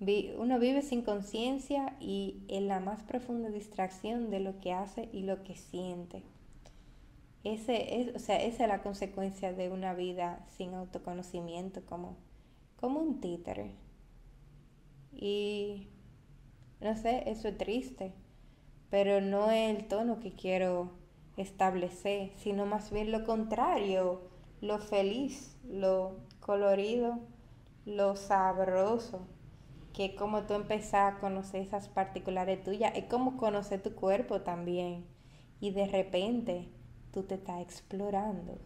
uno 0.01 0.59
vive 0.61 0.83
sin 0.83 1.03
conciencia 1.03 1.97
y 2.01 2.43
en 2.49 2.69
la 2.69 2.79
más 2.79 3.03
profunda 3.03 3.51
distracción 3.51 4.31
de 4.31 4.41
lo 4.41 4.61
que 4.61 4.73
hace 4.73 5.09
y 5.12 5.23
lo 5.23 5.43
que 5.43 5.57
siente. 5.57 6.23
Ese 7.43 8.01
es, 8.01 8.14
o 8.14 8.19
sea, 8.19 8.37
esa 8.37 8.64
es 8.64 8.69
la 8.69 8.83
consecuencia 8.83 9.53
de 9.53 9.71
una 9.71 9.95
vida 9.95 10.47
sin 10.57 10.75
autoconocimiento, 10.75 11.85
como, 11.87 12.16
como 12.81 13.01
un 13.01 13.21
títere. 13.21 13.73
Y 15.12 15.89
no 16.81 16.97
sé, 16.97 17.24
eso 17.31 17.49
es 17.49 17.59
triste, 17.59 18.12
pero 18.91 19.20
no 19.20 19.51
es 19.51 19.76
el 19.76 19.89
tono 19.89 20.20
que 20.20 20.33
quiero 20.33 20.91
establecer, 21.37 22.33
sino 22.37 22.66
más 22.66 22.91
bien 22.91 23.12
lo 23.12 23.24
contrario, 23.24 24.22
lo 24.61 24.79
feliz, 24.79 25.57
lo 25.68 26.16
colorido, 26.41 27.18
lo 27.85 28.16
sabroso 28.16 29.26
que 29.99 30.14
como 30.14 30.43
tú 30.43 30.55
empezar 30.55 31.14
a 31.14 31.18
conocer 31.18 31.61
esas 31.61 31.89
particulares 31.89 32.62
tuyas, 32.62 32.93
es 32.95 33.07
como 33.07 33.37
conocer 33.37 33.83
tu 33.83 33.97
cuerpo 33.97 34.43
también. 34.43 35.05
Y 35.59 35.72
de 35.72 35.89
repente 35.89 36.68
tú 37.12 37.24
te 37.24 37.35
estás 37.35 37.61
explorando. 37.61 38.59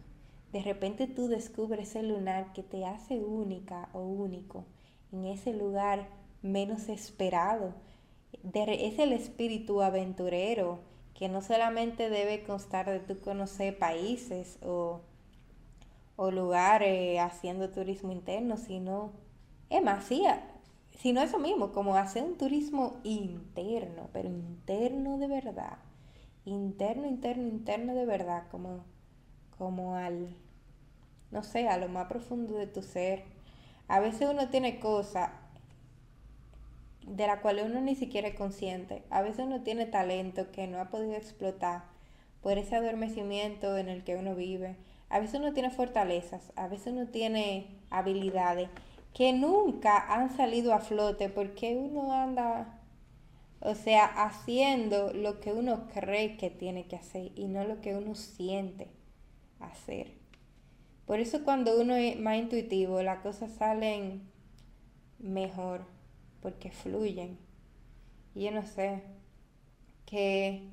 De 0.51 0.61
repente 0.61 1.07
tú 1.07 1.27
descubres 1.27 1.89
ese 1.89 2.03
lunar 2.03 2.53
que 2.53 2.61
te 2.61 2.85
hace 2.85 3.19
única 3.19 3.89
o 3.93 4.01
único 4.01 4.65
en 5.11 5.25
ese 5.25 5.53
lugar 5.53 6.07
menos 6.43 6.87
esperado. 6.87 7.73
Es 8.41 8.99
el 8.99 9.13
espíritu 9.13 9.81
aventurero 9.81 10.79
que 11.13 11.29
no 11.29 11.41
solamente 11.41 12.09
debe 12.09 12.43
constar 12.43 12.89
de 12.89 12.99
tú 12.99 13.19
conocer 13.19 13.77
países 13.77 14.57
o, 14.63 15.01
o 16.15 16.31
lugares 16.31 17.19
haciendo 17.19 17.69
turismo 17.69 18.11
interno, 18.11 18.57
sino, 18.57 19.11
es 19.69 19.83
más, 19.83 20.09
sino 20.97 21.21
eso 21.21 21.39
mismo, 21.39 21.71
como 21.71 21.95
hacer 21.95 22.23
un 22.23 22.37
turismo 22.37 22.99
interno, 23.03 24.09
pero 24.11 24.29
interno 24.29 25.17
de 25.17 25.27
verdad. 25.27 25.77
Interno, 26.45 27.07
interno, 27.07 27.47
interno 27.47 27.95
de 27.95 28.05
verdad, 28.05 28.47
como, 28.51 28.83
como 29.57 29.95
al, 29.95 30.35
no 31.31 31.43
sé, 31.43 31.67
a 31.67 31.77
lo 31.77 31.87
más 31.87 32.07
profundo 32.07 32.55
de 32.55 32.67
tu 32.67 32.81
ser. 32.81 33.23
A 33.87 33.99
veces 33.99 34.27
uno 34.29 34.49
tiene 34.49 34.79
cosas 34.79 35.29
de 37.07 37.27
la 37.27 37.41
cual 37.41 37.61
uno 37.65 37.81
ni 37.81 37.95
siquiera 37.95 38.27
es 38.27 38.35
consciente. 38.35 39.03
A 39.09 39.21
veces 39.21 39.45
uno 39.45 39.61
tiene 39.61 39.85
talento 39.85 40.51
que 40.51 40.67
no 40.67 40.79
ha 40.79 40.89
podido 40.89 41.13
explotar 41.13 41.83
por 42.41 42.57
ese 42.57 42.75
adormecimiento 42.75 43.77
en 43.77 43.89
el 43.89 44.03
que 44.03 44.15
uno 44.15 44.35
vive. 44.35 44.75
A 45.09 45.19
veces 45.19 45.39
uno 45.39 45.53
tiene 45.53 45.69
fortalezas, 45.69 46.51
a 46.55 46.67
veces 46.67 46.93
uno 46.93 47.07
tiene 47.07 47.67
habilidades 47.89 48.69
que 49.13 49.31
nunca 49.31 49.97
han 50.13 50.35
salido 50.35 50.73
a 50.73 50.79
flote 50.79 51.29
porque 51.29 51.75
uno 51.75 52.13
anda, 52.13 52.79
o 53.59 53.75
sea, 53.75 54.05
haciendo 54.05 55.13
lo 55.13 55.39
que 55.39 55.53
uno 55.53 55.87
cree 55.93 56.35
que 56.37 56.49
tiene 56.49 56.87
que 56.87 56.95
hacer 56.95 57.31
y 57.35 57.47
no 57.47 57.63
lo 57.63 57.79
que 57.79 57.95
uno 57.95 58.15
siente 58.15 58.89
hacer. 59.59 60.13
Por 61.05 61.19
eso 61.19 61.43
cuando 61.43 61.79
uno 61.79 61.95
es 61.95 62.19
más 62.19 62.37
intuitivo, 62.37 63.01
las 63.03 63.19
cosas 63.19 63.51
salen 63.51 64.23
mejor, 65.19 65.85
porque 66.43 66.71
fluyen. 66.71 67.39
Y 68.35 68.45
yo 68.45 68.51
no 68.51 68.63
sé, 68.63 69.03
que, 70.05 70.69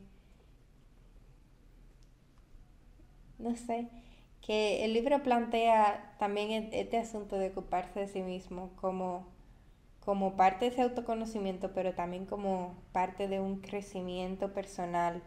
no 3.38 3.56
sé, 3.56 3.88
que 4.42 4.84
el 4.84 4.92
libro 4.94 5.22
plantea 5.22 6.14
también 6.18 6.50
e-, 6.50 6.80
este 6.80 6.98
asunto 6.98 7.38
de 7.38 7.48
ocuparse 7.48 8.00
de 8.00 8.08
sí 8.08 8.22
mismo 8.22 8.70
como, 8.80 9.26
como 10.00 10.36
parte 10.36 10.66
de 10.66 10.72
ese 10.72 10.82
autoconocimiento, 10.82 11.72
pero 11.74 11.94
también 11.94 12.26
como 12.26 12.76
parte 12.92 13.28
de 13.28 13.40
un 13.40 13.60
crecimiento 13.60 14.52
personal. 14.52 15.22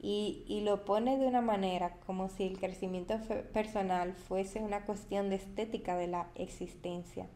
Y, 0.00 0.44
y 0.48 0.60
lo 0.62 0.84
pone 0.84 1.18
de 1.18 1.26
una 1.26 1.42
manera 1.42 1.96
como 2.06 2.28
si 2.28 2.44
el 2.44 2.58
crecimiento 2.60 3.18
personal 3.54 4.14
fuese 4.14 4.60
una 4.62 4.84
cuestión 4.86 5.30
de 5.30 5.36
estética 5.36 5.96
de 5.96 6.08
la 6.08 6.28
existencia. 6.36 7.28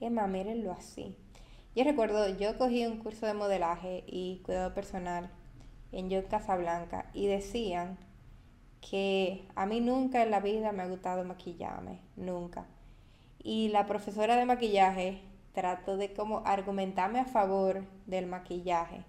Emma, 0.00 0.26
mírenlo 0.28 0.72
así. 0.72 1.16
Yo 1.76 1.84
recuerdo, 1.84 2.26
yo 2.38 2.56
cogí 2.56 2.86
un 2.86 2.96
curso 2.96 3.26
de 3.26 3.34
modelaje 3.34 4.02
y 4.06 4.40
cuidado 4.46 4.72
personal 4.72 5.28
en 5.92 6.08
Yo 6.08 6.26
Casablanca 6.26 7.10
y 7.12 7.26
decían 7.26 7.98
que 8.80 9.46
a 9.56 9.66
mí 9.66 9.80
nunca 9.80 10.22
en 10.22 10.30
la 10.30 10.40
vida 10.40 10.72
me 10.72 10.84
ha 10.84 10.88
gustado 10.88 11.22
maquillarme, 11.24 12.00
nunca. 12.16 12.64
Y 13.42 13.68
la 13.68 13.84
profesora 13.84 14.36
de 14.36 14.46
maquillaje 14.46 15.20
trató 15.52 15.98
de 15.98 16.14
como 16.14 16.38
argumentarme 16.46 17.20
a 17.20 17.26
favor 17.26 17.84
del 18.06 18.24
maquillaje, 18.24 19.04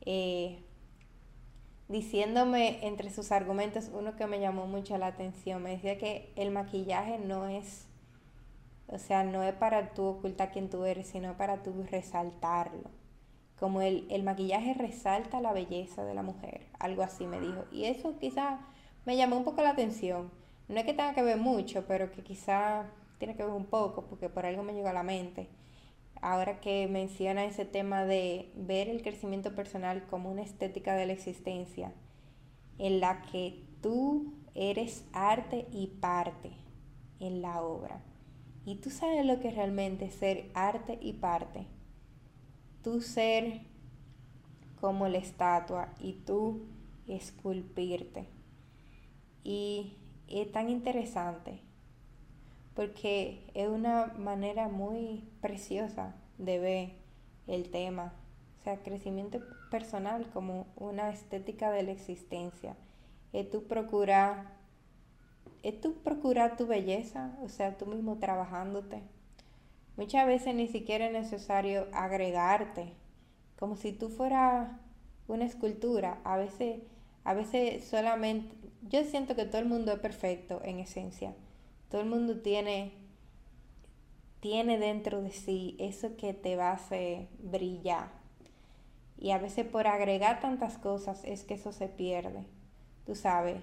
eh, 0.00 0.64
diciéndome 1.86 2.84
entre 2.84 3.08
sus 3.10 3.30
argumentos 3.30 3.88
uno 3.94 4.16
que 4.16 4.26
me 4.26 4.40
llamó 4.40 4.66
mucho 4.66 4.98
la 4.98 5.06
atención, 5.06 5.62
me 5.62 5.70
decía 5.70 5.96
que 5.96 6.32
el 6.34 6.50
maquillaje 6.50 7.20
no 7.20 7.46
es, 7.46 7.86
o 8.86 8.98
sea, 8.98 9.24
no 9.24 9.42
es 9.42 9.54
para 9.54 9.94
tú 9.94 10.04
ocultar 10.04 10.52
quién 10.52 10.70
tú 10.70 10.84
eres, 10.84 11.08
sino 11.08 11.36
para 11.36 11.62
tú 11.62 11.72
resaltarlo 11.90 12.90
como 13.62 13.80
el, 13.80 14.08
el 14.10 14.24
maquillaje 14.24 14.74
resalta 14.74 15.40
la 15.40 15.52
belleza 15.52 16.04
de 16.04 16.14
la 16.14 16.24
mujer, 16.24 16.66
algo 16.80 17.04
así 17.04 17.28
me 17.28 17.38
dijo. 17.38 17.64
Y 17.70 17.84
eso 17.84 18.18
quizá 18.18 18.58
me 19.06 19.16
llamó 19.16 19.36
un 19.36 19.44
poco 19.44 19.62
la 19.62 19.70
atención. 19.70 20.32
No 20.66 20.80
es 20.80 20.84
que 20.84 20.94
tenga 20.94 21.14
que 21.14 21.22
ver 21.22 21.36
mucho, 21.36 21.84
pero 21.86 22.10
que 22.10 22.24
quizá 22.24 22.86
tiene 23.18 23.36
que 23.36 23.44
ver 23.44 23.52
un 23.52 23.66
poco, 23.66 24.06
porque 24.06 24.28
por 24.28 24.46
algo 24.46 24.64
me 24.64 24.74
llegó 24.74 24.88
a 24.88 24.92
la 24.92 25.04
mente. 25.04 25.48
Ahora 26.20 26.58
que 26.58 26.88
menciona 26.88 27.44
ese 27.44 27.64
tema 27.64 28.04
de 28.04 28.50
ver 28.56 28.88
el 28.88 29.00
crecimiento 29.00 29.54
personal 29.54 30.08
como 30.08 30.32
una 30.32 30.42
estética 30.42 30.96
de 30.96 31.06
la 31.06 31.12
existencia, 31.12 31.92
en 32.78 32.98
la 32.98 33.22
que 33.30 33.62
tú 33.80 34.34
eres 34.56 35.04
arte 35.12 35.68
y 35.70 35.86
parte 35.86 36.50
en 37.20 37.42
la 37.42 37.62
obra. 37.62 38.00
Y 38.64 38.76
tú 38.76 38.90
sabes 38.90 39.24
lo 39.26 39.40
que 39.40 39.48
es 39.48 39.56
realmente 39.56 40.10
ser 40.10 40.50
arte 40.54 40.98
y 41.00 41.14
parte 41.14 41.66
tú 42.82 43.00
ser 43.00 43.60
como 44.80 45.08
la 45.08 45.18
estatua 45.18 45.94
y 46.00 46.14
tú 46.14 46.66
esculpirte. 47.06 48.26
Y 49.44 49.96
es 50.28 50.50
tan 50.52 50.68
interesante 50.68 51.60
porque 52.74 53.50
es 53.54 53.68
una 53.68 54.14
manera 54.18 54.68
muy 54.68 55.24
preciosa 55.40 56.14
de 56.38 56.58
ver 56.58 56.92
el 57.46 57.70
tema. 57.70 58.14
O 58.60 58.64
sea, 58.64 58.82
crecimiento 58.82 59.40
personal 59.70 60.26
como 60.32 60.66
una 60.76 61.10
estética 61.10 61.70
de 61.70 61.82
la 61.82 61.92
existencia. 61.92 62.76
Es 63.32 63.50
tu 63.50 63.64
procurar, 63.64 64.56
es 65.62 65.80
tu 65.80 65.94
procurar 66.02 66.56
tu 66.56 66.66
belleza, 66.66 67.36
o 67.42 67.48
sea, 67.48 67.76
tú 67.78 67.86
mismo 67.86 68.18
trabajándote. 68.18 69.02
Muchas 69.96 70.26
veces 70.26 70.54
ni 70.54 70.68
siquiera 70.68 71.06
es 71.06 71.12
necesario 71.12 71.86
agregarte, 71.92 72.94
como 73.58 73.76
si 73.76 73.92
tú 73.92 74.08
fueras 74.08 74.70
una 75.28 75.44
escultura. 75.44 76.20
A 76.24 76.36
veces, 76.36 76.80
a 77.24 77.34
veces 77.34 77.84
solamente, 77.84 78.54
yo 78.82 79.04
siento 79.04 79.36
que 79.36 79.44
todo 79.44 79.60
el 79.60 79.68
mundo 79.68 79.92
es 79.92 79.98
perfecto 80.00 80.60
en 80.64 80.80
esencia. 80.80 81.34
Todo 81.90 82.00
el 82.00 82.08
mundo 82.08 82.40
tiene, 82.40 82.92
tiene 84.40 84.78
dentro 84.78 85.22
de 85.22 85.30
sí 85.30 85.76
eso 85.78 86.16
que 86.16 86.34
te 86.34 86.56
va 86.56 86.70
a 86.70 86.74
hacer 86.74 87.28
brillar. 87.38 88.10
Y 89.18 89.30
a 89.30 89.38
veces 89.38 89.66
por 89.66 89.86
agregar 89.86 90.40
tantas 90.40 90.78
cosas 90.78 91.22
es 91.24 91.44
que 91.44 91.54
eso 91.54 91.70
se 91.70 91.86
pierde, 91.86 92.44
tú 93.06 93.14
sabes, 93.14 93.62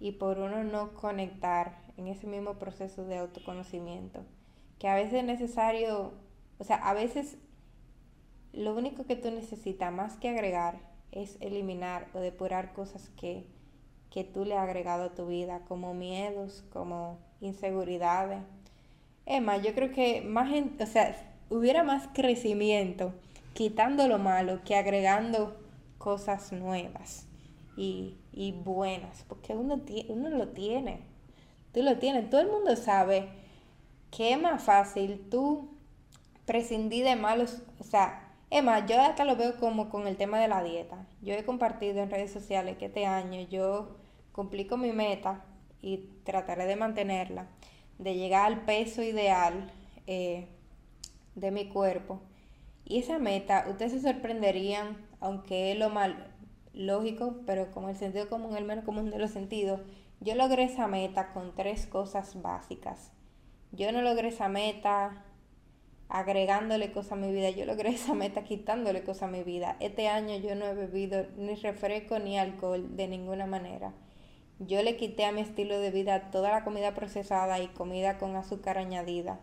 y 0.00 0.12
por 0.12 0.38
uno 0.38 0.64
no 0.64 0.94
conectar 0.94 1.78
en 1.96 2.08
ese 2.08 2.26
mismo 2.26 2.54
proceso 2.54 3.04
de 3.04 3.18
autoconocimiento 3.18 4.24
que 4.78 4.88
a 4.88 4.94
veces 4.94 5.14
es 5.14 5.24
necesario, 5.24 6.12
o 6.58 6.64
sea, 6.64 6.76
a 6.76 6.94
veces 6.94 7.36
lo 8.52 8.74
único 8.74 9.04
que 9.04 9.16
tú 9.16 9.30
necesitas 9.30 9.92
más 9.92 10.16
que 10.16 10.28
agregar 10.28 10.78
es 11.12 11.36
eliminar 11.40 12.08
o 12.14 12.20
depurar 12.20 12.72
cosas 12.72 13.10
que, 13.16 13.44
que 14.10 14.24
tú 14.24 14.44
le 14.44 14.56
has 14.56 14.62
agregado 14.62 15.04
a 15.04 15.14
tu 15.14 15.26
vida, 15.26 15.62
como 15.66 15.94
miedos, 15.94 16.64
como 16.72 17.18
inseguridades. 17.40 18.40
Emma, 19.26 19.56
yo 19.58 19.74
creo 19.74 19.92
que 19.92 20.22
más, 20.22 20.50
o 20.80 20.86
sea, 20.86 21.16
hubiera 21.50 21.82
más 21.82 22.08
crecimiento 22.12 23.14
quitando 23.54 24.06
lo 24.06 24.18
malo 24.18 24.60
que 24.64 24.76
agregando 24.76 25.56
cosas 25.98 26.52
nuevas 26.52 27.27
y, 27.78 28.18
y 28.32 28.52
buenas, 28.52 29.24
porque 29.28 29.54
uno, 29.54 29.80
uno 30.08 30.28
lo 30.30 30.48
tiene, 30.48 31.00
tú 31.72 31.82
lo 31.82 31.96
tienes, 31.98 32.28
todo 32.28 32.40
el 32.40 32.48
mundo 32.48 32.74
sabe 32.74 33.28
que 34.10 34.32
es 34.32 34.40
más 34.40 34.62
fácil 34.62 35.28
tú 35.30 35.70
prescindir 36.44 37.04
de 37.04 37.14
malos, 37.14 37.62
o 37.78 37.84
sea, 37.84 38.34
es 38.50 38.64
más, 38.64 38.84
yo 38.86 39.00
acá 39.00 39.24
lo 39.24 39.36
veo 39.36 39.58
como 39.58 39.90
con 39.90 40.06
el 40.06 40.16
tema 40.16 40.40
de 40.40 40.48
la 40.48 40.64
dieta. 40.64 41.06
Yo 41.20 41.34
he 41.34 41.44
compartido 41.44 42.02
en 42.02 42.10
redes 42.10 42.32
sociales 42.32 42.78
que 42.78 42.86
este 42.86 43.04
año 43.04 43.42
yo 43.42 43.96
cumplí 44.32 44.64
con 44.66 44.80
mi 44.80 44.92
meta 44.92 45.44
y 45.82 46.08
trataré 46.24 46.64
de 46.64 46.76
mantenerla, 46.76 47.46
de 47.98 48.14
llegar 48.14 48.46
al 48.46 48.64
peso 48.64 49.02
ideal 49.02 49.70
eh, 50.06 50.48
de 51.34 51.50
mi 51.50 51.68
cuerpo. 51.68 52.22
Y 52.86 53.00
esa 53.00 53.18
meta, 53.18 53.66
ustedes 53.68 53.92
se 53.92 54.00
sorprenderían, 54.00 54.96
aunque 55.20 55.72
es 55.72 55.78
lo 55.78 55.90
mal 55.90 56.27
lógico, 56.78 57.40
pero 57.44 57.70
como 57.72 57.88
el 57.88 57.96
sentido 57.96 58.28
común, 58.28 58.56
el 58.56 58.64
menos 58.64 58.84
común 58.84 59.10
de 59.10 59.18
los 59.18 59.32
sentidos, 59.32 59.80
yo 60.20 60.34
logré 60.36 60.62
esa 60.62 60.86
meta 60.86 61.32
con 61.32 61.54
tres 61.54 61.86
cosas 61.86 62.40
básicas. 62.40 63.10
Yo 63.72 63.90
no 63.92 64.00
logré 64.00 64.28
esa 64.28 64.48
meta 64.48 65.24
agregándole 66.08 66.92
cosas 66.92 67.12
a 67.12 67.16
mi 67.16 67.32
vida, 67.32 67.50
yo 67.50 67.66
logré 67.66 67.90
esa 67.90 68.14
meta 68.14 68.44
quitándole 68.44 69.02
cosas 69.02 69.24
a 69.24 69.32
mi 69.32 69.42
vida. 69.42 69.76
Este 69.80 70.08
año 70.08 70.36
yo 70.36 70.54
no 70.54 70.66
he 70.66 70.74
bebido 70.74 71.26
ni 71.36 71.56
refresco 71.56 72.20
ni 72.20 72.38
alcohol 72.38 72.96
de 72.96 73.08
ninguna 73.08 73.46
manera. 73.46 73.92
Yo 74.60 74.82
le 74.82 74.96
quité 74.96 75.24
a 75.24 75.32
mi 75.32 75.40
estilo 75.40 75.78
de 75.80 75.90
vida 75.90 76.30
toda 76.30 76.50
la 76.50 76.64
comida 76.64 76.94
procesada 76.94 77.60
y 77.60 77.68
comida 77.68 78.18
con 78.18 78.36
azúcar 78.36 78.78
añadida. 78.78 79.40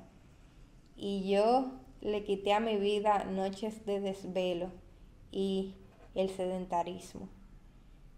Y 0.95 1.29
yo 1.29 1.73
le 1.99 2.23
quité 2.23 2.53
a 2.53 2.61
mi 2.61 2.77
vida 2.77 3.25
noches 3.25 3.85
de 3.85 3.99
desvelo 3.99 4.71
y 5.31 5.75
el 6.15 6.29
sedentarismo. 6.29 7.29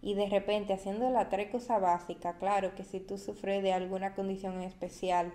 Y 0.01 0.13
de 0.13 0.29
repente 0.29 0.73
haciendo 0.73 1.09
la 1.09 1.29
tres 1.29 1.49
cosas 1.51 1.81
básicas, 1.81 2.35
claro 2.37 2.75
que 2.75 2.83
si 2.83 2.99
tú 2.99 3.17
sufres 3.17 3.63
de 3.63 3.73
alguna 3.73 4.13
condición 4.13 4.61
especial, 4.61 5.33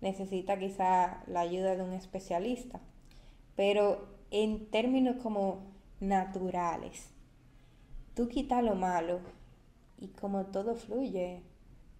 necesita 0.00 0.58
quizá 0.58 1.22
la 1.26 1.40
ayuda 1.40 1.76
de 1.76 1.82
un 1.82 1.92
especialista. 1.92 2.80
Pero 3.56 4.08
en 4.30 4.70
términos 4.70 5.16
como 5.22 5.62
naturales, 6.00 7.10
tú 8.14 8.28
quitas 8.28 8.62
lo 8.62 8.74
malo 8.74 9.20
y 9.98 10.08
como 10.08 10.46
todo 10.46 10.74
fluye 10.74 11.42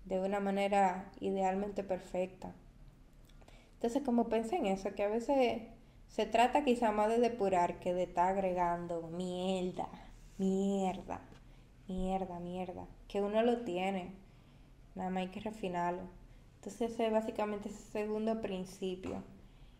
de 0.04 0.20
una 0.20 0.40
manera 0.40 1.10
idealmente 1.20 1.82
perfecta. 1.82 2.54
Entonces, 3.74 4.02
como 4.02 4.28
pensé 4.28 4.56
en 4.56 4.66
eso, 4.66 4.94
que 4.94 5.02
a 5.02 5.08
veces 5.08 5.62
se 6.08 6.26
trata 6.26 6.64
quizá 6.64 6.92
más 6.92 7.08
de 7.08 7.18
depurar 7.18 7.80
que 7.80 7.94
de 7.94 8.04
estar 8.04 8.28
agregando 8.32 9.08
mierda, 9.08 9.88
mierda, 10.38 11.20
mierda, 11.88 12.40
mierda, 12.40 12.86
que 13.08 13.20
uno 13.20 13.42
lo 13.42 13.58
tiene, 13.58 14.12
nada 14.94 15.10
más 15.10 15.22
hay 15.22 15.28
que 15.28 15.40
refinarlo. 15.40 16.02
Entonces 16.56 16.92
ese 16.92 17.06
es 17.06 17.12
básicamente 17.12 17.68
ese 17.68 17.90
segundo 17.92 18.40
principio. 18.40 19.22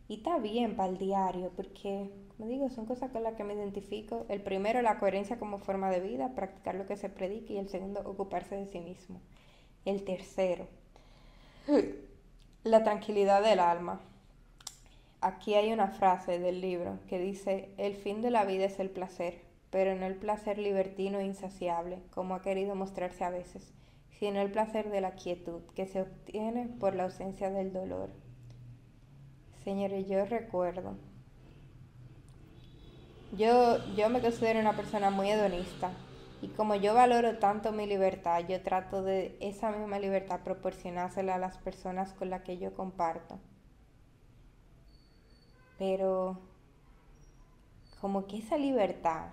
Y 0.06 0.16
está 0.16 0.38
bien 0.38 0.76
para 0.76 0.90
el 0.90 0.98
diario, 0.98 1.50
porque, 1.56 2.10
como 2.36 2.48
digo, 2.48 2.68
son 2.68 2.84
cosas 2.84 3.10
con 3.10 3.22
las 3.22 3.34
que 3.34 3.44
me 3.44 3.54
identifico. 3.54 4.26
El 4.28 4.42
primero, 4.42 4.82
la 4.82 4.98
coherencia 4.98 5.38
como 5.38 5.58
forma 5.58 5.90
de 5.90 6.00
vida, 6.00 6.34
practicar 6.34 6.74
lo 6.74 6.86
que 6.86 6.96
se 6.96 7.08
predica. 7.08 7.54
Y 7.54 7.56
el 7.56 7.70
segundo, 7.70 8.00
ocuparse 8.04 8.54
de 8.54 8.66
sí 8.66 8.80
mismo. 8.80 9.20
El 9.86 10.04
tercero, 10.04 10.66
la 12.64 12.84
tranquilidad 12.84 13.42
del 13.42 13.60
alma. 13.60 14.00
Aquí 15.22 15.54
hay 15.54 15.72
una 15.72 15.88
frase 15.88 16.38
del 16.38 16.60
libro 16.60 16.98
que 17.08 17.18
dice, 17.18 17.70
el 17.78 17.94
fin 17.94 18.20
de 18.20 18.30
la 18.30 18.44
vida 18.44 18.66
es 18.66 18.78
el 18.78 18.90
placer, 18.90 19.40
pero 19.74 19.96
no 19.96 20.06
el 20.06 20.14
placer 20.14 20.56
libertino 20.56 21.18
e 21.18 21.24
insaciable, 21.24 21.98
como 22.14 22.36
ha 22.36 22.42
querido 22.42 22.76
mostrarse 22.76 23.24
a 23.24 23.30
veces 23.30 23.74
sino 24.18 24.40
el 24.40 24.50
placer 24.50 24.90
de 24.90 25.00
la 25.00 25.16
quietud 25.16 25.62
que 25.74 25.86
se 25.86 26.02
obtiene 26.02 26.68
por 26.80 26.94
la 26.94 27.04
ausencia 27.04 27.50
del 27.50 27.72
dolor. 27.72 28.10
Señores, 29.64 30.08
yo 30.08 30.24
recuerdo, 30.24 30.96
yo, 33.36 33.78
yo 33.96 34.08
me 34.10 34.20
considero 34.20 34.60
una 34.60 34.76
persona 34.76 35.10
muy 35.10 35.30
hedonista 35.30 35.90
y 36.42 36.48
como 36.48 36.74
yo 36.74 36.94
valoro 36.94 37.38
tanto 37.38 37.72
mi 37.72 37.86
libertad, 37.86 38.44
yo 38.48 38.62
trato 38.62 39.02
de 39.02 39.36
esa 39.40 39.72
misma 39.72 39.98
libertad 39.98 40.40
proporcionársela 40.44 41.34
a 41.34 41.38
las 41.38 41.58
personas 41.58 42.12
con 42.12 42.30
las 42.30 42.42
que 42.42 42.58
yo 42.58 42.74
comparto. 42.74 43.40
Pero 45.78 46.38
como 48.00 48.26
que 48.26 48.38
esa 48.38 48.56
libertad, 48.56 49.30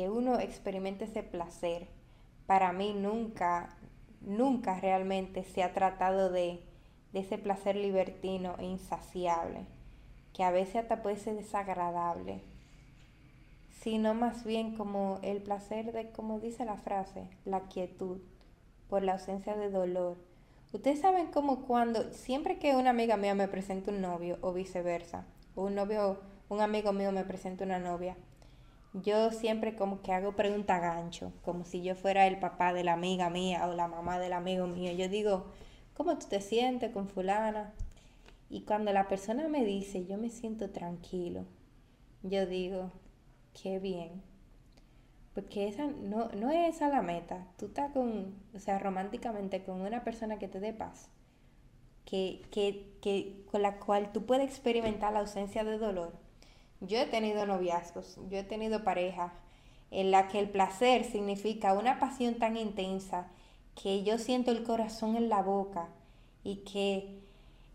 que 0.00 0.08
uno 0.08 0.40
experimente 0.40 1.04
ese 1.04 1.22
placer, 1.22 1.86
para 2.46 2.72
mí 2.72 2.94
nunca 2.94 3.76
nunca 4.22 4.80
realmente 4.80 5.44
se 5.44 5.62
ha 5.62 5.74
tratado 5.74 6.30
de, 6.30 6.62
ese 7.12 7.36
placer 7.36 7.76
libertino 7.76 8.54
e 8.58 8.64
insaciable, 8.64 9.66
que 10.32 10.42
a 10.42 10.50
veces 10.50 10.76
hasta 10.76 11.02
puede 11.02 11.16
ser 11.16 11.34
desagradable, 11.34 12.40
sino 13.82 14.14
más 14.14 14.44
bien 14.44 14.74
como 14.74 15.18
el 15.22 15.42
placer 15.42 15.92
de, 15.92 16.12
como 16.12 16.40
dice 16.40 16.64
la 16.64 16.76
frase, 16.78 17.28
la 17.44 17.68
quietud, 17.68 18.22
por 18.88 19.02
la 19.02 19.12
ausencia 19.12 19.54
de 19.54 19.70
dolor. 19.70 20.16
Ustedes 20.72 21.00
saben 21.00 21.26
como 21.26 21.66
cuando, 21.66 22.10
siempre 22.14 22.58
que 22.58 22.74
una 22.74 22.90
amiga 22.90 23.18
mía 23.18 23.34
me 23.34 23.48
presenta 23.48 23.90
un 23.90 24.00
novio 24.00 24.38
o 24.40 24.54
viceversa, 24.54 25.26
un 25.56 25.74
novio, 25.74 26.20
un 26.48 26.62
amigo 26.62 26.94
mío 26.94 27.12
me 27.12 27.24
presenta 27.24 27.64
una 27.64 27.78
novia, 27.78 28.16
yo 28.92 29.30
siempre 29.30 29.76
como 29.76 30.02
que 30.02 30.12
hago 30.12 30.32
pregunta 30.34 30.78
gancho, 30.80 31.32
como 31.42 31.64
si 31.64 31.82
yo 31.82 31.94
fuera 31.94 32.26
el 32.26 32.38
papá 32.38 32.72
de 32.72 32.84
la 32.84 32.94
amiga 32.94 33.30
mía 33.30 33.66
o 33.68 33.74
la 33.74 33.88
mamá 33.88 34.18
del 34.18 34.32
amigo 34.32 34.66
mío. 34.66 34.92
Yo 34.92 35.08
digo, 35.08 35.46
¿cómo 35.94 36.18
tú 36.18 36.26
te 36.28 36.40
sientes 36.40 36.92
con 36.92 37.08
fulana? 37.08 37.72
Y 38.48 38.62
cuando 38.62 38.92
la 38.92 39.06
persona 39.06 39.48
me 39.48 39.64
dice, 39.64 40.06
yo 40.06 40.18
me 40.18 40.28
siento 40.28 40.70
tranquilo, 40.70 41.44
yo 42.22 42.46
digo, 42.46 42.90
qué 43.62 43.78
bien. 43.78 44.22
Porque 45.34 45.68
esa 45.68 45.86
no, 45.86 46.28
no 46.30 46.50
es 46.50 46.74
esa 46.74 46.88
la 46.88 47.02
meta. 47.02 47.46
Tú 47.56 47.66
estás 47.66 47.92
con, 47.92 48.34
o 48.54 48.58
sea, 48.58 48.80
románticamente 48.80 49.62
con 49.62 49.80
una 49.80 50.02
persona 50.02 50.40
que 50.40 50.48
te 50.48 50.58
dé 50.58 50.72
paz, 50.72 51.08
que, 52.04 52.42
que, 52.50 52.92
que, 53.00 53.44
con 53.52 53.62
la 53.62 53.78
cual 53.78 54.10
tú 54.12 54.26
puedes 54.26 54.48
experimentar 54.48 55.12
la 55.12 55.20
ausencia 55.20 55.62
de 55.62 55.78
dolor 55.78 56.12
yo 56.80 56.98
he 56.98 57.06
tenido 57.06 57.46
noviazgos, 57.46 58.18
yo 58.30 58.38
he 58.38 58.44
tenido 58.44 58.84
pareja 58.84 59.32
en 59.90 60.10
la 60.10 60.28
que 60.28 60.38
el 60.38 60.48
placer 60.48 61.04
significa 61.04 61.72
una 61.72 61.98
pasión 61.98 62.34
tan 62.34 62.56
intensa 62.56 63.28
que 63.80 64.02
yo 64.02 64.18
siento 64.18 64.50
el 64.50 64.62
corazón 64.62 65.16
en 65.16 65.28
la 65.28 65.42
boca 65.42 65.88
y 66.44 66.56
que 66.56 67.20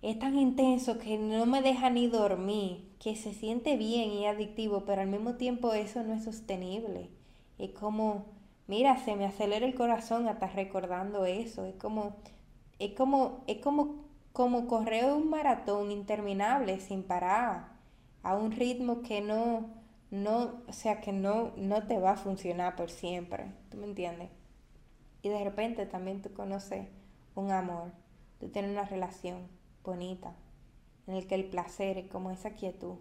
es 0.01 0.19
tan 0.19 0.37
intenso 0.37 0.97
que 0.97 1.17
no 1.17 1.45
me 1.45 1.61
deja 1.61 1.89
ni 1.89 2.07
dormir, 2.07 2.87
que 2.99 3.15
se 3.15 3.33
siente 3.33 3.75
bien 3.75 4.11
y 4.11 4.27
adictivo, 4.27 4.85
pero 4.85 5.01
al 5.01 5.07
mismo 5.07 5.35
tiempo 5.35 5.73
eso 5.73 6.03
no 6.03 6.13
es 6.13 6.23
sostenible. 6.23 7.09
Es 7.57 7.71
como 7.71 8.25
mira, 8.67 8.97
se 8.97 9.15
me 9.15 9.25
acelera 9.25 9.65
el 9.65 9.75
corazón 9.75 10.27
hasta 10.27 10.47
recordando 10.47 11.25
eso. 11.25 11.65
Es 11.65 11.75
como, 11.75 12.15
es 12.79 12.93
como, 12.93 13.43
es 13.47 13.57
como, 13.59 13.95
como 14.33 14.67
correr 14.67 15.05
un 15.11 15.29
maratón 15.29 15.91
interminable 15.91 16.79
sin 16.79 17.03
parar, 17.03 17.74
a 18.25 18.35
un 18.35 18.51
ritmo 18.51 19.03
que 19.03 19.21
no, 19.21 19.69
no, 20.09 20.63
o 20.67 20.73
sea, 20.73 20.99
que 20.99 21.13
no, 21.13 21.51
no 21.57 21.85
te 21.85 21.99
va 21.99 22.13
a 22.13 22.17
funcionar 22.17 22.75
por 22.75 22.89
siempre. 22.89 23.53
¿Tú 23.69 23.77
me 23.77 23.85
entiendes? 23.85 24.31
Y 25.21 25.29
de 25.29 25.43
repente 25.43 25.85
también 25.85 26.23
tú 26.23 26.33
conoces 26.33 26.87
un 27.35 27.51
amor, 27.51 27.91
tú 28.39 28.49
tienes 28.49 28.71
una 28.71 28.85
relación 28.85 29.47
bonita, 29.83 30.35
en 31.05 31.13
el 31.13 31.27
que 31.27 31.35
el 31.35 31.45
placer 31.45 31.99
es 31.99 32.07
como 32.07 32.31
esa 32.31 32.55
quietud, 32.55 32.95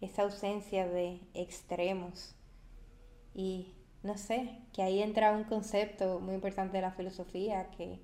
esa 0.00 0.22
ausencia 0.22 0.86
de 0.86 1.20
extremos. 1.34 2.36
Y 3.34 3.74
no 4.04 4.16
sé, 4.16 4.60
que 4.72 4.82
ahí 4.82 5.02
entra 5.02 5.32
un 5.32 5.42
concepto 5.42 6.20
muy 6.20 6.36
importante 6.36 6.76
de 6.76 6.82
la 6.82 6.92
filosofía 6.92 7.68
que, 7.72 8.00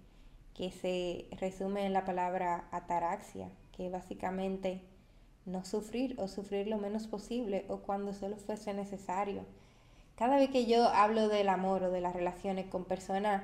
que 0.55 0.73
se 0.73 1.29
resume 1.37 1.87
en 1.87 1.93
la 1.93 2.05
palabra 2.05 2.67
ataraxia, 2.73 3.49
que 3.71 3.91
básicamente 3.91 4.92
no 5.45 5.65
sufrir 5.65 6.15
o 6.19 6.29
sufrir 6.29 6.69
lo 6.69 6.79
menos 6.79 7.07
posible 7.07 7.65
o 7.69 7.79
cuando 7.79 8.13
solo 8.13 8.37
fuese 8.37 8.75
necesario. 8.75 9.45
Cada 10.17 10.37
vez 10.37 10.51
que 10.51 10.67
yo 10.67 10.89
hablo 10.89 11.29
del 11.29 11.49
amor 11.49 11.85
o 11.85 11.91
de 11.91 12.01
las 12.01 12.15
relaciones 12.15 12.67
con 12.67 12.85
personas 12.85 13.43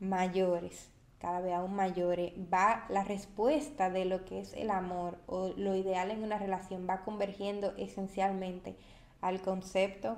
mayores, 0.00 0.90
cada 1.18 1.40
vez 1.40 1.52
aún 1.52 1.74
mayores, 1.74 2.32
va 2.52 2.86
la 2.88 3.04
respuesta 3.04 3.90
de 3.90 4.04
lo 4.04 4.24
que 4.24 4.40
es 4.40 4.52
el 4.54 4.70
amor 4.70 5.18
o 5.26 5.48
lo 5.56 5.74
ideal 5.74 6.10
en 6.10 6.22
una 6.22 6.38
relación 6.38 6.86
va 6.88 7.02
convergiendo 7.02 7.74
esencialmente 7.76 8.76
al 9.20 9.40
concepto 9.40 10.16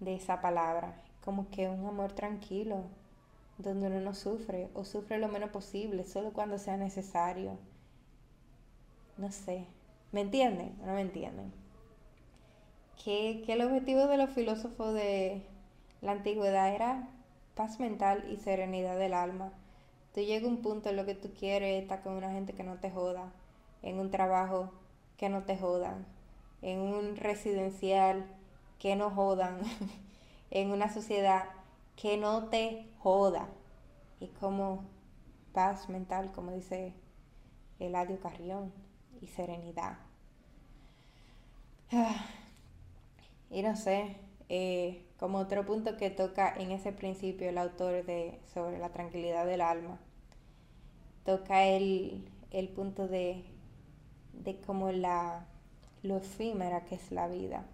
de 0.00 0.16
esa 0.16 0.40
palabra, 0.40 1.00
como 1.24 1.48
que 1.50 1.68
un 1.68 1.86
amor 1.86 2.12
tranquilo, 2.12 2.84
donde 3.58 3.86
uno 3.86 4.00
no 4.00 4.14
sufre 4.14 4.68
o 4.74 4.84
sufre 4.84 5.18
lo 5.18 5.28
menos 5.28 5.50
posible, 5.50 6.04
solo 6.04 6.32
cuando 6.32 6.58
sea 6.58 6.76
necesario. 6.76 7.56
No 9.16 9.32
sé, 9.32 9.66
¿me 10.12 10.22
entienden 10.22 10.76
no 10.84 10.94
me 10.94 11.02
entienden? 11.02 11.52
Que, 13.04 13.44
el 13.46 13.62
objetivo 13.62 14.06
de 14.06 14.16
los 14.18 14.30
filósofos 14.30 14.94
de 14.94 15.42
la 16.00 16.12
antigüedad 16.12 16.74
era 16.74 17.08
paz 17.54 17.80
mental 17.80 18.24
y 18.30 18.36
serenidad 18.36 18.98
del 18.98 19.14
alma 19.14 19.52
tú 20.14 20.20
a 20.20 20.48
un 20.48 20.62
punto 20.62 20.88
en 20.88 20.96
lo 20.96 21.06
que 21.06 21.14
tú 21.14 21.30
quieres 21.38 21.80
estar 21.82 22.02
con 22.02 22.14
una 22.14 22.32
gente 22.32 22.52
que 22.52 22.64
no 22.64 22.76
te 22.76 22.90
joda, 22.90 23.32
en 23.82 24.00
un 24.00 24.10
trabajo 24.10 24.72
que 25.16 25.28
no 25.28 25.44
te 25.44 25.56
jodan, 25.56 26.06
en 26.60 26.80
un 26.80 27.16
residencial 27.16 28.26
que 28.80 28.96
no 28.96 29.10
jodan, 29.10 29.60
en 30.50 30.72
una 30.72 30.92
sociedad 30.92 31.44
que 31.94 32.16
no 32.16 32.48
te 32.48 32.88
joda. 32.98 33.48
Y 34.20 34.26
como 34.28 34.84
paz 35.52 35.88
mental, 35.88 36.32
como 36.32 36.52
dice 36.52 36.94
Eladio 37.78 38.18
Carrión, 38.20 38.72
y 39.20 39.26
serenidad. 39.26 39.98
Y 43.50 43.62
no 43.62 43.76
sé, 43.76 44.16
eh, 44.48 45.06
como 45.18 45.38
otro 45.38 45.64
punto 45.64 45.96
que 45.96 46.10
toca 46.10 46.54
en 46.54 46.70
ese 46.70 46.92
principio 46.92 47.48
el 47.48 47.58
autor 47.58 48.04
de 48.04 48.38
sobre 48.52 48.78
la 48.78 48.90
tranquilidad 48.90 49.46
del 49.46 49.62
alma, 49.62 49.98
toca 51.24 51.64
el, 51.64 52.30
punto 52.74 53.08
de, 53.08 53.44
de 54.32 54.60
como 54.60 54.92
la, 54.92 55.46
lo 56.02 56.18
efímera 56.18 56.84
que 56.84 56.94
es 56.96 57.10
la 57.10 57.28
vida 57.28 57.66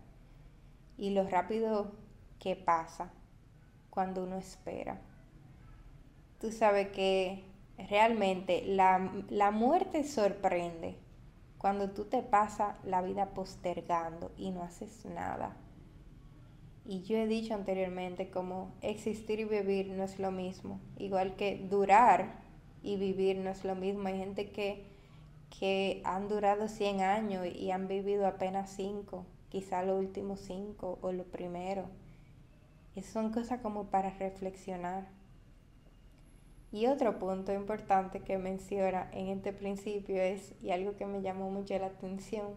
y 0.97 1.11
lo 1.11 1.29
rápido 1.29 1.93
que 2.39 2.57
pasa 2.57 3.13
cuando 3.91 4.23
uno 4.23 4.37
espera. 4.39 5.01
Tú 6.41 6.51
sabes 6.53 6.89
que 6.89 7.45
realmente 7.77 8.65
la, 8.67 9.11
la 9.29 9.51
muerte 9.51 10.05
sorprende 10.05 11.04
cuando 11.65 11.89
tú 11.89 12.05
te 12.05 12.23
pasas 12.23 12.77
la 12.85 13.01
vida 13.01 13.31
postergando 13.31 14.31
y 14.37 14.51
no 14.51 14.63
haces 14.63 15.07
nada 15.07 15.57
y 16.85 17.01
yo 17.05 17.17
he 17.17 17.27
dicho 17.27 17.55
anteriormente 17.55 18.29
como 18.29 18.75
existir 18.83 19.41
y 19.41 19.45
vivir 19.45 19.89
no 19.89 20.05
es 20.05 20.19
lo 20.19 20.31
mismo, 20.31 20.79
igual 20.99 21.37
que 21.37 21.67
durar 21.71 22.35
y 22.83 22.97
vivir 22.97 23.39
no 23.39 23.49
es 23.49 23.65
lo 23.65 23.75
mismo. 23.75 24.09
Hay 24.09 24.19
gente 24.19 24.51
que, 24.51 24.85
que 25.59 26.03
han 26.05 26.29
durado 26.29 26.69
100 26.69 27.01
años 27.01 27.47
y 27.47 27.71
han 27.71 27.89
vivido 27.89 28.27
apenas 28.27 28.69
5, 28.77 29.25
quizá 29.49 29.83
los 29.85 29.99
últimos 29.99 30.41
5 30.41 30.99
o 31.01 31.13
lo 31.13 31.25
primero. 31.25 31.87
Y 32.95 33.01
son 33.01 33.33
cosas 33.33 33.61
como 33.63 33.85
para 33.85 34.11
reflexionar. 34.11 35.09
Y 36.75 36.89
otro 36.89 37.21
punto 37.21 37.53
importante 37.53 38.19
que 38.19 38.37
menciona 38.37 39.09
en 39.13 39.29
este 39.29 39.53
principio 39.53 40.21
es, 40.21 40.61
y 40.61 40.73
algo 40.73 40.97
que 40.97 41.07
me 41.07 41.23
llamó 41.23 41.49
mucho 41.49 41.79
la 41.79 41.87
atención, 41.87 42.57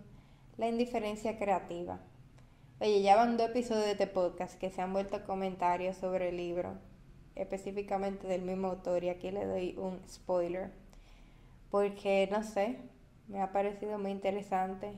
la 0.58 0.68
indiferencia 0.68 1.38
creativa. 1.38 2.00
Oye, 2.80 3.04
ya 3.04 3.16
van 3.16 3.38
dos 3.38 3.50
episodios 3.50 3.86
de 3.86 3.92
este 3.92 4.08
podcast 4.08 4.60
que 4.60 4.72
se 4.72 4.82
han 4.82 4.92
vuelto 4.92 5.24
comentarios 5.24 5.98
sobre 5.98 6.30
el 6.30 6.38
libro, 6.38 6.80
específicamente 7.36 8.26
del 8.26 8.42
mismo 8.42 8.70
autor, 8.70 9.04
y 9.04 9.10
aquí 9.10 9.30
le 9.30 9.46
doy 9.46 9.76
un 9.78 10.00
spoiler, 10.10 10.72
porque 11.70 12.28
no 12.32 12.42
sé, 12.42 12.80
me 13.28 13.40
ha 13.40 13.52
parecido 13.52 14.00
muy 14.00 14.10
interesante 14.10 14.94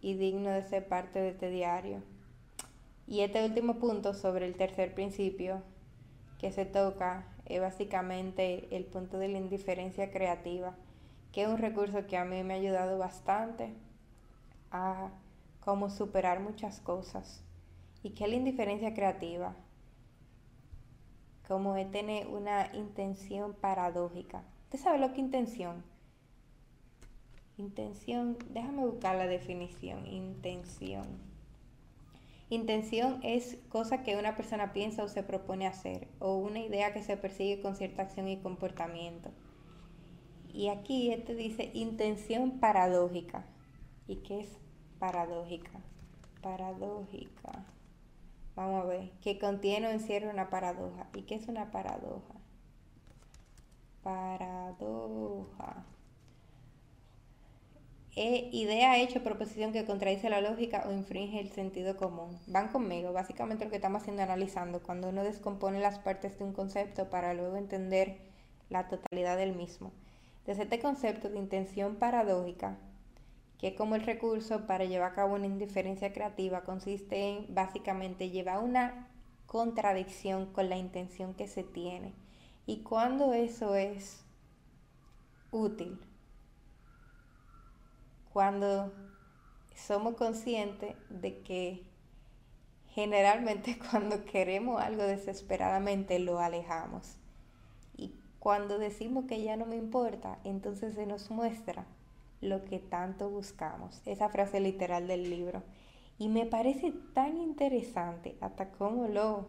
y 0.00 0.14
digno 0.14 0.48
de 0.48 0.62
ser 0.62 0.88
parte 0.88 1.18
de 1.18 1.28
este 1.28 1.50
diario. 1.50 2.02
Y 3.06 3.20
este 3.20 3.44
último 3.44 3.74
punto 3.74 4.14
sobre 4.14 4.46
el 4.46 4.54
tercer 4.54 4.94
principio 4.94 5.60
que 6.38 6.50
se 6.50 6.64
toca 6.64 7.35
es 7.46 7.60
básicamente 7.60 8.74
el 8.76 8.84
punto 8.84 9.18
de 9.18 9.28
la 9.28 9.38
indiferencia 9.38 10.10
creativa, 10.10 10.74
que 11.32 11.42
es 11.42 11.48
un 11.48 11.58
recurso 11.58 12.06
que 12.06 12.16
a 12.16 12.24
mí 12.24 12.42
me 12.42 12.54
ha 12.54 12.56
ayudado 12.56 12.98
bastante 12.98 13.74
a 14.70 15.10
cómo 15.60 15.90
superar 15.90 16.40
muchas 16.40 16.80
cosas. 16.80 17.42
¿Y 18.02 18.10
qué 18.10 18.24
es 18.24 18.30
la 18.30 18.36
indiferencia 18.36 18.94
creativa? 18.94 19.54
Como 21.46 21.76
es 21.76 21.90
tener 21.90 22.26
una 22.28 22.70
intención 22.74 23.54
paradójica. 23.54 24.44
¿Usted 24.64 24.78
sabe 24.78 24.98
lo 24.98 25.12
que 25.12 25.20
intención? 25.20 25.84
Intención, 27.58 28.36
déjame 28.50 28.84
buscar 28.84 29.16
la 29.16 29.26
definición. 29.26 30.06
Intención. 30.06 31.35
Intención 32.48 33.18
es 33.24 33.58
cosa 33.68 34.04
que 34.04 34.16
una 34.16 34.36
persona 34.36 34.72
piensa 34.72 35.02
o 35.02 35.08
se 35.08 35.24
propone 35.24 35.66
hacer, 35.66 36.06
o 36.20 36.36
una 36.36 36.60
idea 36.60 36.92
que 36.92 37.02
se 37.02 37.16
persigue 37.16 37.60
con 37.60 37.74
cierta 37.74 38.02
acción 38.02 38.28
y 38.28 38.38
comportamiento. 38.38 39.30
Y 40.52 40.68
aquí 40.68 41.10
este 41.10 41.34
dice 41.34 41.70
intención 41.74 42.60
paradójica. 42.60 43.44
¿Y 44.06 44.16
qué 44.16 44.40
es 44.40 44.56
paradójica. 44.98 45.80
Paradójica. 46.40 47.66
Vamos 48.54 48.84
a 48.84 48.86
ver. 48.86 49.10
Que 49.20 49.38
contiene 49.38 49.88
o 49.88 49.90
encierra 49.90 50.30
una 50.30 50.48
paradoja. 50.48 51.08
¿Y 51.14 51.22
qué 51.22 51.34
es 51.34 51.48
una 51.48 51.70
paradoja? 51.70 52.34
Paradoja. 54.02 55.84
E 58.16 58.48
idea, 58.50 58.98
hecho, 58.98 59.22
proposición 59.22 59.72
que 59.72 59.84
contradice 59.84 60.30
la 60.30 60.40
lógica 60.40 60.84
o 60.88 60.92
infringe 60.92 61.38
el 61.38 61.52
sentido 61.52 61.98
común. 61.98 62.38
Van 62.46 62.68
conmigo. 62.68 63.12
Básicamente 63.12 63.64
lo 63.66 63.70
que 63.70 63.76
estamos 63.76 64.00
haciendo 64.00 64.22
analizando 64.22 64.82
cuando 64.82 65.10
uno 65.10 65.22
descompone 65.22 65.80
las 65.80 65.98
partes 65.98 66.38
de 66.38 66.44
un 66.44 66.54
concepto 66.54 67.10
para 67.10 67.34
luego 67.34 67.56
entender 67.56 68.16
la 68.70 68.88
totalidad 68.88 69.36
del 69.36 69.54
mismo. 69.54 69.92
Desde 70.46 70.62
este 70.62 70.80
concepto 70.80 71.28
de 71.28 71.38
intención 71.38 71.96
paradójica 71.96 72.78
que 73.58 73.74
como 73.74 73.96
el 73.96 74.02
recurso 74.02 74.66
para 74.66 74.86
llevar 74.86 75.12
a 75.12 75.14
cabo 75.14 75.34
una 75.34 75.46
indiferencia 75.46 76.12
creativa 76.12 76.62
consiste 76.62 77.28
en 77.28 77.54
básicamente 77.54 78.30
llevar 78.30 78.62
una 78.62 79.08
contradicción 79.46 80.46
con 80.52 80.68
la 80.68 80.76
intención 80.76 81.34
que 81.34 81.48
se 81.48 81.64
tiene. 81.64 82.14
Y 82.66 82.78
cuando 82.78 83.32
eso 83.34 83.74
es 83.74 84.24
útil, 85.50 85.98
cuando 88.36 88.92
somos 89.74 90.14
conscientes 90.16 90.94
de 91.08 91.40
que 91.40 91.86
generalmente 92.88 93.78
cuando 93.90 94.26
queremos 94.26 94.78
algo 94.78 95.04
desesperadamente 95.04 96.18
lo 96.18 96.38
alejamos. 96.38 97.16
Y 97.96 98.12
cuando 98.38 98.78
decimos 98.78 99.24
que 99.24 99.42
ya 99.42 99.56
no 99.56 99.64
me 99.64 99.76
importa, 99.76 100.38
entonces 100.44 100.92
se 100.92 101.06
nos 101.06 101.30
muestra 101.30 101.86
lo 102.42 102.62
que 102.66 102.78
tanto 102.78 103.30
buscamos. 103.30 104.02
Esa 104.04 104.28
frase 104.28 104.60
literal 104.60 105.08
del 105.08 105.30
libro. 105.30 105.62
Y 106.18 106.28
me 106.28 106.44
parece 106.44 106.92
tan 107.14 107.38
interesante 107.38 108.36
hasta 108.42 108.70
cómo 108.72 109.08
lo, 109.08 109.48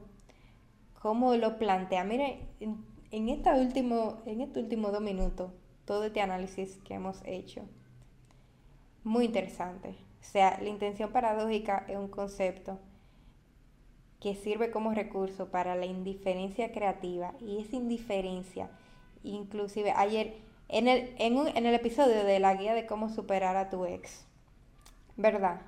cómo 1.01 1.35
lo 1.35 1.57
plantea. 1.57 2.05
Mire, 2.05 2.47
en, 2.61 3.27
último, 3.53 4.21
en 4.25 4.39
este 4.39 4.61
último 4.61 4.91
dos 4.91 5.01
minutos, 5.01 5.51
todo 5.83 6.05
este 6.05 6.21
análisis 6.21 6.77
que 6.85 6.93
hemos 6.93 7.21
hecho, 7.25 7.67
muy 9.07 9.25
interesante. 9.25 9.95
O 10.21 10.23
sea, 10.23 10.59
la 10.61 10.69
intención 10.69 11.11
paradójica 11.11 11.85
es 11.87 11.97
un 11.97 12.09
concepto 12.09 12.79
que 14.19 14.35
sirve 14.35 14.71
como 14.71 14.93
recurso 14.93 15.49
para 15.49 15.75
la 15.75 15.85
indiferencia 15.85 16.71
creativa 16.71 17.33
y 17.39 17.61
esa 17.61 17.75
indiferencia, 17.75 18.69
inclusive 19.23 19.91
ayer 19.91 20.37
en 20.69 20.87
el, 20.87 21.15
en, 21.17 21.37
en 21.55 21.65
el 21.65 21.73
episodio 21.73 22.23
de 22.23 22.39
la 22.39 22.55
guía 22.55 22.73
de 22.73 22.85
cómo 22.85 23.09
superar 23.09 23.55
a 23.55 23.69
tu 23.69 23.85
ex, 23.85 24.25
¿verdad? 25.15 25.61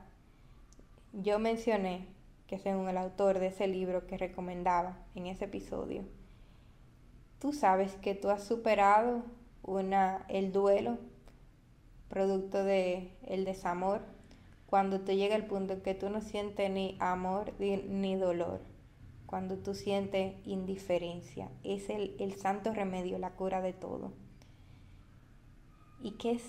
Yo 1.14 1.40
mencioné 1.40 2.08
que 2.48 2.58
según 2.58 2.90
el 2.90 2.98
autor 2.98 3.40
de 3.40 3.48
ese 3.48 3.68
libro 3.68 4.08
que 4.08 4.18
recomendaba 4.18 4.98
en 5.16 5.28
ese 5.28 5.46
episodio, 5.46 6.04
tú 7.40 7.54
sabes 7.54 7.96
que 7.96 8.16
tú 8.16 8.30
has 8.30 8.44
superado 8.44 9.24
una, 9.64 10.26
el 10.28 10.52
duelo 10.52 10.98
producto 12.10 12.64
de 12.64 13.12
el 13.28 13.45
desamor 13.45 14.01
cuando 14.66 15.01
te 15.01 15.16
llega 15.16 15.36
el 15.36 15.45
punto 15.45 15.74
en 15.74 15.82
que 15.82 15.95
tú 15.95 16.10
no 16.10 16.22
sientes 16.22 16.70
ni 16.70 16.95
amor 16.99 17.53
ni 17.60 18.16
dolor, 18.16 18.62
cuando 19.26 19.57
tú 19.57 19.74
sientes 19.74 20.36
indiferencia, 20.45 21.49
es 21.64 21.89
el, 21.89 22.16
el 22.20 22.36
santo 22.36 22.74
remedio, 22.74 23.18
la 23.18 23.32
cura 23.32 23.62
de 23.62 23.74
todo. 23.74 24.12
Y 26.01 26.12
que 26.12 26.32
es 26.32 26.43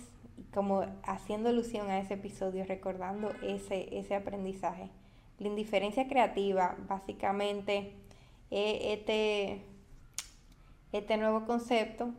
como 0.53 0.85
haciendo 1.03 1.49
alusión 1.49 1.91
a 1.91 1.99
ese 1.99 2.15
episodio, 2.15 2.65
recordando 2.65 3.33
ese, 3.43 3.99
ese 3.99 4.15
aprendizaje. 4.15 4.91
La 5.39 5.49
indiferencia 5.49 6.07
creativa, 6.09 6.77
básicamente, 6.89 7.95
es 8.51 8.99
este, 8.99 9.63
este 10.93 11.17
nuevo 11.17 11.47
concepto 11.47 12.13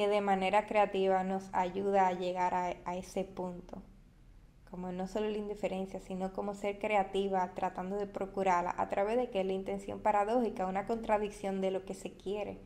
que 0.00 0.08
de 0.08 0.22
manera 0.22 0.66
creativa 0.66 1.22
nos 1.24 1.50
ayuda 1.52 2.06
a 2.08 2.14
llegar 2.14 2.54
a, 2.54 2.96
ese 2.96 3.22
punto 3.22 3.82
como 4.70 4.92
no 4.92 5.06
solo 5.06 5.28
la 5.28 5.36
indiferencia, 5.36 6.00
sino 6.00 6.32
como 6.32 6.54
ser 6.54 6.78
creativa 6.78 7.52
tratando 7.54 7.96
de 7.96 8.06
procurarla 8.06 8.74
a 8.78 8.88
través 8.88 9.18
de 9.18 9.28
que 9.28 9.44
la 9.44 9.52
intención 9.52 10.00
paradójica, 10.00 10.64
una 10.64 10.86
contradicción 10.86 11.60
de 11.60 11.70
lo 11.70 11.84
que 11.84 11.92
se 11.92 12.12
quiere. 12.12 12.62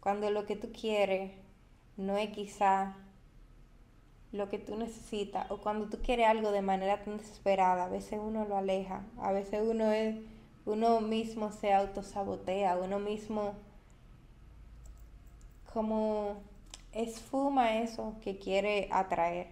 Cuando 0.00 0.30
lo 0.30 0.44
que 0.44 0.54
tú 0.54 0.70
quieres 0.70 1.32
no 1.96 2.18
es 2.18 2.28
quizá 2.28 2.98
lo 4.32 4.50
que 4.50 4.58
tú 4.58 4.76
necesitas, 4.76 5.50
o 5.50 5.62
cuando 5.62 5.88
tú 5.88 6.02
quieres 6.02 6.26
algo 6.26 6.50
de 6.50 6.60
manera 6.60 7.02
tan 7.02 7.16
desesperada, 7.16 7.86
a 7.86 7.88
veces 7.88 8.20
uno 8.22 8.44
lo 8.44 8.54
aleja, 8.54 9.00
a 9.16 9.32
veces 9.32 9.62
uno 9.66 9.92
es, 9.92 10.14
uno 10.66 11.00
mismo 11.00 11.52
se 11.52 11.72
autosabotea, 11.72 12.76
uno 12.76 12.98
mismo 12.98 13.54
como 15.72 16.42
esfuma 16.96 17.80
eso 17.80 18.16
que 18.22 18.38
quiere 18.38 18.88
atraer. 18.90 19.48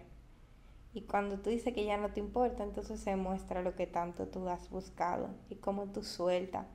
Y 0.93 1.01
cuando 1.01 1.39
tú 1.39 1.49
dices 1.49 1.73
que 1.73 1.85
ya 1.85 1.97
no 1.97 2.11
te 2.11 2.19
importa, 2.19 2.63
entonces 2.63 2.99
se 2.99 3.15
muestra 3.15 3.61
lo 3.61 3.75
que 3.75 3.85
tanto 3.85 4.27
tú 4.27 4.47
has 4.49 4.69
buscado 4.69 5.29
y 5.49 5.55
cómo 5.55 5.87
tú 5.87 6.03
sueltas. 6.03 6.65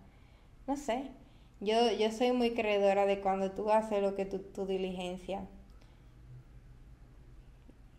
No 0.66 0.76
sé, 0.76 1.10
yo, 1.60 1.90
yo 1.92 2.10
soy 2.12 2.32
muy 2.32 2.54
creedora 2.54 3.06
de 3.06 3.20
cuando 3.20 3.52
tú 3.52 3.70
haces 3.70 4.02
lo 4.02 4.14
que 4.14 4.26
tu, 4.26 4.38
tu 4.38 4.66
diligencia. 4.66 5.48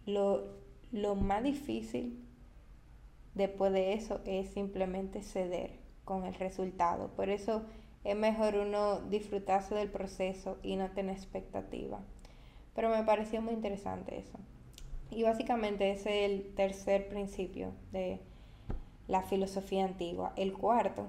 Lo, 0.05 0.59
lo 0.91 1.15
más 1.15 1.43
difícil 1.43 2.23
después 3.33 3.73
de 3.73 3.93
eso 3.93 4.21
es 4.25 4.49
simplemente 4.49 5.23
ceder 5.23 5.79
con 6.05 6.25
el 6.25 6.33
resultado. 6.35 7.09
Por 7.15 7.29
eso 7.29 7.63
es 8.03 8.15
mejor 8.15 8.55
uno 8.55 9.01
disfrutarse 9.01 9.75
del 9.75 9.89
proceso 9.89 10.57
y 10.63 10.75
no 10.75 10.91
tener 10.91 11.15
expectativa. 11.15 11.99
Pero 12.75 12.89
me 12.89 13.03
pareció 13.03 13.41
muy 13.41 13.53
interesante 13.53 14.17
eso. 14.17 14.39
Y 15.09 15.23
básicamente 15.23 15.91
ese 15.91 16.25
es 16.25 16.31
el 16.31 16.55
tercer 16.55 17.09
principio 17.09 17.73
de 17.91 18.21
la 19.07 19.23
filosofía 19.23 19.83
antigua. 19.83 20.33
El 20.37 20.53
cuarto, 20.53 21.07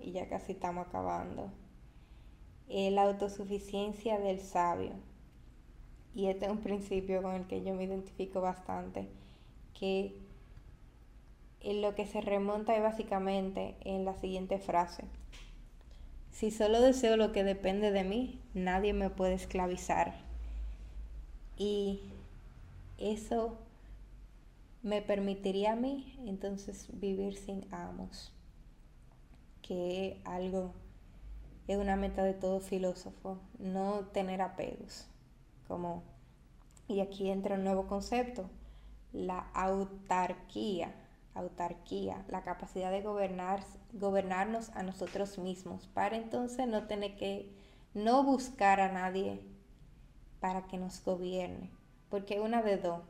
y 0.00 0.10
ya 0.10 0.28
casi 0.28 0.52
estamos 0.52 0.88
acabando, 0.88 1.52
es 2.68 2.92
la 2.92 3.02
autosuficiencia 3.02 4.18
del 4.18 4.40
sabio. 4.40 4.92
Y 6.14 6.26
este 6.26 6.46
es 6.46 6.50
un 6.50 6.58
principio 6.58 7.22
con 7.22 7.34
el 7.34 7.46
que 7.46 7.62
yo 7.62 7.74
me 7.74 7.84
identifico 7.84 8.40
bastante, 8.40 9.08
que 9.78 10.18
en 11.60 11.80
lo 11.80 11.94
que 11.94 12.06
se 12.06 12.20
remonta 12.20 12.74
es 12.76 12.82
básicamente 12.82 13.76
en 13.84 14.04
la 14.04 14.14
siguiente 14.14 14.58
frase. 14.58 15.04
Si 16.32 16.50
solo 16.50 16.80
deseo 16.80 17.16
lo 17.16 17.32
que 17.32 17.44
depende 17.44 17.90
de 17.90 18.04
mí, 18.04 18.40
nadie 18.54 18.92
me 18.92 19.10
puede 19.10 19.34
esclavizar. 19.34 20.27
Y 21.58 22.00
eso 22.98 23.58
me 24.82 25.02
permitiría 25.02 25.72
a 25.72 25.76
mí 25.76 26.16
entonces 26.24 26.86
vivir 26.92 27.36
sin 27.36 27.66
amos, 27.74 28.32
que 29.60 30.22
algo, 30.24 30.72
es 31.66 31.76
una 31.76 31.96
meta 31.96 32.22
de 32.22 32.32
todo 32.32 32.60
filósofo, 32.60 33.38
no 33.58 34.06
tener 34.12 34.40
apegos, 34.40 35.08
como, 35.66 36.04
y 36.86 37.00
aquí 37.00 37.28
entra 37.28 37.56
un 37.56 37.64
nuevo 37.64 37.88
concepto, 37.88 38.48
la 39.12 39.40
autarquía, 39.52 40.94
autarquía, 41.34 42.24
la 42.28 42.42
capacidad 42.42 42.92
de 42.92 43.02
gobernar, 43.02 43.64
gobernarnos 43.92 44.70
a 44.70 44.84
nosotros 44.84 45.38
mismos, 45.38 45.88
para 45.88 46.16
entonces 46.16 46.68
no 46.68 46.86
tener 46.86 47.16
que, 47.16 47.52
no 47.94 48.22
buscar 48.22 48.80
a 48.80 48.92
nadie 48.92 49.40
para 50.40 50.66
que 50.66 50.78
nos 50.78 51.04
gobierne 51.04 51.70
porque 52.10 52.40
una 52.40 52.62
de 52.62 52.76
dos. 52.78 53.02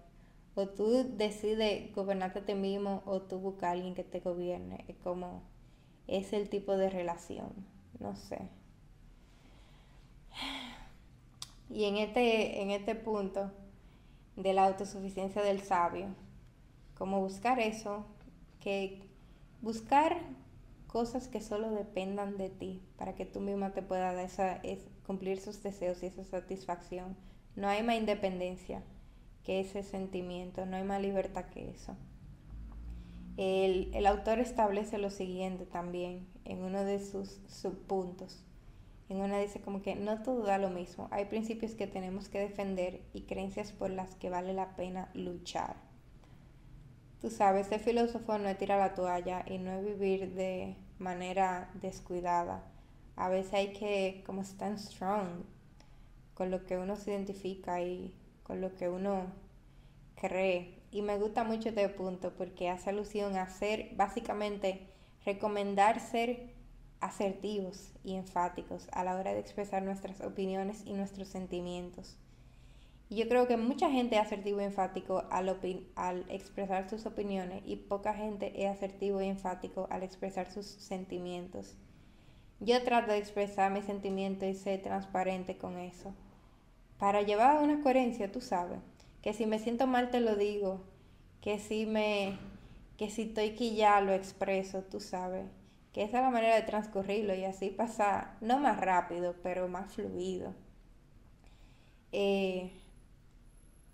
O 0.54 0.66
tú 0.66 1.16
decides 1.16 1.94
gobernarte 1.94 2.40
a 2.40 2.44
ti 2.44 2.54
mismo 2.54 3.02
o 3.06 3.20
tú 3.20 3.38
buscas 3.38 3.68
a 3.68 3.72
alguien 3.72 3.94
que 3.94 4.02
te 4.02 4.20
gobierne. 4.20 4.84
Es 4.88 4.96
como, 4.96 5.42
es 6.08 6.32
el 6.32 6.48
tipo 6.48 6.76
de 6.76 6.90
relación. 6.90 7.52
No 8.00 8.16
sé. 8.16 8.40
Y 11.70 11.84
en 11.84 11.96
este, 11.98 12.62
en 12.62 12.70
este 12.70 12.94
punto 12.94 13.52
de 14.36 14.52
la 14.52 14.64
autosuficiencia 14.64 15.42
del 15.42 15.60
sabio, 15.60 16.08
como 16.96 17.20
buscar 17.20 17.60
eso, 17.60 18.04
que 18.60 19.02
buscar 19.60 20.18
cosas 20.88 21.28
que 21.28 21.40
solo 21.40 21.70
dependan 21.70 22.36
de 22.36 22.48
ti, 22.48 22.82
para 22.96 23.14
que 23.14 23.26
tú 23.26 23.40
misma 23.40 23.74
te 23.74 23.82
puedas 23.82 24.14
dar 24.14 24.24
esa, 24.24 24.56
es, 24.62 24.80
cumplir 25.08 25.40
sus 25.40 25.62
deseos 25.62 26.02
y 26.02 26.06
esa 26.06 26.22
satisfacción 26.22 27.16
no 27.56 27.66
hay 27.66 27.82
más 27.82 27.96
independencia 27.96 28.82
que 29.42 29.60
ese 29.60 29.82
sentimiento, 29.82 30.66
no 30.66 30.76
hay 30.76 30.84
más 30.84 31.00
libertad 31.00 31.46
que 31.46 31.70
eso. 31.70 31.96
El, 33.38 34.06
autor 34.06 34.38
establece 34.38 34.98
lo 34.98 35.10
siguiente 35.10 35.64
también 35.64 36.28
en 36.44 36.62
uno 36.62 36.84
de 36.84 37.00
sus 37.00 37.40
subpuntos. 37.48 38.44
En 39.08 39.22
una 39.22 39.38
dice 39.38 39.62
como 39.62 39.80
que 39.80 39.96
no 39.96 40.22
todo 40.22 40.42
da 40.42 40.58
lo 40.58 40.68
mismo. 40.68 41.08
Hay 41.10 41.24
principios 41.24 41.72
que 41.72 41.86
tenemos 41.86 42.28
que 42.28 42.40
defender 42.40 43.00
y 43.14 43.22
creencias 43.22 43.72
por 43.72 43.88
las 43.88 44.14
que 44.16 44.28
vale 44.28 44.52
la 44.52 44.76
pena 44.76 45.10
luchar. 45.14 45.76
Tú 47.22 47.30
sabes, 47.30 47.68
ser 47.68 47.80
filósofo 47.80 48.36
no 48.36 48.48
es 48.50 48.58
tirar 48.58 48.78
la 48.78 48.94
toalla 48.94 49.42
y 49.46 49.56
no 49.56 49.72
es 49.72 49.84
vivir 49.86 50.34
de 50.34 50.76
manera 50.98 51.70
descuidada. 51.80 52.62
A 53.18 53.28
veces 53.28 53.52
hay 53.52 53.72
que 53.72 54.22
como 54.24 54.42
stand 54.42 54.78
strong, 54.78 55.42
con 56.34 56.52
lo 56.52 56.64
que 56.64 56.78
uno 56.78 56.94
se 56.94 57.10
identifica 57.10 57.82
y 57.82 58.14
con 58.44 58.60
lo 58.60 58.76
que 58.76 58.88
uno 58.88 59.26
cree. 60.14 60.78
Y 60.92 61.02
me 61.02 61.18
gusta 61.18 61.42
mucho 61.42 61.70
este 61.70 61.88
punto 61.88 62.32
porque 62.36 62.68
hace 62.68 62.90
alusión 62.90 63.34
a 63.34 63.50
ser, 63.50 63.90
básicamente, 63.96 64.86
recomendar 65.24 65.98
ser 65.98 66.54
asertivos 67.00 67.92
y 68.04 68.14
enfáticos 68.14 68.86
a 68.92 69.02
la 69.02 69.16
hora 69.16 69.34
de 69.34 69.40
expresar 69.40 69.82
nuestras 69.82 70.20
opiniones 70.20 70.84
y 70.86 70.92
nuestros 70.92 71.26
sentimientos. 71.26 72.16
Y 73.08 73.16
yo 73.16 73.28
creo 73.28 73.48
que 73.48 73.56
mucha 73.56 73.90
gente 73.90 74.14
es 74.14 74.22
asertivo 74.22 74.60
y 74.60 74.64
enfático 74.64 75.24
al, 75.32 75.58
al 75.96 76.30
expresar 76.30 76.88
sus 76.88 77.04
opiniones 77.04 77.64
y 77.66 77.74
poca 77.74 78.14
gente 78.14 78.62
es 78.62 78.70
asertivo 78.70 79.20
y 79.20 79.26
enfático 79.26 79.88
al 79.90 80.04
expresar 80.04 80.52
sus 80.52 80.66
sentimientos. 80.66 81.76
Yo 82.60 82.82
trato 82.82 83.12
de 83.12 83.18
expresar 83.18 83.72
mis 83.72 83.84
sentimientos 83.84 84.48
y 84.48 84.54
ser 84.54 84.82
transparente 84.82 85.56
con 85.56 85.78
eso 85.78 86.14
para 86.98 87.22
llevar 87.22 87.62
una 87.62 87.80
coherencia, 87.80 88.30
tú 88.30 88.40
sabes, 88.40 88.80
que 89.22 89.32
si 89.32 89.46
me 89.46 89.58
siento 89.58 89.86
mal 89.86 90.10
te 90.10 90.20
lo 90.20 90.36
digo, 90.36 90.80
que 91.40 91.58
si 91.58 91.86
me 91.86 92.36
que 92.96 93.10
si 93.10 93.22
estoy 93.22 93.54
ya 93.76 94.00
lo 94.00 94.12
expreso, 94.12 94.82
tú 94.82 94.98
sabes, 94.98 95.46
que 95.92 96.02
esa 96.02 96.18
es 96.18 96.24
la 96.24 96.30
manera 96.30 96.56
de 96.56 96.62
transcurrirlo 96.62 97.34
y 97.34 97.44
así 97.44 97.70
pasa, 97.70 98.36
no 98.40 98.58
más 98.58 98.80
rápido, 98.80 99.36
pero 99.42 99.68
más 99.68 99.92
fluido. 99.92 100.52
Eh, 102.10 102.72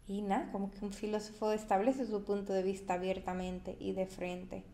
y 0.07 0.23
nada, 0.23 0.51
como 0.53 0.71
que 0.71 0.83
un 0.85 0.93
filósofo 0.93 1.53
establece 1.53 2.07
su 2.07 2.25
punto 2.25 2.55
de 2.55 2.63
vista 2.63 2.95
abiertamente 2.95 3.77
y 3.79 3.93
de 3.93 4.07
frente. 4.07 4.65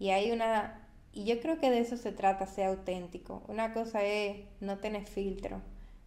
Y 0.00 0.10
hay 0.10 0.32
una, 0.32 0.83
y 1.14 1.24
yo 1.24 1.40
creo 1.40 1.58
que 1.58 1.70
de 1.70 1.80
eso 1.80 1.96
se 1.96 2.12
trata, 2.12 2.46
ser 2.46 2.66
auténtico. 2.66 3.42
Una 3.48 3.72
cosa 3.72 4.04
es 4.04 4.44
no 4.60 4.78
tener 4.78 5.06
filtro 5.06 5.62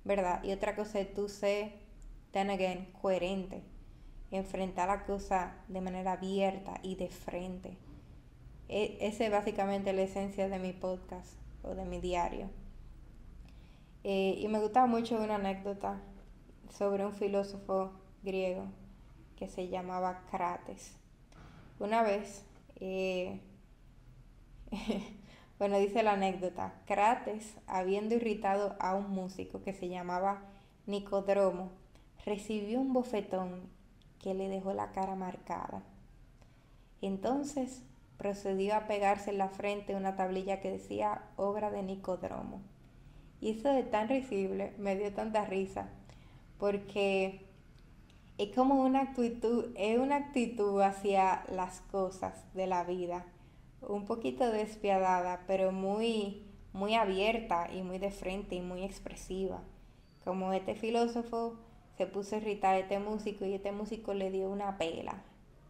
¿verdad? 0.08 0.42
Y 0.44 0.54
otra 0.54 0.76
cosa 0.76 1.02
es 1.02 1.14
tú 1.14 1.28
ser, 1.28 1.74
then 2.32 2.50
again, 2.50 2.88
coherente. 3.02 3.62
Enfrentar 4.32 4.88
la 4.88 5.06
cosa 5.06 5.56
de 5.68 5.82
manera 5.82 6.14
abierta 6.14 6.80
y 6.82 6.96
de 6.96 7.10
frente. 7.10 7.78
e, 8.70 8.98
esa 9.02 9.26
es 9.26 9.32
básicamente 9.32 9.94
la 9.94 10.02
esencia 10.02 10.50
de 10.50 10.60
mi 10.60 10.74
podcast 10.74 11.34
o 11.64 11.76
de 11.76 11.86
mi 11.86 12.00
diario. 12.00 12.50
Eh, 14.04 14.38
y 14.40 14.48
me 14.48 14.60
gustaba 14.60 14.88
mucho 14.88 15.22
una 15.22 15.36
anécdota 15.36 16.00
sobre 16.70 17.06
un 17.06 17.14
filósofo 17.14 17.92
griego 18.24 18.66
que 19.36 19.48
se 19.50 19.68
llamaba 19.68 20.24
Crates. 20.32 20.96
Una 21.80 22.02
vez, 22.02 22.46
eh, 22.78 23.42
bueno, 25.60 25.78
dice 25.80 26.04
la 26.04 26.14
anécdota, 26.14 26.74
Crates, 26.86 27.56
habiendo 27.68 28.16
irritado 28.16 28.76
a 28.80 28.96
un 28.96 29.10
músico 29.10 29.62
que 29.62 29.74
se 29.74 29.90
llamaba 29.90 30.42
Nicodromo, 30.86 31.72
recibió 32.26 32.80
un 32.80 32.94
bofetón 32.94 33.70
que 34.20 34.34
le 34.34 34.50
dejó 34.50 34.74
la 34.74 34.92
cara 34.92 35.16
marcada. 35.16 35.84
Entonces 37.02 37.84
procedió 38.18 38.76
a 38.76 38.88
pegarse 38.88 39.30
en 39.30 39.38
la 39.38 39.50
frente 39.50 39.96
una 39.96 40.16
tablilla 40.16 40.60
que 40.60 40.72
decía 40.72 41.22
obra 41.36 41.70
de 41.72 41.84
Nicodromo. 41.84 42.62
Y 43.40 43.52
eso 43.52 43.70
de 43.70 43.84
tan 43.84 44.10
risible 44.10 44.74
me 44.80 44.96
dio 44.96 45.14
tanta 45.14 45.46
risa, 45.46 45.90
porque 46.58 47.46
es 48.40 48.56
como 48.56 48.82
una 48.82 49.02
actitud, 49.02 49.66
es 49.76 50.00
una 50.00 50.16
actitud 50.16 50.82
hacia 50.82 51.44
las 51.52 51.82
cosas 51.92 52.34
de 52.56 52.66
la 52.66 52.84
vida, 52.84 53.26
un 53.82 54.06
poquito 54.06 54.52
despiadada, 54.52 55.44
pero 55.48 55.72
muy, 55.72 56.44
muy 56.74 56.96
abierta 56.96 57.70
y 57.72 57.82
muy 57.82 58.00
de 58.00 58.12
frente 58.12 58.56
y 58.56 58.62
muy 58.62 58.84
expresiva. 58.84 59.62
Como 60.24 60.54
este 60.54 60.76
filósofo 60.76 61.56
se 61.98 62.06
puso 62.06 62.36
a 62.36 62.40
irritar 62.40 62.76
a 62.76 62.80
este 62.80 63.00
músico 63.00 63.46
y 63.46 63.54
este 63.54 63.72
músico 63.72 64.14
le 64.14 64.32
dio 64.32 64.50
una 64.50 64.78
pela, 64.78 65.24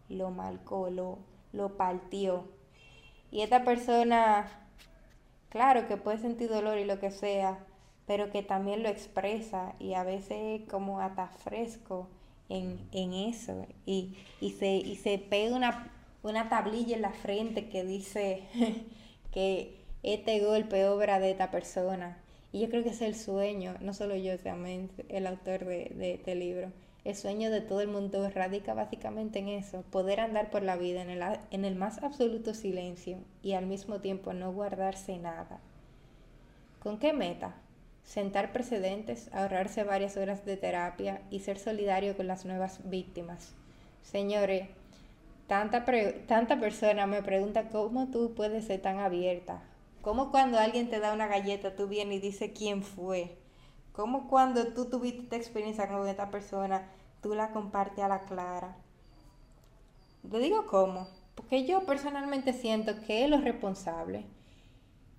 lo 0.10 0.32
marcó, 0.32 0.90
lo, 0.90 1.20
lo 1.54 1.78
partió. 1.78 2.46
Y 3.32 3.42
esta 3.42 3.64
persona, 3.64 4.48
claro 5.50 5.88
que 5.88 5.98
puede 5.98 6.18
sentir 6.18 6.50
dolor 6.50 6.78
y 6.78 6.86
lo 6.86 7.00
que 7.00 7.12
sea, 7.12 7.60
pero 8.06 8.32
que 8.32 8.42
también 8.42 8.84
lo 8.84 8.90
expresa 8.90 9.76
y 9.80 9.94
a 9.94 10.04
veces 10.04 10.62
como 10.70 11.02
hasta 11.02 11.28
fresco 11.28 12.08
en, 12.50 13.14
eso. 13.14 13.68
Y, 13.86 14.16
se, 14.58 14.76
y 14.76 14.96
se 14.96 15.18
pega 15.18 15.56
una, 15.56 15.92
una 16.24 16.50
tablilla 16.50 16.96
en 16.96 17.02
la 17.02 17.12
frente 17.12 17.70
que 17.70 17.84
dice 17.84 18.44
que 19.32 19.76
este 20.04 20.40
golpe 20.40 20.88
obra 20.88 21.20
de 21.20 21.32
esta 21.32 21.52
persona. 21.52 22.18
Y 22.52 22.62
yo 22.62 22.70
creo 22.70 22.84
que 22.84 22.90
es 22.90 23.02
el 23.02 23.16
sueño, 23.16 23.76
no 23.82 23.94
solo 23.94 24.16
yo, 24.16 24.38
también 24.40 24.90
el 25.10 25.28
autor 25.28 25.66
de, 25.66 25.92
de 25.96 26.14
este 26.14 26.36
libro 26.36 26.72
el 27.08 27.16
sueño 27.16 27.50
de 27.52 27.62
todo 27.62 27.80
el 27.80 27.88
mundo 27.88 28.30
radica 28.30 28.74
básicamente 28.74 29.40
en 29.40 29.48
eso, 29.48 29.82
poder 29.92 30.20
andar 30.20 30.50
por 30.50 30.62
la 30.62 30.76
vida 30.76 31.02
en 31.02 31.10
el, 31.10 31.24
en 31.52 31.64
el 31.64 31.74
más 31.74 32.04
absoluto 32.04 32.54
silencio 32.54 33.20
y 33.42 33.54
al 33.54 33.66
mismo 33.66 34.02
tiempo 34.02 34.34
no 34.34 34.52
guardarse 34.52 35.18
nada. 35.18 35.62
¿Con 36.80 37.00
qué 37.00 37.14
meta? 37.14 37.56
Sentar 38.04 38.52
precedentes, 38.52 39.34
ahorrarse 39.34 39.86
varias 39.86 40.18
horas 40.18 40.44
de 40.46 40.58
terapia 40.58 41.22
y 41.32 41.40
ser 41.40 41.60
solidario 41.60 42.18
con 42.18 42.28
las 42.28 42.44
nuevas 42.44 42.82
víctimas. 42.90 43.54
Señores, 44.02 44.68
tanta, 45.48 45.86
tanta 46.28 46.60
persona 46.60 47.08
me 47.08 47.24
pregunta 47.24 47.70
cómo 47.70 48.08
tú 48.08 48.34
puedes 48.36 48.66
ser 48.66 48.82
tan 48.82 49.00
abierta. 49.00 49.62
¿Cómo 50.02 50.32
cuando 50.32 50.60
alguien 50.60 50.90
te 50.90 51.00
da 51.00 51.14
una 51.14 51.28
galleta 51.28 51.76
tú 51.76 51.88
vienes 51.88 52.18
y 52.18 52.22
dices 52.22 52.52
quién 52.56 52.84
fue? 52.84 53.38
¿Cómo 53.92 54.28
cuando 54.28 54.74
tú 54.74 54.86
tuviste 54.86 55.24
esta 55.24 55.36
experiencia 55.38 55.88
con 55.88 56.08
esta 56.08 56.30
persona 56.30 56.88
tú 57.22 57.36
la 57.36 57.52
compartes 57.52 58.04
a 58.04 58.08
la 58.08 58.24
clara. 58.26 58.76
Te 60.30 60.40
digo 60.40 60.66
cómo, 60.68 61.08
porque 61.36 61.66
yo 61.66 61.86
personalmente 61.86 62.54
siento 62.54 63.00
que 63.02 63.24
es 63.24 63.30
lo 63.30 63.40
responsable. 63.40 64.26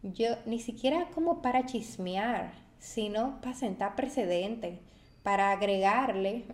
Yo 0.02 0.36
ni 0.46 0.60
siquiera 0.60 1.08
como 1.14 1.42
para 1.42 1.66
chismear, 1.66 2.52
sino 2.78 3.40
para 3.40 3.54
sentar 3.54 3.96
precedente, 3.96 4.80
para 5.22 5.50
agregarle 5.50 6.44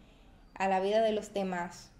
a 0.54 0.68
la 0.68 0.80
vida 0.80 1.00
de 1.02 1.12
los 1.12 1.32
demás 1.32 1.92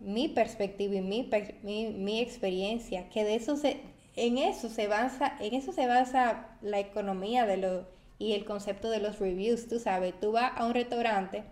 mi 0.00 0.28
perspectiva 0.28 0.94
y 0.94 1.00
mi, 1.00 1.28
mi, 1.62 2.20
experiencia, 2.20 3.08
que 3.08 3.24
de 3.24 3.34
eso 3.34 3.56
se, 3.56 3.80
en 4.16 4.38
eso 4.38 4.68
se 4.68 4.86
basa, 4.86 5.36
en 5.40 5.54
eso 5.54 5.72
se 5.72 5.86
basa 5.86 6.56
la 6.62 6.78
economía 6.78 7.46
de 7.46 7.56
lo, 7.56 7.86
y 8.18 8.32
el 8.32 8.44
concepto 8.44 8.90
de 8.90 9.00
los 9.00 9.18
reviews, 9.18 9.68
tú 9.68 9.78
sabes, 9.78 10.18
tú 10.20 10.32
vas 10.32 10.52
a 10.56 10.66
un 10.66 10.74
restaurante 10.74 11.44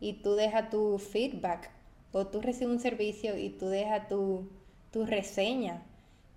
y 0.00 0.14
tú 0.14 0.34
dejas 0.34 0.70
tu 0.70 0.98
feedback 0.98 1.70
o 2.12 2.26
tú 2.26 2.40
recibes 2.40 2.74
un 2.74 2.80
servicio 2.80 3.36
y 3.36 3.50
tú 3.50 3.66
dejas 3.66 4.08
tu, 4.08 4.48
tu 4.90 5.04
reseña. 5.04 5.82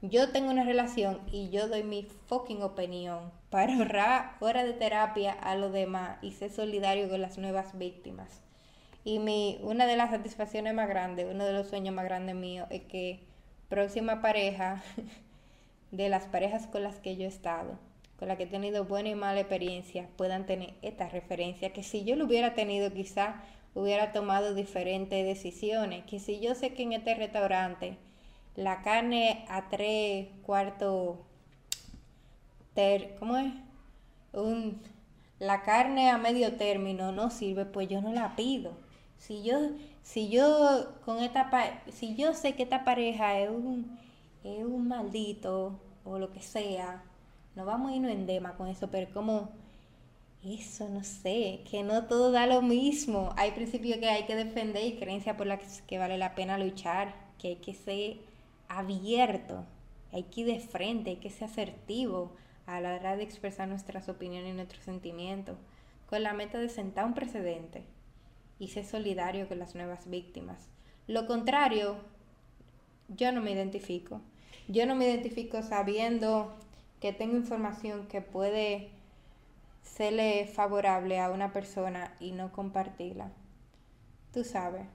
Yo 0.02 0.32
tengo 0.32 0.50
una 0.50 0.64
relación 0.64 1.20
y 1.32 1.50
yo 1.50 1.68
doy 1.68 1.84
mi 1.84 2.08
fucking 2.28 2.62
opinión 2.62 3.32
para 3.50 3.76
ahorrar 3.76 4.38
horas 4.40 4.66
de 4.66 4.74
terapia 4.74 5.34
a 5.34 5.56
los 5.56 5.74
demás 5.74 6.18
y 6.22 6.32
ser 6.32 6.52
solidario 6.52 7.10
con 7.10 7.22
las 7.22 7.38
nuevas 7.38 7.78
víctimas. 7.78 8.42
Y 9.10 9.18
mi, 9.18 9.58
una 9.64 9.88
de 9.88 9.98
las 9.98 10.12
satisfacciones 10.12 10.76
más 10.76 10.88
grandes, 10.88 11.26
uno 11.28 11.44
de 11.44 11.52
los 11.52 11.68
sueños 11.68 11.96
más 11.96 12.06
grandes 12.06 12.36
míos 12.36 12.68
es 12.70 12.84
que 12.84 13.22
próxima 13.68 14.22
pareja, 14.22 14.84
de 15.92 16.10
las 16.10 16.28
parejas 16.28 16.68
con 16.68 16.84
las 16.84 17.00
que 17.00 17.18
yo 17.18 17.24
he 17.24 17.28
estado, 17.28 17.80
con 18.20 18.28
la 18.28 18.38
que 18.38 18.44
he 18.44 18.46
tenido 18.46 18.86
buena 18.86 19.10
y 19.10 19.16
mala 19.16 19.40
experiencia 19.40 20.08
puedan 20.16 20.46
tener 20.46 20.76
esta 20.84 21.10
referencia, 21.10 21.74
que 21.74 21.82
si 21.82 22.04
yo 22.04 22.16
lo 22.16 22.26
hubiera 22.26 22.54
tenido 22.54 22.94
quizá 22.94 23.42
hubiera 23.74 24.12
tomado 24.12 24.54
diferentes 24.54 25.26
decisiones, 25.26 26.06
que 26.06 26.20
si 26.20 26.40
yo 26.40 26.54
sé 26.54 26.76
que 26.76 26.84
en 26.84 26.94
este 26.94 27.16
restaurante 27.16 27.98
la 28.56 28.84
carne 28.84 29.44
a 29.50 29.70
tres 29.70 30.28
cuartos, 30.44 31.18
ter, 32.76 33.16
¿cómo 33.18 33.38
es? 33.38 33.52
Un, 34.34 34.80
la 35.40 35.64
carne 35.64 36.12
a 36.12 36.20
medio 36.20 36.58
término 36.58 37.12
no 37.12 37.32
sirve, 37.32 37.66
pues 37.66 37.90
yo 37.90 38.02
no 38.02 38.14
la 38.14 38.36
pido. 38.36 38.88
Si 39.20 39.44
yo, 39.44 39.60
si 40.02 40.30
yo 40.30 40.96
con 41.06 41.20
esta 41.20 41.52
si 41.92 42.16
yo 42.16 42.34
sé 42.34 42.56
que 42.56 42.64
esta 42.64 42.86
pareja 42.86 43.38
es 43.40 43.50
un, 43.50 44.00
es 44.44 44.64
un 44.64 44.88
maldito 44.88 45.80
o 46.06 46.18
lo 46.18 46.32
que 46.32 46.42
sea, 46.42 47.04
no 47.56 47.66
vamos 47.66 47.92
a 47.92 47.96
irnos 47.96 48.12
en 48.12 48.26
dema 48.26 48.56
con 48.56 48.70
eso, 48.70 48.90
pero 48.90 49.12
como 49.14 49.50
eso, 50.44 50.88
no 50.88 51.04
sé, 51.04 51.62
que 51.70 51.84
no 51.84 52.06
todo 52.06 52.32
da 52.32 52.48
lo 52.48 52.62
mismo. 52.62 53.34
Hay 53.36 53.52
principios 53.52 53.98
que 54.00 54.10
hay 54.10 54.26
que 54.26 54.36
defender 54.36 54.86
y 54.86 54.98
creencias 54.98 55.36
por 55.36 55.48
las 55.48 55.82
que 55.82 55.98
vale 56.00 56.18
la 56.18 56.34
pena 56.34 56.58
luchar, 56.58 57.14
que 57.38 57.50
hay 57.50 57.56
que 57.58 57.74
ser 57.74 58.18
abierto, 58.70 59.66
hay 60.14 60.24
que 60.24 60.42
ir 60.42 60.48
de 60.48 60.60
frente, 60.62 61.12
hay 61.12 61.18
que 61.18 61.30
ser 61.30 61.50
asertivo 61.50 62.32
a 62.66 62.80
la 62.80 62.96
hora 62.96 63.18
de 63.18 63.24
expresar 63.24 63.68
nuestras 63.68 64.08
opiniones 64.08 64.52
y 64.54 64.56
nuestros 64.56 64.84
sentimientos, 64.86 65.58
con 66.08 66.24
la 66.24 66.34
meta 66.34 66.58
de 66.58 66.70
sentar 66.70 67.06
un 67.06 67.14
precedente 67.14 67.84
y 68.60 68.68
ser 68.68 68.86
solidario 68.86 69.48
con 69.48 69.58
las 69.58 69.74
nuevas 69.74 70.10
víctimas. 70.10 70.68
Lo 71.08 71.26
contrario, 71.26 71.96
yo 73.08 73.32
no 73.32 73.42
me 73.42 73.52
identifico. 73.52 74.22
Yo 74.68 74.86
no 74.86 74.96
me 74.96 75.06
identifico 75.06 75.64
sabiendo 75.64 76.56
que 77.00 77.14
tengo 77.14 77.38
información 77.38 78.08
que 78.08 78.22
puede 78.22 78.90
serle 79.82 80.46
favorable 80.46 81.20
a 81.20 81.32
una 81.32 81.52
persona 81.52 82.14
y 82.20 82.32
no 82.32 82.52
compartirla. 82.52 83.32
Tú 84.34 84.44
sabes, 84.44 84.86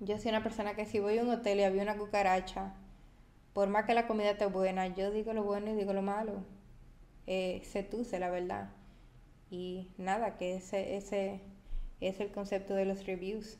yo 0.00 0.18
soy 0.18 0.30
una 0.30 0.42
persona 0.42 0.74
que 0.74 0.86
si 0.86 1.00
voy 1.00 1.18
a 1.18 1.22
un 1.22 1.30
hotel 1.30 1.58
y 1.58 1.64
había 1.64 1.82
una 1.82 1.98
cucaracha, 1.98 2.72
por 3.52 3.68
más 3.68 3.84
que 3.84 3.94
la 3.94 4.06
comida 4.06 4.30
esté 4.30 4.46
buena, 4.46 4.86
yo 4.86 5.10
digo 5.10 5.32
lo 5.32 5.42
bueno 5.42 5.70
y 5.70 5.74
digo 5.74 5.92
lo 5.92 6.02
malo. 6.02 6.44
Eh, 7.26 7.60
sé 7.64 7.86
sé 8.04 8.18
la 8.18 8.30
verdad. 8.30 8.70
Y 9.50 9.90
nada, 9.98 10.36
que 10.38 10.54
ese, 10.54 10.96
ese 10.96 11.40
es 12.00 12.20
el 12.20 12.30
concepto 12.30 12.74
de 12.74 12.84
los 12.84 13.06
reviews. 13.06 13.58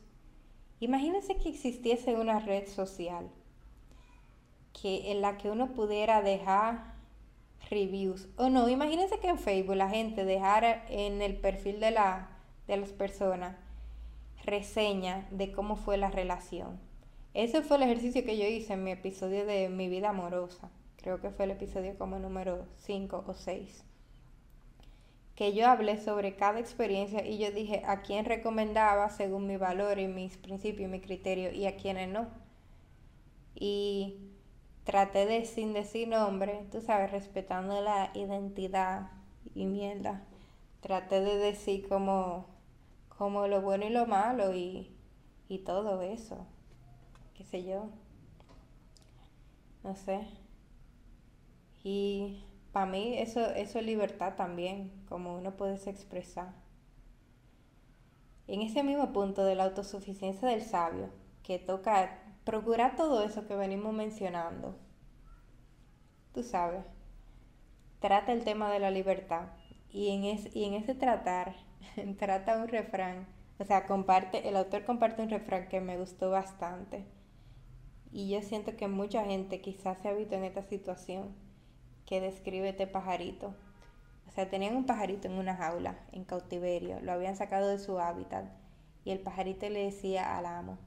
Imagínense 0.79 1.35
que 1.37 1.49
existiese 1.49 2.15
una 2.15 2.39
red 2.39 2.67
social 2.67 3.29
que, 4.73 5.11
en 5.11 5.21
la 5.21 5.37
que 5.37 5.49
uno 5.49 5.73
pudiera 5.73 6.21
dejar 6.21 6.93
reviews. 7.69 8.27
O 8.37 8.49
no, 8.49 8.69
imagínense 8.69 9.19
que 9.19 9.27
en 9.27 9.39
Facebook 9.39 9.75
la 9.75 9.89
gente 9.89 10.25
dejara 10.25 10.85
en 10.89 11.21
el 11.21 11.35
perfil 11.37 11.79
de, 11.79 11.91
la, 11.91 12.29
de 12.67 12.77
las 12.77 12.91
personas 12.91 13.57
reseña 14.45 15.27
de 15.31 15.51
cómo 15.51 15.75
fue 15.75 15.97
la 15.97 16.09
relación. 16.09 16.79
Ese 17.33 17.61
fue 17.61 17.77
el 17.77 17.83
ejercicio 17.83 18.23
que 18.23 18.37
yo 18.37 18.45
hice 18.45 18.73
en 18.73 18.83
mi 18.83 18.91
episodio 18.91 19.45
de 19.45 19.69
mi 19.69 19.87
vida 19.87 20.09
amorosa. 20.09 20.71
Creo 20.97 21.21
que 21.21 21.29
fue 21.29 21.45
el 21.45 21.51
episodio 21.51 21.97
como 21.97 22.19
número 22.19 22.65
5 22.77 23.25
o 23.27 23.33
6. 23.33 23.85
Que 25.39 25.53
yo 25.53 25.69
hablé 25.69 25.97
sobre 26.01 26.35
cada 26.35 26.59
experiencia 26.59 27.25
y 27.25 27.37
yo 27.37 27.49
dije 27.53 27.81
a 27.85 28.01
quién 28.01 28.25
recomendaba 28.25 29.09
según 29.09 29.47
mi 29.47 29.55
valor 29.55 29.97
y 29.97 30.09
mis 30.09 30.35
principios 30.35 30.89
y 30.89 30.91
mi 30.91 30.99
criterio 30.99 31.53
y 31.53 31.65
a 31.65 31.77
quiénes 31.77 32.09
no. 32.09 32.27
Y 33.55 34.17
traté 34.83 35.25
de, 35.25 35.45
sin 35.45 35.71
decir 35.71 36.09
nombre, 36.09 36.67
tú 36.73 36.81
sabes, 36.81 37.11
respetando 37.11 37.81
la 37.81 38.11
identidad 38.15 39.11
y 39.55 39.65
mierda, 39.65 40.25
traté 40.81 41.21
de 41.21 41.37
decir 41.37 41.87
como, 41.87 42.47
como 43.07 43.47
lo 43.47 43.61
bueno 43.61 43.85
y 43.85 43.91
lo 43.91 44.07
malo 44.07 44.53
y, 44.53 44.91
y 45.47 45.59
todo 45.59 46.01
eso, 46.01 46.47
qué 47.33 47.45
sé 47.45 47.63
yo. 47.63 47.89
no 49.83 49.95
sé. 49.95 50.27
Y 51.81 52.43
para 52.79 52.89
mí 52.89 53.17
eso, 53.17 53.41
eso 53.55 53.79
es 53.79 53.85
libertad 53.85 54.35
también, 54.37 55.03
como 55.09 55.35
uno 55.35 55.57
puede 55.57 55.75
expresar. 55.89 56.53
En 58.47 58.61
ese 58.61 58.83
mismo 58.83 59.11
punto 59.11 59.43
de 59.43 59.53
la 59.53 59.65
autosuficiencia 59.65 60.47
del 60.47 60.61
sabio, 60.61 61.09
que 61.43 61.59
toca 61.59 62.17
procurar 62.45 62.95
todo 62.95 63.21
eso 63.21 63.45
que 63.49 63.55
venimos 63.57 63.93
mencionando, 63.93 64.77
tú 66.33 66.41
sabes, 66.41 66.85
trata 67.99 68.31
el 68.31 68.45
tema 68.45 68.71
de 68.71 68.79
la 68.79 68.91
libertad. 68.91 69.49
Y 69.89 70.11
en, 70.11 70.23
y 70.23 70.63
en 70.63 70.75
ese 70.75 70.95
tratar, 70.95 71.57
trata 72.17 72.59
un 72.59 72.69
refrán, 72.69 73.27
o 73.57 73.65
sea, 73.65 73.87
comparte, 73.87 74.47
el 74.47 74.55
autor 74.55 74.85
comparte 74.85 75.21
un 75.21 75.29
refrán 75.29 75.67
que 75.67 75.81
me 75.81 75.97
gustó 75.97 76.29
bastante. 76.29 77.03
Y 78.13 78.29
yo 78.29 78.41
siento 78.41 78.77
que 78.77 78.87
mucha 78.87 79.25
gente 79.25 79.59
quizás 79.59 79.97
se 79.97 80.07
ha 80.07 80.13
visto 80.13 80.35
en 80.35 80.45
esta 80.45 80.63
situación 80.63 81.48
que 82.09 82.21
describe 82.21 82.69
este 82.69 82.87
pajarito. 82.87 83.53
O 84.27 84.31
sea, 84.31 84.49
tenían 84.49 84.75
un 84.75 84.87
pajarito 84.87 85.27
en 85.27 85.35
una 85.35 85.55
jaula, 85.55 85.95
en 86.11 86.23
cautiverio, 86.23 86.99
lo 87.01 87.11
habían 87.11 87.35
sacado 87.35 87.67
de 87.67 87.77
su 87.77 87.99
hábitat 87.99 88.45
y 89.05 89.11
el 89.11 89.19
pajarito 89.19 89.69
le 89.69 89.85
decía 89.85 90.35
al 90.35 90.47
amo, 90.47 90.79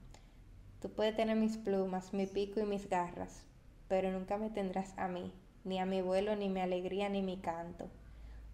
tú 0.80 0.90
puedes 0.90 1.14
tener 1.14 1.36
mis 1.36 1.58
plumas, 1.58 2.12
mi 2.12 2.26
pico 2.26 2.58
y 2.58 2.64
mis 2.64 2.88
garras, 2.88 3.46
pero 3.86 4.10
nunca 4.10 4.36
me 4.36 4.50
tendrás 4.50 4.98
a 4.98 5.06
mí, 5.06 5.32
ni 5.62 5.78
a 5.78 5.86
mi 5.86 6.02
vuelo, 6.02 6.34
ni 6.34 6.48
mi 6.48 6.58
alegría, 6.58 7.08
ni 7.08 7.22
mi 7.22 7.36
canto. 7.36 7.88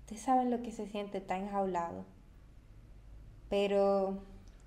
Ustedes 0.00 0.20
saben 0.20 0.50
lo 0.50 0.60
que 0.60 0.70
se 0.70 0.86
siente 0.88 1.22
tan 1.22 1.44
enjaulado. 1.44 2.04
Pero, 3.48 4.22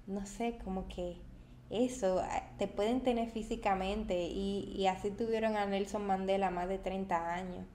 no 0.07 0.25
sé, 0.25 0.57
como 0.63 0.87
que 0.87 1.21
eso, 1.69 2.19
ah, 2.19 2.49
te 2.57 2.67
pueden 2.67 3.01
tener 3.01 3.29
físicamente 3.29 4.23
y, 4.23 4.73
y 4.75 4.87
así 4.87 5.11
tuvieron 5.11 5.55
a 5.55 5.67
Nelson 5.67 6.07
Mandela 6.07 6.49
más 6.49 6.67
de 6.67 6.79
30 6.79 7.35
años 7.35 7.67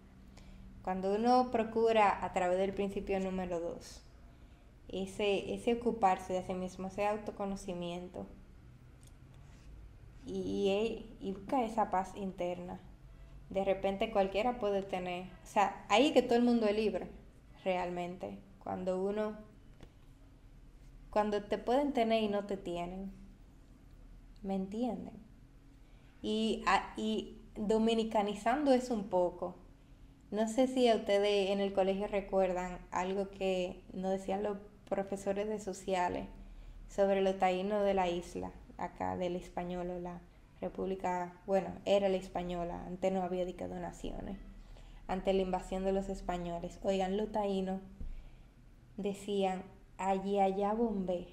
cuando 0.87 1.17
uno 1.17 1.51
procura 1.51 2.25
a 2.25 2.33
través 2.33 2.59
del 2.59 2.73
principio 2.73 3.19
número 3.19 3.59
dos, 3.59 4.05
ese, 4.87 5.53
ese 5.53 5.75
ocuparse 5.75 6.33
de 6.33 6.45
sí 6.45 6.55
mismo, 6.55 6.87
ese 6.87 7.05
autoconocimiento, 7.05 8.25
y, 10.25 11.05
y, 11.21 11.33
busca 11.33 11.65
esa 11.65 11.91
paz 11.91 12.13
interna, 12.15 12.79
de 13.51 13.65
repente 13.65 14.13
cualquiera 14.13 14.61
puede 14.61 14.83
tener, 14.83 15.25
o 15.43 15.47
sea, 15.47 15.85
ahí 15.89 16.13
que 16.13 16.23
todo 16.23 16.39
el 16.39 16.45
mundo 16.45 16.67
es 16.67 16.77
libre, 16.77 17.09
realmente, 17.65 18.39
cuando 18.63 19.03
uno, 19.03 19.37
cuando 21.11 21.43
te 21.43 21.59
pueden 21.59 21.95
tener 21.95 22.23
y 22.23 22.29
no 22.29 22.47
te 22.47 22.57
tienen, 22.57 23.11
¿me 24.45 24.55
entienden? 24.55 25.15
Y, 26.23 26.65
y 26.97 27.41
dominicanizando 27.57 28.73
eso 28.73 28.95
un 28.95 29.09
poco, 29.09 29.66
no 30.31 30.49
sé 30.49 30.67
si 30.67 30.89
a 30.89 30.97
ustedes 30.97 31.51
en 31.51 31.61
el 31.61 31.73
colegio 31.73 32.09
recuerdan 32.09 32.79
algo 32.91 33.31
que 33.31 33.83
nos 33.93 34.11
decían 34.11 34.43
los 34.43 34.59
profesores 34.89 35.49
de 35.49 35.61
sociales 35.61 36.27
sobre 36.89 37.21
los 37.21 37.39
taínos 37.39 37.85
de 37.85 37.95
la 37.95 38.09
isla, 38.09 38.53
acá 38.77 39.17
del 39.17 39.37
español 39.37 39.91
o 39.91 40.01
la 40.01 40.21
república, 40.61 41.35
bueno, 41.47 41.69
era 41.85 42.09
la 42.09 42.17
española, 42.17 42.85
antes 42.87 43.13
no 43.13 43.23
había 43.23 43.45
dictado 43.45 43.79
naciones, 43.79 44.39
ante 45.07 45.33
la 45.33 45.43
invasión 45.43 45.85
de 45.85 45.93
los 45.93 46.09
españoles. 46.09 46.79
Oigan, 46.83 47.17
los 47.17 47.31
taínos 47.31 47.81
decían 48.97 49.63
allí 49.99 50.41
allá 50.41 50.73
bombé, 50.73 51.29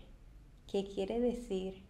que 0.67 0.85
quiere 0.85 1.19
decir 1.19 1.83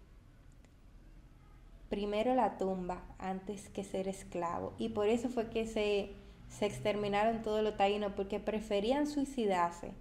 primero 1.89 2.33
la 2.33 2.57
tumba 2.57 3.03
antes 3.19 3.69
que 3.69 3.83
ser 3.83 4.07
esclavo. 4.07 4.73
Y 4.77 4.89
por 4.89 5.07
eso 5.07 5.29
fue 5.29 5.49
que 5.49 5.67
se 5.67 6.11
se 6.53 6.67
exterminaron 6.67 7.41
todos 7.41 7.63
los 7.63 7.75
taínos 7.75 8.13
porque 8.13 8.39
preferían 8.39 9.07
suicidarse 9.07 9.91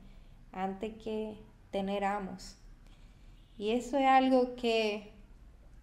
antes 0.53 0.93
que 1.03 1.39
tener 1.71 2.05
amos. 2.05 2.57
Y 3.57 3.71
eso 3.71 3.97
es 3.97 4.07
algo 4.07 4.55
que, 4.55 5.13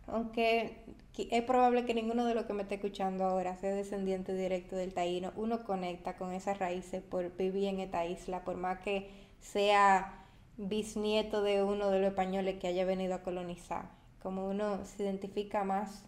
aunque 0.06 0.84
es 1.18 1.44
probable 1.44 1.86
que 1.86 1.96
ninguno 1.96 2.26
de 2.26 2.36
los 2.36 2.46
que 2.46 2.54
me 2.54 2.64
esté 2.64 2.76
escuchando 2.76 3.26
ahora 3.26 3.58
sea 3.58 3.74
descendiente 3.74 4.36
directo 4.36 4.76
del 4.76 4.94
taíno, 4.94 5.34
uno 5.36 5.64
conecta 5.64 6.18
con 6.18 6.34
esas 6.34 6.60
raíces 6.60 7.02
por 7.02 7.36
vivir 7.36 7.66
en 7.66 7.80
esta 7.80 8.06
isla, 8.06 8.44
por 8.44 8.56
más 8.56 8.80
que 8.80 9.10
sea 9.40 10.26
bisnieto 10.58 11.42
de 11.42 11.64
uno 11.64 11.90
de 11.90 12.00
los 12.00 12.10
españoles 12.10 12.60
que 12.60 12.68
haya 12.68 12.86
venido 12.86 13.16
a 13.16 13.24
colonizar. 13.24 13.90
Como 14.22 14.48
uno 14.48 14.86
se 14.86 15.04
identifica 15.04 15.64
más 15.64 16.06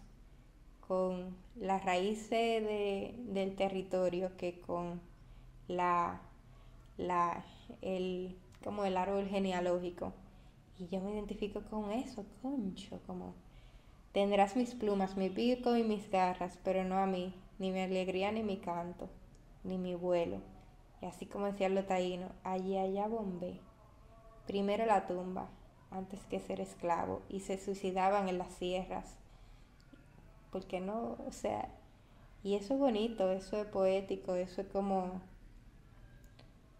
con 0.86 1.36
las 1.56 1.84
raíces 1.84 2.62
del 3.32 3.56
territorio 3.56 4.36
que 4.36 4.60
con 4.60 5.00
la, 5.68 6.20
la, 6.96 7.44
el, 7.80 8.36
como 8.62 8.84
el 8.84 8.96
árbol 8.96 9.26
genealógico. 9.28 10.12
Y 10.78 10.88
yo 10.88 11.00
me 11.00 11.12
identifico 11.12 11.62
con 11.62 11.90
eso, 11.92 12.24
concho, 12.42 13.00
como 13.06 13.34
tendrás 14.12 14.56
mis 14.56 14.74
plumas, 14.74 15.16
mi 15.16 15.30
pico 15.30 15.76
y 15.76 15.84
mis 15.84 16.10
garras, 16.10 16.58
pero 16.64 16.84
no 16.84 16.98
a 16.98 17.06
mí, 17.06 17.34
ni 17.58 17.70
mi 17.70 17.80
alegría, 17.80 18.32
ni 18.32 18.42
mi 18.42 18.58
canto, 18.58 19.08
ni 19.64 19.78
mi 19.78 19.94
vuelo. 19.94 20.38
Y 21.00 21.06
así 21.06 21.26
como 21.26 21.46
decía 21.46 21.68
lo 21.68 21.84
taíno, 21.84 22.28
allí 22.44 22.76
allá 22.76 23.06
bombé. 23.06 23.60
Primero 24.46 24.84
la 24.86 25.06
tumba, 25.06 25.48
antes 25.90 26.20
que 26.26 26.40
ser 26.40 26.60
esclavo, 26.60 27.22
y 27.28 27.40
se 27.40 27.58
suicidaban 27.58 28.28
en 28.28 28.38
las 28.38 28.52
sierras 28.54 29.21
porque 30.52 30.80
no, 30.80 31.16
o 31.26 31.32
sea, 31.32 31.68
y 32.44 32.54
eso 32.54 32.74
es 32.74 32.80
bonito, 32.80 33.32
eso 33.32 33.56
es 33.56 33.66
poético, 33.66 34.34
eso 34.34 34.60
es 34.60 34.66
como, 34.68 35.20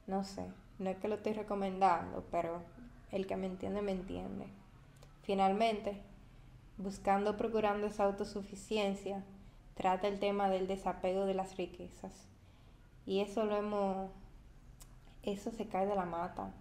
no 0.07 0.23
sé, 0.23 0.45
no 0.79 0.91
es 0.91 0.99
que 0.99 1.09
lo 1.09 1.15
estoy 1.17 1.33
recomendando, 1.33 2.25
pero 2.31 2.63
el 3.11 3.27
que 3.27 3.37
me 3.37 3.47
entiende, 3.47 3.81
me 3.81 3.93
entiende. 3.93 4.47
Finalmente, 5.23 6.01
buscando, 6.77 7.37
procurando 7.37 7.87
esa 7.87 8.05
autosuficiencia, 8.05 9.25
trata 9.75 10.07
el 10.07 10.19
tema 10.19 10.51
del 10.51 10.67
desapego 10.67 11.25
de 11.25 11.35
las 11.35 11.57
riquezas. 11.57 12.29
Y 13.07 13.21
eso 13.21 13.45
lo 13.45 13.57
hemos, 13.57 14.11
eso 15.23 15.51
se 15.51 15.67
cae 15.67 15.87
de 15.87 15.95
la 15.95 16.05
mata. 16.05 16.53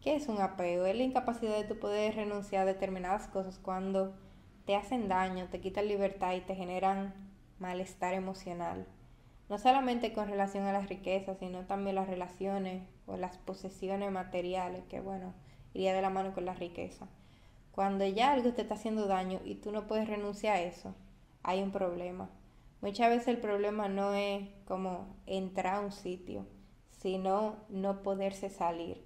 ¿Qué 0.00 0.14
es 0.14 0.28
un 0.28 0.40
apego? 0.40 0.86
Es 0.86 0.96
la 0.96 1.02
incapacidad 1.02 1.56
de 1.56 1.64
tu 1.64 1.78
poder 1.78 2.14
renunciar 2.14 2.62
a 2.62 2.72
determinadas 2.72 3.26
cosas 3.26 3.58
cuando 3.58 4.14
te 4.66 4.76
hacen 4.76 5.08
daño, 5.08 5.48
te 5.50 5.60
quitan 5.60 5.88
libertad 5.88 6.34
y 6.34 6.40
te 6.40 6.54
generan 6.54 7.14
malestar 7.58 8.14
emocional. 8.14 8.86
No 9.48 9.58
solamente 9.58 10.12
con 10.12 10.28
relación 10.28 10.64
a 10.64 10.72
las 10.72 10.88
riquezas, 10.88 11.38
sino 11.38 11.66
también 11.66 11.94
las 11.94 12.08
relaciones 12.08 12.82
o 13.06 13.16
las 13.16 13.38
posesiones 13.38 14.10
materiales, 14.10 14.82
que 14.88 15.00
bueno, 15.00 15.34
iría 15.72 15.94
de 15.94 16.02
la 16.02 16.10
mano 16.10 16.34
con 16.34 16.44
la 16.44 16.54
riqueza. 16.54 17.06
Cuando 17.70 18.04
ya 18.06 18.32
algo 18.32 18.52
te 18.54 18.62
está 18.62 18.74
haciendo 18.74 19.06
daño 19.06 19.40
y 19.44 19.54
tú 19.56 19.70
no 19.70 19.86
puedes 19.86 20.08
renunciar 20.08 20.56
a 20.56 20.62
eso, 20.62 20.94
hay 21.44 21.62
un 21.62 21.70
problema. 21.70 22.28
Muchas 22.80 23.08
veces 23.08 23.28
el 23.28 23.38
problema 23.38 23.88
no 23.88 24.14
es 24.14 24.48
como 24.66 25.16
entrar 25.26 25.76
a 25.76 25.80
un 25.80 25.92
sitio, 25.92 26.44
sino 26.90 27.56
no 27.68 28.02
poderse 28.02 28.50
salir. 28.50 29.04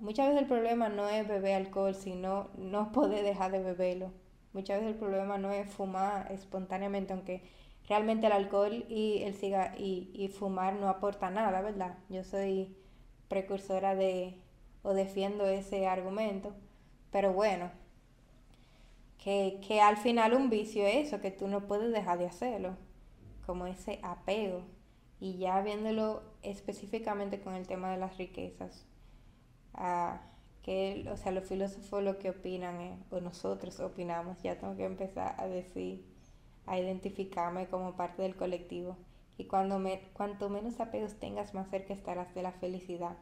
Muchas 0.00 0.28
veces 0.28 0.42
el 0.42 0.48
problema 0.48 0.88
no 0.88 1.08
es 1.08 1.26
beber 1.26 1.56
alcohol, 1.56 1.94
sino 1.94 2.50
no 2.56 2.92
poder 2.92 3.24
dejar 3.24 3.50
de 3.50 3.62
beberlo. 3.62 4.12
Muchas 4.52 4.80
veces 4.80 4.94
el 4.94 4.98
problema 4.98 5.38
no 5.38 5.50
es 5.50 5.68
fumar 5.70 6.30
espontáneamente, 6.30 7.12
aunque 7.12 7.42
realmente 7.88 8.26
el 8.26 8.32
alcohol 8.32 8.84
y 8.88 9.22
el 9.22 9.34
cigarro 9.34 9.74
y, 9.78 10.30
fumar 10.38 10.74
no 10.74 10.88
aporta 10.88 11.30
nada, 11.30 11.62
¿verdad? 11.62 11.98
Yo 12.08 12.22
soy 12.24 12.76
precursora 13.28 13.94
de 13.94 14.38
o 14.82 14.94
defiendo 14.94 15.46
ese 15.46 15.86
argumento, 15.86 16.52
pero 17.10 17.32
bueno, 17.32 17.70
que, 19.22 19.60
que 19.66 19.80
al 19.80 19.96
final 19.96 20.34
un 20.34 20.50
vicio 20.50 20.86
es 20.86 21.08
eso, 21.08 21.20
que 21.20 21.30
tú 21.30 21.48
no 21.48 21.66
puedes 21.66 21.92
dejar 21.92 22.18
de 22.18 22.26
hacerlo, 22.26 22.76
como 23.46 23.66
ese 23.66 24.00
apego. 24.02 24.62
Y 25.20 25.38
ya 25.38 25.60
viéndolo 25.60 26.22
específicamente 26.42 27.40
con 27.40 27.54
el 27.54 27.66
tema 27.68 27.92
de 27.92 27.98
las 27.98 28.18
riquezas, 28.18 28.84
ah, 29.74 30.20
que, 30.62 31.06
o 31.12 31.16
sea, 31.16 31.32
los 31.32 31.44
filósofos 31.44 32.02
lo 32.02 32.18
que 32.18 32.30
opinan 32.30 32.80
es, 32.80 32.98
o 33.10 33.20
nosotros 33.20 33.80
opinamos, 33.80 34.40
ya 34.42 34.58
tengo 34.58 34.76
que 34.76 34.84
empezar 34.84 35.34
a 35.38 35.46
decir, 35.46 36.04
a 36.66 36.78
identificarme 36.78 37.66
como 37.66 37.96
parte 37.96 38.22
del 38.22 38.36
colectivo. 38.36 38.96
Y 39.38 39.44
cuando 39.44 39.78
me, 39.78 40.00
cuanto 40.12 40.48
menos 40.48 40.78
apegos 40.80 41.14
tengas, 41.14 41.54
más 41.54 41.68
cerca 41.70 41.94
estarás 41.94 42.34
de 42.34 42.42
la 42.42 42.52
felicidad. 42.52 43.16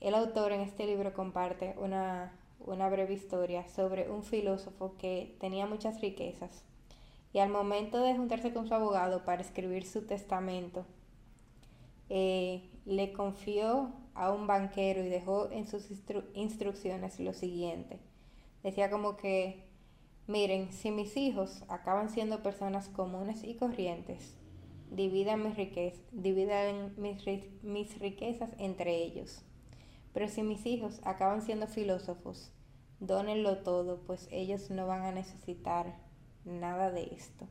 El 0.00 0.14
autor 0.14 0.52
en 0.52 0.60
este 0.60 0.86
libro 0.86 1.14
comparte 1.14 1.74
una, 1.78 2.32
una 2.58 2.88
breve 2.88 3.14
historia 3.14 3.68
sobre 3.68 4.10
un 4.10 4.22
filósofo 4.22 4.94
que 4.98 5.36
tenía 5.40 5.66
muchas 5.66 6.00
riquezas 6.00 6.64
y 7.32 7.40
al 7.40 7.50
momento 7.50 8.00
de 8.00 8.16
juntarse 8.16 8.52
con 8.52 8.68
su 8.68 8.74
abogado 8.74 9.24
para 9.24 9.42
escribir 9.42 9.84
su 9.86 10.06
testamento, 10.06 10.86
eh, 12.08 12.62
le 12.86 13.12
confió 13.12 13.92
a 14.14 14.30
un 14.32 14.46
banquero 14.46 15.02
y 15.04 15.08
dejó 15.08 15.50
en 15.50 15.66
sus 15.66 15.88
instrucciones 16.34 17.18
lo 17.20 17.34
siguiente. 17.34 17.98
Decía 18.62 18.90
como 18.90 19.16
que, 19.16 19.64
miren, 20.26 20.72
si 20.72 20.90
mis 20.90 21.16
hijos 21.16 21.64
acaban 21.68 22.08
siendo 22.08 22.42
personas 22.42 22.88
comunes 22.88 23.44
y 23.44 23.54
corrientes, 23.54 24.36
dividan 24.90 25.42
mis, 25.42 25.56
riquezas, 25.56 26.00
dividan 26.12 26.94
mis, 26.96 27.24
mis 27.62 27.98
riquezas 27.98 28.50
entre 28.58 28.94
ellos. 28.96 29.42
Pero 30.12 30.28
si 30.28 30.42
mis 30.42 30.64
hijos 30.64 31.00
acaban 31.04 31.42
siendo 31.42 31.66
filósofos, 31.66 32.52
dónenlo 33.00 33.58
todo, 33.58 34.00
pues 34.06 34.28
ellos 34.30 34.70
no 34.70 34.86
van 34.86 35.02
a 35.02 35.12
necesitar 35.12 35.96
nada 36.44 36.90
de 36.90 37.12
esto. 37.14 37.46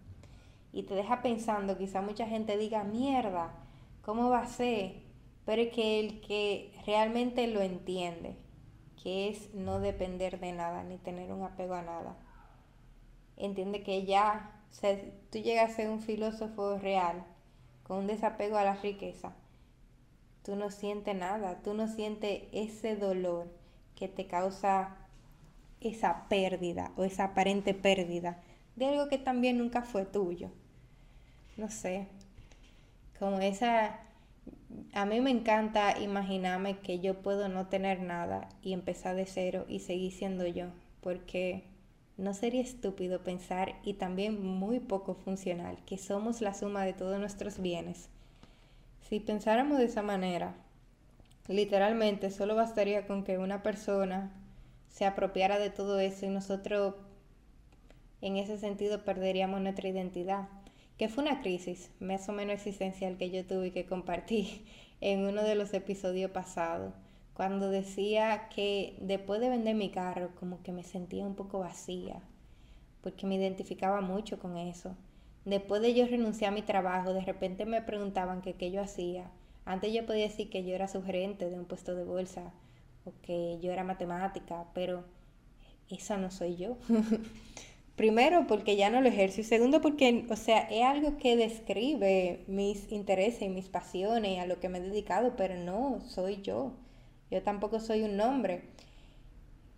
Y 0.71 0.83
te 0.83 0.95
deja 0.95 1.21
pensando, 1.21 1.77
quizá 1.77 2.01
mucha 2.01 2.25
gente 2.25 2.57
diga, 2.57 2.83
mierda, 2.83 3.53
¿cómo 4.01 4.29
va 4.29 4.39
a 4.39 4.47
ser? 4.47 5.02
Pero 5.45 5.61
es 5.61 5.73
que 5.73 5.99
el 5.99 6.21
que 6.21 6.73
realmente 6.85 7.47
lo 7.47 7.61
entiende, 7.61 8.35
que 9.01 9.29
es 9.29 9.53
no 9.53 9.79
depender 9.79 10.39
de 10.39 10.53
nada, 10.53 10.83
ni 10.83 10.97
tener 10.97 11.31
un 11.31 11.43
apego 11.43 11.73
a 11.73 11.81
nada, 11.81 12.15
entiende 13.35 13.83
que 13.83 14.05
ya, 14.05 14.61
o 14.71 14.87
tú 15.31 15.39
llegas 15.39 15.71
a 15.71 15.75
ser 15.75 15.89
un 15.89 15.99
filósofo 15.99 16.77
real, 16.77 17.25
con 17.83 17.97
un 17.97 18.07
desapego 18.07 18.57
a 18.57 18.63
la 18.63 18.75
riqueza, 18.75 19.33
tú 20.43 20.55
no 20.55 20.71
sientes 20.71 21.15
nada, 21.15 21.61
tú 21.63 21.73
no 21.73 21.87
sientes 21.87 22.43
ese 22.51 22.95
dolor 22.95 23.47
que 23.95 24.07
te 24.07 24.27
causa 24.27 24.95
esa 25.81 26.27
pérdida 26.29 26.91
o 26.95 27.03
esa 27.03 27.25
aparente 27.25 27.73
pérdida 27.73 28.41
de 28.75 28.87
algo 28.87 29.09
que 29.09 29.17
también 29.17 29.57
nunca 29.57 29.81
fue 29.81 30.05
tuyo. 30.05 30.49
No 31.57 31.69
sé, 31.69 32.07
como 33.19 33.39
esa... 33.39 33.99
A 34.93 35.05
mí 35.05 35.21
me 35.21 35.31
encanta 35.31 35.99
imaginarme 35.99 36.79
que 36.79 36.99
yo 36.99 37.21
puedo 37.21 37.49
no 37.49 37.67
tener 37.67 38.01
nada 38.01 38.49
y 38.61 38.73
empezar 38.73 39.15
de 39.15 39.25
cero 39.25 39.65
y 39.67 39.79
seguir 39.79 40.11
siendo 40.11 40.45
yo, 40.45 40.67
porque 41.01 41.63
no 42.17 42.33
sería 42.33 42.61
estúpido 42.61 43.23
pensar 43.23 43.75
y 43.83 43.93
también 43.95 44.45
muy 44.45 44.79
poco 44.79 45.15
funcional 45.15 45.77
que 45.85 45.97
somos 45.97 46.41
la 46.41 46.53
suma 46.53 46.85
de 46.85 46.93
todos 46.93 47.19
nuestros 47.19 47.59
bienes. 47.59 48.09
Si 49.01 49.19
pensáramos 49.19 49.79
de 49.79 49.85
esa 49.85 50.01
manera, 50.01 50.55
literalmente 51.47 52.29
solo 52.29 52.55
bastaría 52.55 53.07
con 53.07 53.23
que 53.23 53.37
una 53.37 53.63
persona 53.63 54.31
se 54.89 55.05
apropiara 55.05 55.57
de 55.57 55.71
todo 55.71 55.99
eso 55.99 56.25
y 56.25 56.29
nosotros 56.29 56.95
en 58.21 58.37
ese 58.37 58.57
sentido 58.57 59.03
perderíamos 59.03 59.59
nuestra 59.59 59.89
identidad, 59.89 60.47
que 60.97 61.09
fue 61.09 61.23
una 61.23 61.41
crisis 61.41 61.91
más 61.99 62.27
o 62.29 62.33
menos 62.33 62.55
existencial 62.55 63.17
que 63.17 63.29
yo 63.29 63.45
tuve 63.45 63.71
que 63.71 63.85
compartir 63.85 64.65
en 65.01 65.25
uno 65.25 65.43
de 65.43 65.55
los 65.55 65.73
episodios 65.73 66.31
pasados, 66.31 66.93
cuando 67.33 67.69
decía 67.69 68.47
que 68.49 68.95
después 69.01 69.41
de 69.41 69.49
vender 69.49 69.75
mi 69.75 69.89
carro 69.89 70.31
como 70.39 70.61
que 70.61 70.71
me 70.71 70.83
sentía 70.83 71.25
un 71.25 71.35
poco 71.35 71.59
vacía, 71.59 72.21
porque 73.01 73.25
me 73.25 73.35
identificaba 73.35 74.01
mucho 74.01 74.39
con 74.39 74.57
eso. 74.57 74.95
Después 75.45 75.81
de 75.81 75.93
yo 75.93 76.05
renunciar 76.05 76.53
a 76.53 76.55
mi 76.55 76.61
trabajo, 76.61 77.13
de 77.13 77.21
repente 77.21 77.65
me 77.65 77.81
preguntaban 77.81 78.41
qué 78.41 78.71
yo 78.71 78.81
hacía. 78.81 79.29
Antes 79.65 79.93
yo 79.93 80.05
podía 80.05 80.23
decir 80.23 80.49
que 80.49 80.63
yo 80.63 80.73
era 80.73 80.87
sugerente 80.87 81.49
de 81.49 81.59
un 81.59 81.65
puesto 81.65 81.95
de 81.95 82.05
bolsa, 82.05 82.53
o 83.05 83.11
que 83.21 83.59
yo 83.61 83.71
era 83.71 83.83
matemática, 83.83 84.65
pero 84.73 85.03
esa 85.89 86.17
no 86.17 86.31
soy 86.31 86.55
yo. 86.55 86.77
Primero, 87.95 88.47
porque 88.47 88.75
ya 88.75 88.89
no 88.89 89.01
lo 89.01 89.07
ejerzo. 89.07 89.41
Y 89.41 89.43
segundo, 89.43 89.81
porque, 89.81 90.25
o 90.29 90.35
sea, 90.35 90.61
es 90.61 90.83
algo 90.83 91.17
que 91.17 91.37
describe 91.37 92.43
mis 92.47 92.91
intereses 92.91 93.43
y 93.43 93.49
mis 93.49 93.69
pasiones, 93.69 94.39
a 94.39 94.47
lo 94.47 94.59
que 94.59 94.69
me 94.69 94.79
he 94.79 94.81
dedicado, 94.81 95.35
pero 95.35 95.55
no 95.55 96.01
soy 96.01 96.41
yo. 96.41 96.73
Yo 97.29 97.43
tampoco 97.43 97.79
soy 97.79 98.03
un 98.03 98.17
nombre. 98.17 98.63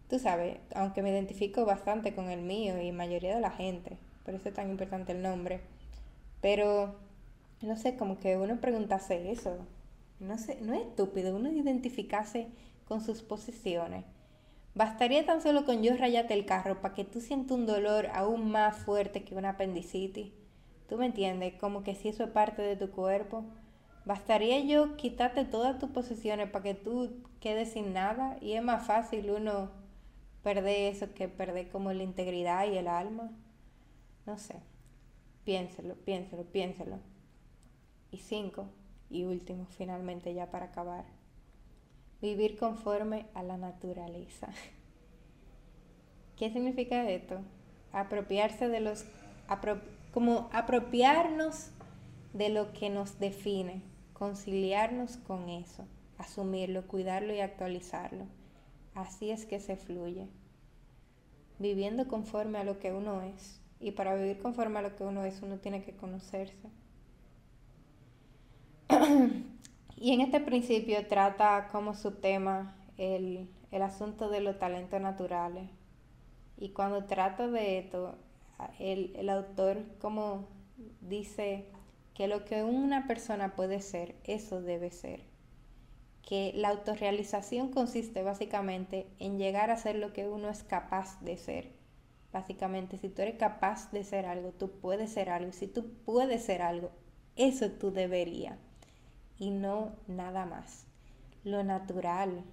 Tú 0.09 0.20
sabes, 0.20 0.57
aunque 0.76 1.01
me 1.01 1.09
identifico 1.09 1.66
bastante 1.66 2.13
con 2.13 2.30
el 2.30 2.41
mío 2.41 2.82
y 2.82 2.91
mayoría 2.91 3.36
de 3.36 3.41
la 3.41 3.51
gente, 3.51 3.97
por 4.24 4.36
eso 4.36 4.49
es 4.49 4.55
tan 4.55 4.70
importante 4.70 5.11
el 5.11 5.22
nombre. 5.22 5.61
Pero, 6.41 6.95
no 7.61 7.76
sé, 7.76 7.97
como 7.97 8.20
que 8.20 8.38
uno 8.38 8.61
preguntase 8.61 9.32
eso. 9.32 9.57
No 10.20 10.38
sé, 10.38 10.59
no 10.61 10.74
es 10.74 10.82
estúpido 10.82 11.36
uno 11.36 11.51
identificarse 11.51 12.47
con 12.88 13.01
sus 13.01 13.22
posiciones. 13.22 14.05
Bastaría 14.76 15.26
tan 15.26 15.41
solo 15.41 15.63
con 15.63 15.84
yo 15.84 15.95
rayarte 15.95 16.34
el 16.34 16.45
carro 16.45 16.82
para 16.82 16.93
que 16.93 17.05
tú 17.05 17.21
sientas 17.21 17.57
un 17.57 17.65
dolor 17.65 18.07
aún 18.13 18.51
más 18.51 18.76
fuerte 18.76 19.23
que 19.23 19.34
una 19.34 19.51
apendicitis. 19.51 20.34
¿Tú 20.89 20.97
me 20.97 21.05
entiendes? 21.05 21.53
Como 21.53 21.82
que 21.82 21.95
si 21.95 22.09
eso 22.09 22.26
es 22.26 22.30
parte 22.30 22.61
de 22.61 22.76
tu 22.76 22.91
cuerpo. 22.91 23.45
Bastaría 24.03 24.59
yo 24.59 24.97
quitarte 24.97 25.45
todas 25.45 25.80
tus 25.80 25.91
posesiones 25.91 26.49
para 26.49 26.63
que 26.63 26.73
tú 26.73 27.23
quedes 27.39 27.71
sin 27.71 27.93
nada 27.93 28.38
y 28.41 28.51
es 28.51 28.61
más 28.61 28.86
fácil 28.86 29.32
uno 29.32 29.71
perder 30.43 30.93
eso 30.93 31.13
que 31.13 31.30
perder 31.30 31.69
como 31.69 31.93
la 31.93 32.03
integridad 32.03 32.67
y 32.67 32.78
el 32.78 32.89
alma. 32.89 33.32
No 34.26 34.38
sé. 34.38 34.55
Piénselo, 35.45 35.95
piénselo, 35.95 36.43
piénselo. 36.43 36.99
Y 38.11 38.17
cinco, 38.17 38.67
y 39.09 39.23
último, 39.23 39.67
finalmente 39.69 40.34
ya 40.34 40.51
para 40.51 40.65
acabar 40.65 41.14
vivir 42.22 42.57
conforme 42.57 43.26
a 43.34 43.43
la 43.43 43.57
naturaleza. 43.57 44.49
¿Qué 46.38 46.51
significa 46.51 47.09
esto? 47.09 47.39
Apropiarse 47.91 48.68
de 48.68 48.82
los, 48.82 49.05
como 50.13 50.49
apropiarnos 50.51 51.70
de 52.34 52.49
lo 52.49 52.74
que 52.74 52.89
nos 52.89 53.20
define, 53.20 53.82
conciliarnos 54.13 55.18
con 55.18 55.49
eso, 55.49 55.86
asumirlo, 56.18 56.88
cuidarlo 56.88 57.34
y 57.34 57.39
actualizarlo. 57.39 58.26
Así 58.93 59.32
es 59.32 59.45
que 59.45 59.59
se 59.59 59.78
fluye, 59.78 60.28
viviendo 61.59 62.07
conforme 62.07 62.57
a 62.57 62.63
lo 62.66 62.80
que 62.80 62.91
uno 62.91 63.22
es. 63.22 63.61
Y 63.80 63.91
para 63.91 64.16
vivir 64.16 64.39
conforme 64.39 64.80
a 64.80 64.82
lo 64.82 64.95
que 64.95 65.03
uno 65.03 65.24
es, 65.24 65.41
uno 65.41 65.57
tiene 65.57 65.84
que 65.84 65.95
conocerse. 65.95 66.70
Y 69.97 70.13
en 70.13 70.21
este 70.21 70.41
principio 70.41 71.07
trata 71.07 71.69
como 71.71 71.95
subtema 71.95 72.75
el, 72.97 73.49
el 73.71 73.81
asunto 73.81 74.29
de 74.29 74.41
los 74.41 74.59
talentos 74.59 74.99
naturales. 74.99 75.69
Y 76.57 76.69
cuando 76.69 77.05
trata 77.05 77.47
de 77.47 77.79
esto, 77.79 78.17
el, 78.79 79.13
el 79.15 79.29
autor 79.29 79.83
como 79.99 80.47
dice 81.01 81.65
que 82.13 82.27
lo 82.27 82.45
que 82.45 82.63
una 82.63 83.07
persona 83.07 83.55
puede 83.55 83.81
ser, 83.81 84.15
eso 84.25 84.61
debe 84.61 84.91
ser. 84.91 85.23
Que 86.21 86.51
la 86.55 86.69
autorrealización 86.69 87.69
consiste 87.69 88.23
básicamente 88.23 89.07
en 89.19 89.37
llegar 89.37 89.69
a 89.69 89.77
ser 89.77 89.95
lo 89.95 90.11
que 90.11 90.27
uno 90.27 90.49
es 90.49 90.63
capaz 90.63 91.21
de 91.21 91.37
ser. 91.37 91.71
Básicamente, 92.33 92.97
si 92.97 93.07
tú 93.07 93.21
eres 93.21 93.35
capaz 93.35 93.91
de 93.91 94.03
ser 94.03 94.25
algo, 94.25 94.51
tú 94.51 94.71
puedes 94.71 95.11
ser 95.11 95.29
algo. 95.29 95.53
Si 95.53 95.67
tú 95.67 95.93
puedes 96.05 96.43
ser 96.43 96.61
algo, 96.61 96.91
eso 97.37 97.69
tú 97.71 97.91
deberías 97.91 98.57
y 99.38 99.51
no 99.51 99.93
nada 100.07 100.45
más. 100.45 100.86
Lo 101.43 101.63
natural. 101.63 102.43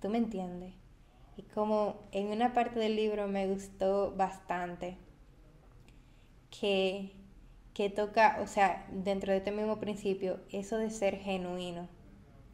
¿Tú 0.00 0.08
me 0.08 0.18
entiendes? 0.18 0.74
Y 1.36 1.42
como 1.42 1.96
en 2.12 2.28
una 2.28 2.52
parte 2.52 2.78
del 2.78 2.96
libro 2.96 3.28
me 3.28 3.46
gustó 3.46 4.12
bastante 4.16 4.96
que, 6.50 7.12
que 7.74 7.90
toca, 7.90 8.38
o 8.42 8.46
sea, 8.46 8.86
dentro 8.92 9.32
de 9.32 9.38
este 9.38 9.52
mismo 9.52 9.78
principio, 9.78 10.40
eso 10.50 10.76
de 10.78 10.90
ser 10.90 11.16
genuino. 11.16 11.88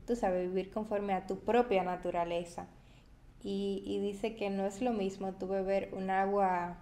Tú 0.06 0.14
sabes, 0.16 0.48
vivir 0.48 0.70
conforme 0.70 1.14
a 1.14 1.26
tu 1.26 1.40
propia 1.40 1.82
naturaleza. 1.82 2.68
Y, 3.42 3.82
y 3.86 4.00
dice 4.00 4.36
que 4.36 4.50
no 4.50 4.66
es 4.66 4.80
lo 4.82 4.92
mismo 4.92 5.32
tú 5.32 5.46
beber 5.48 5.90
un 5.94 6.10
agua 6.10 6.78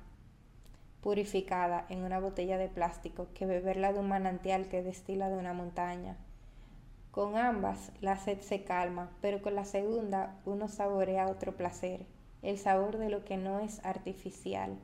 purificada 1.03 1.87
en 1.91 2.03
una 2.03 2.19
botella 2.19 2.57
de 2.59 2.69
plástico 2.69 3.29
que 3.35 3.47
beberla 3.47 3.93
de 3.93 4.01
un 4.01 4.09
manantial 4.09 4.69
que 4.69 4.83
destila 4.83 5.29
de 5.29 5.37
una 5.37 5.53
montaña. 5.53 6.17
Con 7.15 7.37
ambas 7.37 7.93
la 8.01 8.17
sed 8.17 8.41
se 8.41 8.65
calma, 8.65 9.09
pero 9.21 9.41
con 9.41 9.55
la 9.55 9.65
segunda 9.65 10.35
uno 10.45 10.67
saborea 10.67 11.29
otro 11.29 11.57
placer, 11.57 12.07
el 12.43 12.59
sabor 12.59 12.99
de 12.99 13.09
lo 13.09 13.25
que 13.25 13.37
no 13.37 13.61
es 13.61 13.79
artificial. 13.85 14.77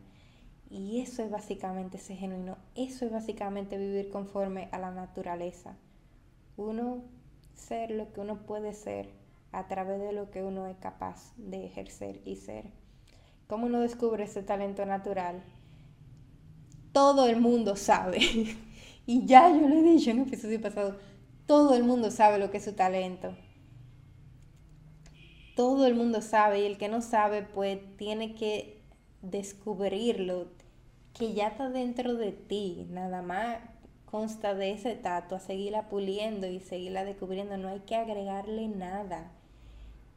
Y 0.70 1.00
eso 1.00 1.24
es 1.24 1.30
básicamente 1.32 1.98
ser 1.98 2.18
genuino, 2.18 2.56
eso 2.76 3.04
es 3.04 3.10
básicamente 3.10 3.78
vivir 3.78 4.10
conforme 4.10 4.68
a 4.70 4.78
la 4.78 4.92
naturaleza. 4.92 5.74
Uno 6.56 7.02
ser 7.56 7.90
lo 7.90 8.12
que 8.12 8.20
uno 8.20 8.46
puede 8.46 8.74
ser 8.74 9.10
a 9.50 9.66
través 9.66 10.00
de 10.00 10.12
lo 10.12 10.30
que 10.30 10.44
uno 10.44 10.68
es 10.68 10.76
capaz 10.76 11.32
de 11.36 11.66
ejercer 11.66 12.20
y 12.24 12.36
ser. 12.36 12.66
¿Cómo 13.48 13.66
uno 13.66 13.80
descubre 13.80 14.22
ese 14.22 14.44
talento 14.44 14.86
natural? 14.86 15.42
Todo 16.92 17.26
el 17.26 17.40
mundo 17.40 17.74
sabe. 17.74 18.20
y 19.04 19.26
ya 19.26 19.48
yo 19.48 19.68
lo 19.68 19.74
he 19.74 19.82
dicho 19.82 20.12
en 20.12 20.20
episodio 20.20 20.60
pasado 20.60 21.09
todo 21.50 21.74
el 21.74 21.82
mundo 21.82 22.12
sabe 22.12 22.38
lo 22.38 22.52
que 22.52 22.58
es 22.58 22.64
su 22.64 22.74
talento. 22.74 23.34
Todo 25.56 25.84
el 25.84 25.96
mundo 25.96 26.22
sabe 26.22 26.60
y 26.60 26.64
el 26.64 26.78
que 26.78 26.88
no 26.88 27.02
sabe 27.02 27.42
pues 27.42 27.80
tiene 27.96 28.36
que 28.36 28.80
descubrirlo, 29.20 30.46
que 31.12 31.32
ya 31.32 31.48
está 31.48 31.68
dentro 31.68 32.14
de 32.14 32.30
ti, 32.30 32.86
nada 32.90 33.22
más 33.22 33.58
consta 34.08 34.54
de 34.54 34.70
ese 34.70 34.94
tato, 34.94 35.34
a 35.34 35.40
seguirla 35.40 35.88
puliendo 35.88 36.46
y 36.46 36.60
seguirla 36.60 37.04
descubriendo, 37.04 37.56
no 37.56 37.66
hay 37.66 37.80
que 37.80 37.96
agregarle 37.96 38.68
nada. 38.68 39.32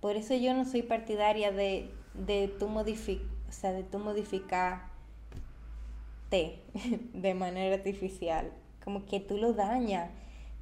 Por 0.01 0.15
eso 0.18 0.35
yo 0.35 0.53
no 0.53 0.65
soy 0.65 0.84
partidaria 0.84 1.51
de, 1.51 1.89
de 2.14 2.47
tu 2.47 2.68
modificar, 2.68 3.26
o 3.49 3.51
sea, 3.51 3.72
de 3.72 3.81
tu 3.81 3.97
modificar 3.97 4.93
de 7.14 7.34
manera 7.34 7.73
artificial 7.73 8.51
como 8.84 9.07
que 9.07 9.19
tú 9.19 9.38
lo 9.38 9.53
dañas. 9.53 10.11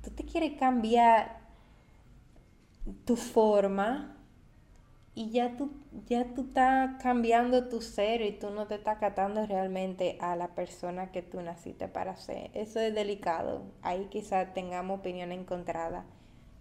Tú 0.04 0.12
te 0.12 0.24
quieres 0.26 0.58
cambiar 0.60 1.40
tu 3.06 3.16
forma 3.16 4.18
y 5.14 5.30
ya 5.30 5.58
tú, 5.58 5.72
ya 6.08 6.34
tú 6.34 6.44
estás 6.44 7.02
cambiando 7.02 7.68
tu 7.68 7.82
ser 7.82 8.22
y 8.22 8.32
tú 8.32 8.50
no 8.50 8.68
te 8.68 8.76
estás 8.76 8.98
catando 8.98 9.46
realmente 9.46 10.18
a 10.22 10.36
la 10.36 10.56
persona 10.56 11.12
que 11.12 11.22
tú 11.22 11.42
naciste 11.42 11.88
para 11.88 12.16
ser. 12.16 12.50
Eso 12.54 12.80
es 12.80 12.96
delicado. 12.96 13.64
Ahí 13.82 14.08
quizás 14.10 14.54
tengamos 14.54 15.00
opinión 15.00 15.32
encontrada. 15.32 16.06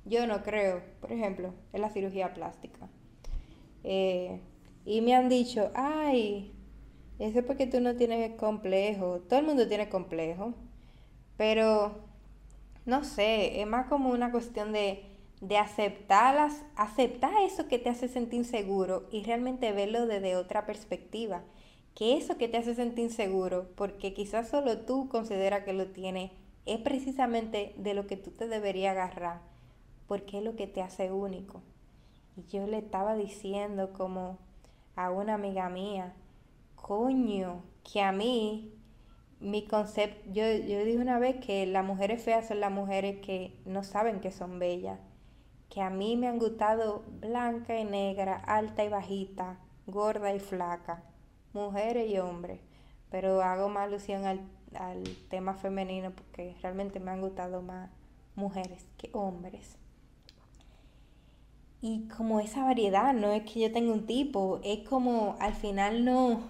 Yo 0.05 0.27
no 0.27 0.43
creo, 0.43 0.83
por 1.01 1.12
ejemplo, 1.12 1.55
en 1.73 1.83
la 1.83 1.91
cirugía 1.91 2.35
plástica. 2.35 2.89
Eh, 3.85 4.41
y 4.85 5.01
me 5.01 5.15
han 5.15 5.29
dicho, 5.29 5.71
ay, 5.75 6.53
eso 7.21 7.39
es 7.39 7.45
porque 7.45 7.67
tú 7.67 7.81
no 7.81 7.95
tienes 7.97 8.37
complejo. 8.37 9.21
Todo 9.29 9.39
el 9.39 9.47
mundo 9.47 9.69
tiene 9.69 9.89
complejo. 9.89 10.55
Pero, 11.37 12.10
no 12.91 13.05
sé, 13.05 13.62
es 13.62 13.67
más 13.67 13.87
como 13.87 14.11
una 14.11 14.31
cuestión 14.31 14.73
de 14.73 15.11
de 15.41 15.57
aceptarlas, 15.57 16.62
aceptar 16.77 17.33
eso 17.43 17.67
que 17.67 17.79
te 17.79 17.89
hace 17.89 18.09
sentir 18.09 18.45
seguro 18.45 19.09
y 19.11 19.23
realmente 19.23 19.73
verlo 19.73 20.07
desde 20.07 20.37
otra 20.37 20.67
perspectiva. 20.67 21.43
Que 21.95 22.17
eso 22.17 22.37
que 22.37 22.49
te 22.49 22.59
hace 22.59 22.75
sentir 22.75 23.11
seguro, 23.11 23.69
porque 23.75 24.15
quizás 24.15 24.49
solo 24.49 24.83
tú 24.83 25.09
consideras 25.09 25.65
que 25.65 25.73
lo 25.73 25.89
tienes, 25.89 26.31
es 26.67 26.79
precisamente 26.79 27.75
de 27.79 27.95
lo 27.95 28.07
que 28.07 28.17
tú 28.17 28.31
te 28.31 28.49
deberías 28.49 28.93
agarrar, 28.93 29.41
porque 30.07 30.39
es 30.39 30.45
lo 30.45 30.57
que 30.57 30.67
te 30.67 30.83
hace 30.83 31.11
único. 31.11 31.62
Y 32.37 32.47
yo 32.51 32.67
le 32.67 32.79
estaba 32.79 33.17
diciendo 33.17 33.93
como 33.93 34.39
a 34.95 35.11
una 35.11 35.35
amiga 35.35 35.69
mía, 35.69 36.15
coño, 36.77 37.62
que 37.91 38.03
a 38.03 38.12
mí, 38.12 38.73
mi 39.41 39.67
concepto, 39.67 40.31
yo, 40.33 40.43
yo 40.45 40.85
dije 40.85 40.99
una 40.99 41.19
vez 41.19 41.37
que 41.45 41.67
las 41.67 41.85
mujeres 41.85 42.23
feas 42.23 42.49
son 42.49 42.61
las 42.61 42.71
mujeres 42.71 43.21
que 43.21 43.59
no 43.65 43.83
saben 43.83 44.21
que 44.21 44.31
son 44.31 44.59
bellas 44.59 44.99
que 45.71 45.81
a 45.81 45.89
mí 45.89 46.17
me 46.17 46.27
han 46.27 46.39
gustado 46.39 47.05
blanca 47.21 47.79
y 47.79 47.85
negra, 47.85 48.37
alta 48.37 48.85
y 48.85 48.89
bajita, 48.89 49.57
gorda 49.87 50.35
y 50.35 50.41
flaca, 50.41 51.05
mujeres 51.53 52.11
y 52.11 52.19
hombres. 52.19 52.61
Pero 53.09 53.41
hago 53.43 53.69
más 53.69 53.85
alusión 53.85 54.25
al, 54.25 54.41
al 54.75 55.05
tema 55.29 55.55
femenino 55.55 56.11
porque 56.11 56.57
realmente 56.61 56.99
me 56.99 57.12
han 57.12 57.21
gustado 57.21 57.62
más 57.62 57.89
mujeres 58.35 58.85
que 58.99 59.11
hombres. 59.12 59.77
Y 61.81 62.09
como 62.09 62.41
esa 62.41 62.65
variedad, 62.65 63.15
no 63.15 63.31
es 63.33 63.45
que 63.45 63.61
yo 63.61 63.73
tenga 63.73 63.93
un 63.93 64.07
tipo, 64.07 64.61
es 64.65 64.87
como 64.87 65.37
al 65.41 65.55
final 65.55 66.05
no, 66.05 66.41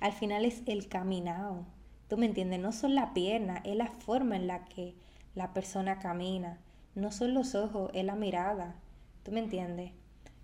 al 0.00 0.12
final 0.12 0.44
es 0.44 0.62
el 0.66 0.88
caminado. 0.88 1.64
¿Tú 2.08 2.16
me 2.16 2.26
entiendes? 2.26 2.60
No 2.60 2.72
son 2.72 2.94
la 2.94 3.12
pierna, 3.14 3.60
es 3.64 3.76
la 3.76 3.88
forma 3.88 4.36
en 4.36 4.46
la 4.46 4.64
que 4.64 4.94
la 5.34 5.52
persona 5.52 5.98
camina 5.98 6.58
no 6.98 7.12
son 7.12 7.32
los 7.32 7.54
ojos, 7.54 7.90
es 7.94 8.04
la 8.04 8.16
mirada. 8.16 8.74
¿Tú 9.22 9.30
me 9.30 9.40
entiendes? 9.40 9.92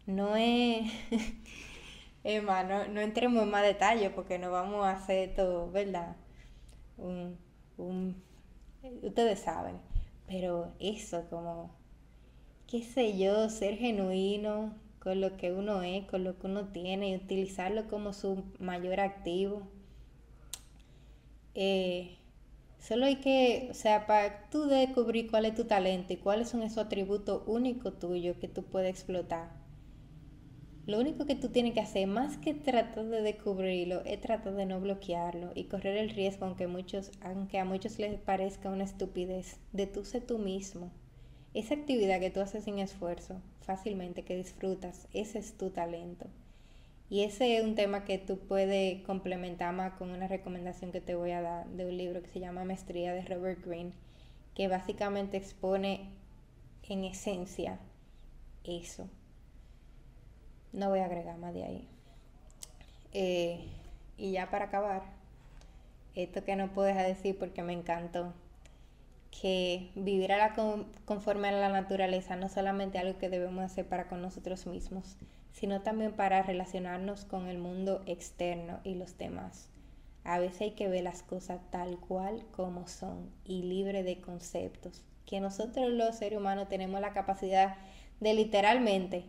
No 0.07 0.37
es... 0.37 0.91
Emma, 2.25 2.63
no, 2.63 3.01
entremos 3.01 3.43
en 3.43 3.51
más 3.51 3.63
detalle 3.63 4.09
porque 4.09 4.39
no 4.39 4.51
vamos 4.51 4.85
a 4.85 4.93
hacer 4.93 5.35
todo, 5.35 5.71
¿verdad? 5.71 6.17
Un, 6.97 7.37
un, 7.77 8.23
ustedes 9.03 9.41
saben. 9.41 9.79
Pero 10.27 10.73
eso, 10.79 11.27
como, 11.29 11.71
qué 12.67 12.83
sé 12.83 13.19
yo, 13.19 13.51
ser 13.51 13.77
genuino 13.77 14.75
con 15.01 15.21
lo 15.21 15.37
que 15.37 15.53
uno 15.53 15.83
es, 15.83 16.07
con 16.07 16.25
lo 16.25 16.39
que 16.39 16.47
uno 16.47 16.69
tiene 16.69 17.11
y 17.11 17.17
utilizarlo 17.17 17.89
como 17.89 18.13
su 18.13 18.43
mayor 18.59 19.01
activo. 19.01 19.69
Eh, 21.55 22.19
Solo 22.81 23.07
hay 23.07 23.17
que, 23.17 23.69
o 23.71 23.75
sea, 23.75 24.07
para 24.07 24.49
tú 24.51 24.67
descubrir 24.67 25.31
cuál 25.31 25.47
es 25.47 25.55
tu 25.57 25.65
talento 25.67 26.13
y 26.15 26.19
cuáles 26.19 26.51
son 26.51 26.63
esos 26.63 26.79
atributos 26.79 27.43
únicos 27.47 27.99
tuyos 27.99 28.37
que 28.39 28.49
tú 28.49 28.65
puedes 28.65 28.91
explotar. 28.91 29.51
Lo 30.87 30.99
único 30.99 31.27
que 31.27 31.35
tú 31.35 31.51
tienes 31.51 31.75
que 31.75 31.81
hacer, 31.81 32.07
más 32.07 32.39
que 32.39 32.55
tratar 32.55 33.05
de 33.05 33.21
descubrirlo, 33.21 34.03
es 34.07 34.19
tratar 34.23 34.55
de 34.55 34.65
no 34.65 34.81
bloquearlo 34.81 35.53
y 35.55 35.65
correr 35.65 35.97
el 35.99 36.09
riesgo, 36.09 36.47
aunque, 36.47 36.69
muchos, 36.69 37.11
aunque 37.21 37.59
a 37.59 37.67
muchos 37.67 37.99
les 37.99 38.19
parezca 38.19 38.71
una 38.71 38.85
estupidez, 38.85 39.59
de 39.73 39.87
tú 39.87 40.07
ser 40.07 40.27
tú 40.27 40.39
mismo. 40.39 40.91
Esa 41.55 41.75
actividad 41.75 42.21
que 42.21 42.31
tú 42.31 42.41
haces 42.41 42.65
sin 42.65 42.79
esfuerzo, 42.79 43.43
fácilmente 43.61 44.23
que 44.23 44.37
disfrutas, 44.37 45.09
ese 45.13 45.39
es 45.41 45.59
tu 45.59 45.71
talento. 45.71 46.29
Y 47.11 47.23
ese 47.23 47.57
es 47.57 47.65
un 47.65 47.75
tema 47.75 48.05
que 48.05 48.19
tú 48.19 48.39
puedes 48.39 49.03
complementar 49.03 49.75
más 49.75 49.93
con 49.95 50.11
una 50.11 50.27
recomendación 50.27 50.91
que 50.91 51.01
te 51.01 51.15
voy 51.15 51.33
a 51.33 51.43
dar 51.43 51.67
de 51.69 51.87
un 51.87 51.97
libro 51.97 52.23
que 52.23 52.29
se 52.29 52.41
llama 52.41 52.65
Maestría 52.65 53.13
de 53.13 53.23
Robert 53.23 53.65
Greene, 53.65 53.93
que 54.55 54.69
básicamente 54.69 55.37
expone 55.37 56.11
en 56.89 57.05
esencia 57.05 57.79
eso. 58.65 59.09
No 60.73 60.89
voy 60.89 61.01
a 61.01 61.05
agregar 61.05 61.39
más 61.39 61.55
de 61.55 61.65
ahí. 61.65 61.89
Eh, 63.13 63.69
y 64.17 64.33
ya 64.33 64.51
para 64.51 64.67
acabar, 64.67 65.03
esto 66.15 66.45
que 66.45 66.57
no 66.57 66.73
puedo 66.73 66.89
dejar 66.89 67.07
decir 67.07 67.39
porque 67.39 67.63
me 67.63 67.73
encantó, 67.73 68.33
que 69.31 69.91
vivir 69.95 70.33
a 70.33 70.39
la 70.39 70.55
conforme 71.05 71.49
a 71.49 71.53
la 71.53 71.69
naturaleza 71.69 72.37
no 72.37 72.49
solamente 72.49 72.99
algo 72.99 73.19
que 73.19 73.29
debemos 73.29 73.65
hacer 73.65 73.87
para 73.87 74.09
con 74.09 74.23
nosotros 74.23 74.67
mismos, 74.67 75.17
sino 75.55 75.83
también 75.83 76.13
para 76.13 76.43
relacionarnos 76.43 77.25
con 77.25 77.47
el 77.47 77.59
mundo 77.59 78.03
externo 78.07 78.81
y 78.83 78.97
los 78.97 79.17
demás. 79.17 79.69
A 80.25 80.41
veces 80.41 80.63
hay 80.63 80.71
que 80.73 80.89
ver 80.89 81.05
las 81.05 81.23
cosas 81.23 81.61
tal 81.71 81.97
cual 81.99 82.45
como 82.51 82.89
son 82.89 83.31
y 83.45 83.63
libre 83.63 84.03
de 84.03 84.21
conceptos. 84.21 85.05
Que 85.25 85.41
nosotros 85.41 85.91
los 85.91 86.17
seres 86.17 86.41
humanos 86.41 86.69
tenemos 86.69 87.01
la 87.01 87.13
capacidad 87.13 87.77
de 88.19 88.35
literalmente 88.35 89.27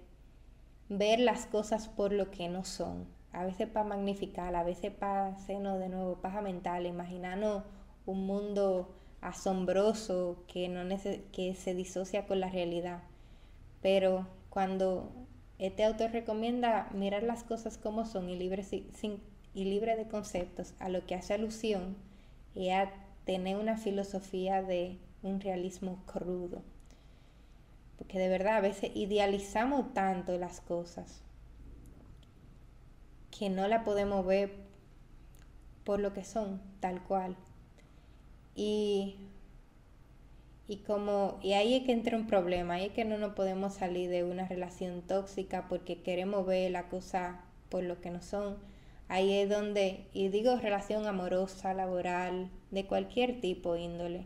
ver 0.89 1.19
las 1.19 1.45
cosas 1.45 1.87
por 1.87 2.11
lo 2.11 2.31
que 2.31 2.49
no 2.49 2.65
son. 2.65 3.05
A 3.31 3.45
veces 3.45 3.67
para 3.67 3.87
magnificar, 3.87 4.55
a 4.55 4.63
veces 4.63 4.91
para 4.91 5.27
hacernos 5.27 5.79
de 5.79 5.89
nuevo 5.89 6.15
paja 6.21 6.41
mental, 6.41 6.87
imaginarnos 6.87 7.63
un 8.07 8.25
mundo 8.25 8.95
asombroso 9.21 10.43
que, 10.47 10.69
no 10.69 10.83
que 11.31 11.53
se 11.53 11.75
disocia 11.75 12.25
con 12.25 12.39
la 12.39 12.49
realidad. 12.49 13.03
Pero 13.81 14.25
cuando 14.49 15.11
este 15.57 15.83
autor 15.85 16.11
recomienda 16.11 16.89
mirar 16.93 17.23
las 17.23 17.43
cosas 17.43 17.77
como 17.77 18.05
son 18.05 18.29
y 18.29 18.35
libre, 18.35 18.63
sin, 18.63 19.21
y 19.53 19.63
libre 19.65 19.95
de 19.95 20.07
conceptos, 20.07 20.73
a 20.79 20.89
lo 20.89 21.05
que 21.05 21.15
hace 21.15 21.33
alusión 21.33 21.95
y 22.53 22.69
a 22.69 22.91
tener 23.25 23.57
una 23.57 23.77
filosofía 23.77 24.61
de 24.61 24.97
un 25.23 25.39
realismo 25.39 26.03
crudo. 26.05 26.61
Porque 27.97 28.19
de 28.19 28.27
verdad 28.27 28.57
a 28.57 28.61
veces 28.61 28.91
idealizamos 28.95 29.93
tanto 29.93 30.37
las 30.37 30.59
cosas 30.59 31.21
que 33.31 33.49
no 33.49 33.67
la 33.67 33.83
podemos 33.83 34.25
ver 34.25 34.53
por 35.85 35.99
lo 35.99 36.13
que 36.13 36.25
son, 36.25 36.61
tal 36.79 37.01
cual. 37.03 37.37
Y 38.55 39.17
y 40.67 40.77
como, 40.77 41.39
y 41.43 41.53
ahí 41.53 41.75
es 41.75 41.83
que 41.83 41.91
entra 41.91 42.17
un 42.17 42.27
problema, 42.27 42.75
ahí 42.75 42.85
es 42.85 42.91
que 42.93 43.05
no 43.05 43.17
nos 43.17 43.33
podemos 43.33 43.73
salir 43.73 44.09
de 44.09 44.23
una 44.23 44.47
relación 44.47 45.01
tóxica 45.01 45.67
porque 45.69 46.01
queremos 46.01 46.45
ver 46.45 46.71
la 46.71 46.89
cosa 46.89 47.41
por 47.69 47.83
lo 47.83 48.01
que 48.01 48.09
no 48.09 48.21
son. 48.21 48.57
Ahí 49.07 49.33
es 49.33 49.49
donde, 49.49 50.07
y 50.13 50.29
digo 50.29 50.55
relación 50.57 51.05
amorosa, 51.05 51.75
laboral, 51.75 52.49
de 52.71 52.85
cualquier 52.85 53.39
tipo, 53.41 53.75
índole. 53.75 54.25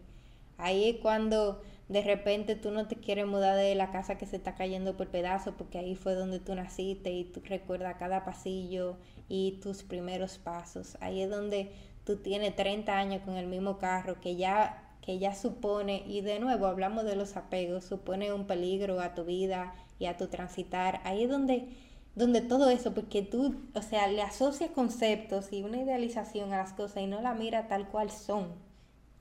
Ahí 0.57 0.89
es 0.89 0.95
cuando 0.97 1.61
de 1.89 2.01
repente 2.03 2.55
tú 2.55 2.71
no 2.71 2.87
te 2.87 2.95
quieres 2.95 3.25
mudar 3.25 3.57
de 3.57 3.75
la 3.75 3.91
casa 3.91 4.17
que 4.17 4.25
se 4.25 4.37
está 4.37 4.55
cayendo 4.55 4.95
por 4.95 5.07
pedazos 5.07 5.55
porque 5.57 5.79
ahí 5.79 5.95
fue 5.95 6.13
donde 6.13 6.39
tú 6.39 6.55
naciste 6.55 7.11
y 7.11 7.25
tú 7.25 7.41
recuerdas 7.43 7.95
cada 7.97 8.23
pasillo 8.23 8.95
y 9.27 9.59
tus 9.61 9.83
primeros 9.83 10.37
pasos. 10.37 10.97
Ahí 11.01 11.21
es 11.21 11.29
donde 11.29 11.71
tú 12.05 12.17
tienes 12.17 12.55
30 12.55 12.97
años 12.97 13.21
con 13.23 13.35
el 13.35 13.47
mismo 13.47 13.77
carro 13.79 14.21
que 14.21 14.35
ya 14.35 14.88
que 15.01 15.19
ya 15.19 15.33
supone, 15.35 16.03
y 16.07 16.21
de 16.21 16.39
nuevo 16.39 16.67
hablamos 16.67 17.05
de 17.05 17.15
los 17.15 17.35
apegos, 17.37 17.85
supone 17.85 18.33
un 18.33 18.45
peligro 18.45 18.99
a 19.01 19.13
tu 19.15 19.25
vida 19.25 19.73
y 19.97 20.05
a 20.05 20.17
tu 20.17 20.27
transitar. 20.27 21.01
Ahí 21.03 21.23
es 21.23 21.29
donde, 21.29 21.67
donde 22.15 22.41
todo 22.41 22.69
eso, 22.69 22.93
porque 22.93 23.21
tú, 23.21 23.55
o 23.73 23.81
sea, 23.81 24.07
le 24.07 24.21
asocias 24.21 24.71
conceptos 24.71 25.51
y 25.53 25.63
una 25.63 25.81
idealización 25.81 26.53
a 26.53 26.57
las 26.57 26.73
cosas 26.73 27.03
y 27.03 27.07
no 27.07 27.21
la 27.21 27.33
mira 27.33 27.67
tal 27.67 27.87
cual 27.89 28.11
son. 28.11 28.49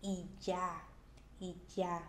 Y 0.03 0.27
ya, 0.43 0.83
y 1.41 1.57
ya. 1.77 2.03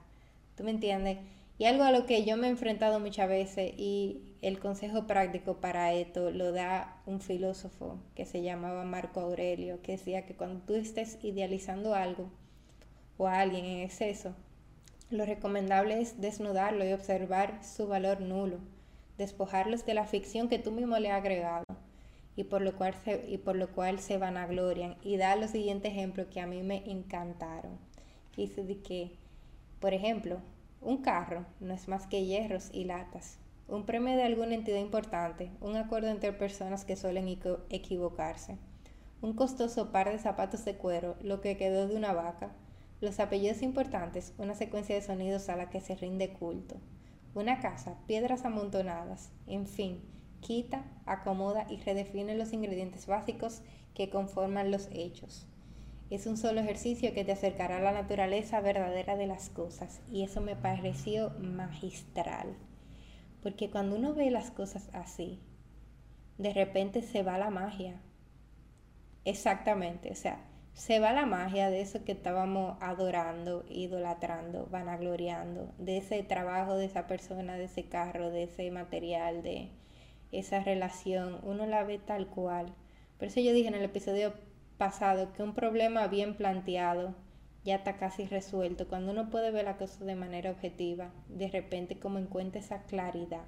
¿Tú 0.56 0.64
me 0.64 0.72
entiendes? 0.72 1.20
Y 1.58 1.66
algo 1.66 1.84
a 1.84 1.92
lo 1.92 2.06
que 2.06 2.24
yo 2.24 2.38
me 2.38 2.48
he 2.48 2.50
enfrentado 2.50 3.00
muchas 3.00 3.28
veces 3.28 3.74
y 3.78 4.22
el 4.42 4.60
consejo 4.60 5.08
práctico 5.08 5.58
para 5.58 5.94
esto 5.94 6.32
lo 6.32 6.54
da 6.54 7.02
un 7.06 7.20
filósofo 7.20 7.98
que 8.16 8.26
se 8.26 8.42
llamaba 8.42 8.86
Marco 8.86 9.20
Aurelio, 9.20 9.82
que 9.82 9.94
decía 9.94 10.26
que 10.26 10.36
cuando 10.36 10.62
tú 10.62 10.76
estés 10.76 11.18
idealizando 11.22 11.96
algo, 11.96 12.30
o 13.20 13.28
a 13.28 13.42
alguien 13.42 13.66
en 13.66 13.82
exceso, 13.82 14.34
lo 15.12 15.26
recomendable 15.26 16.02
es 16.02 16.22
desnudarlo 16.22 16.86
y 16.86 16.94
observar 16.94 17.64
su 17.64 17.88
valor 17.88 18.22
nulo, 18.22 18.58
despojarlos 19.18 19.86
de 19.86 19.94
la 19.94 20.06
ficción 20.06 20.48
que 20.48 20.58
tú 20.58 20.72
mismo 20.72 20.98
le 20.98 21.12
has 21.12 21.20
agregado 21.20 21.66
y 22.40 22.46
por 22.46 22.62
lo 22.62 22.74
cual 22.74 22.94
se, 23.04 23.26
y 23.28 23.38
por 23.38 23.58
lo 23.58 23.68
cual 23.68 24.00
se 24.00 24.18
vanaglorian 24.18 24.96
y 25.04 25.18
da 25.18 25.36
los 25.36 25.52
siguientes 25.52 25.92
ejemplos 25.92 26.28
que 26.28 26.40
a 26.40 26.48
mí 26.48 26.64
me 26.64 26.90
encantaron. 26.90 27.78
dice 28.38 28.64
de 28.64 28.80
que, 28.82 29.12
por 29.82 29.94
ejemplo, 29.94 30.38
un 30.80 31.02
carro 31.02 31.46
no 31.60 31.74
es 31.74 31.90
más 31.90 32.08
que 32.08 32.26
hierros 32.26 32.70
y 32.72 32.86
latas. 32.86 33.40
Un 33.68 33.86
premio 33.86 34.16
de 34.16 34.24
alguna 34.24 34.56
entidad 34.56 34.80
importante, 34.80 35.52
un 35.60 35.76
acuerdo 35.76 36.08
entre 36.08 36.32
personas 36.32 36.86
que 36.86 36.96
suelen 36.96 37.28
equivocarse. 37.70 38.58
Un 39.22 39.34
costoso 39.34 39.92
par 39.92 40.10
de 40.10 40.18
zapatos 40.20 40.64
de 40.64 40.76
cuero, 40.76 41.18
lo 41.22 41.42
que 41.42 41.58
quedó 41.58 41.90
de 41.90 41.98
una 41.98 42.14
vaca. 42.14 42.54
Los 43.02 43.22
apellidos 43.22 43.62
importantes, 43.62 44.34
una 44.38 44.56
secuencia 44.56 44.94
de 44.94 45.02
sonidos 45.02 45.48
a 45.48 45.56
la 45.56 45.70
que 45.70 45.80
se 45.80 45.96
rinde 45.96 46.34
culto. 46.34 46.76
Una 47.34 47.62
casa, 47.62 47.98
piedras 48.08 48.44
amontonadas, 48.44 49.32
en 49.48 49.68
fin, 49.68 50.02
quita, 50.42 50.84
acomoda 51.06 51.66
y 51.70 51.78
redefine 51.78 52.36
los 52.36 52.52
ingredientes 52.52 53.08
básicos 53.08 53.62
que 53.94 54.10
conforman 54.10 54.72
los 54.72 54.90
hechos. 54.92 55.48
Es 56.10 56.26
un 56.26 56.38
solo 56.38 56.60
ejercicio 56.60 57.14
que 57.14 57.24
te 57.24 57.32
acercará 57.32 57.78
a 57.78 57.82
la 57.82 57.92
naturaleza 57.94 58.60
verdadera 58.62 59.16
de 59.16 59.28
las 59.28 59.50
cosas 59.50 60.02
y 60.12 60.24
eso 60.24 60.42
me 60.42 60.56
pareció 60.56 61.30
magistral. 61.40 62.58
Porque 63.42 63.70
cuando 63.70 63.96
uno 63.96 64.14
ve 64.14 64.32
las 64.32 64.52
cosas 64.52 64.90
así, 64.92 65.40
de 66.38 66.52
repente 66.52 67.02
se 67.02 67.24
va 67.24 67.38
la 67.38 67.50
magia. 67.50 68.02
Exactamente, 69.24 70.12
o 70.12 70.16
sea, 70.16 70.49
se 70.80 71.02
va 71.02 71.12
la 71.12 71.26
magia 71.26 71.70
de 71.70 71.82
eso 71.82 72.06
que 72.06 72.14
estábamos 72.14 72.78
adorando, 72.80 73.66
idolatrando, 73.68 74.66
vanagloriando, 74.72 75.74
de 75.78 75.98
ese 75.98 76.24
trabajo 76.24 76.78
de 76.78 76.86
esa 76.86 77.06
persona, 77.06 77.58
de 77.58 77.66
ese 77.66 77.90
carro, 77.90 78.30
de 78.32 78.44
ese 78.44 78.72
material, 78.72 79.44
de 79.44 79.72
esa 80.32 80.62
relación. 80.62 81.42
Uno 81.44 81.66
la 81.66 81.84
ve 81.84 81.98
tal 82.00 82.28
cual. 82.28 82.74
Por 83.18 83.28
eso 83.28 83.42
yo 83.42 83.52
dije 83.52 83.68
en 83.68 83.76
el 83.76 83.84
episodio 83.84 84.34
pasado 84.78 85.34
que 85.34 85.44
un 85.44 85.54
problema 85.54 86.08
bien 86.08 86.36
planteado 86.36 87.14
ya 87.66 87.76
está 87.76 87.98
casi 87.98 88.26
resuelto. 88.26 88.88
Cuando 88.88 89.12
uno 89.12 89.30
puede 89.30 89.52
ver 89.52 89.66
la 89.66 89.76
cosa 89.76 90.06
de 90.06 90.16
manera 90.16 90.50
objetiva, 90.50 91.12
de 91.28 91.50
repente 91.50 92.00
como 92.00 92.20
encuentra 92.20 92.62
esa 92.62 92.84
claridad. 92.84 93.44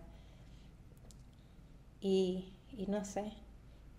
Y, 2.01 2.57
y 2.73 2.87
no 2.87 3.05
sé, 3.05 3.31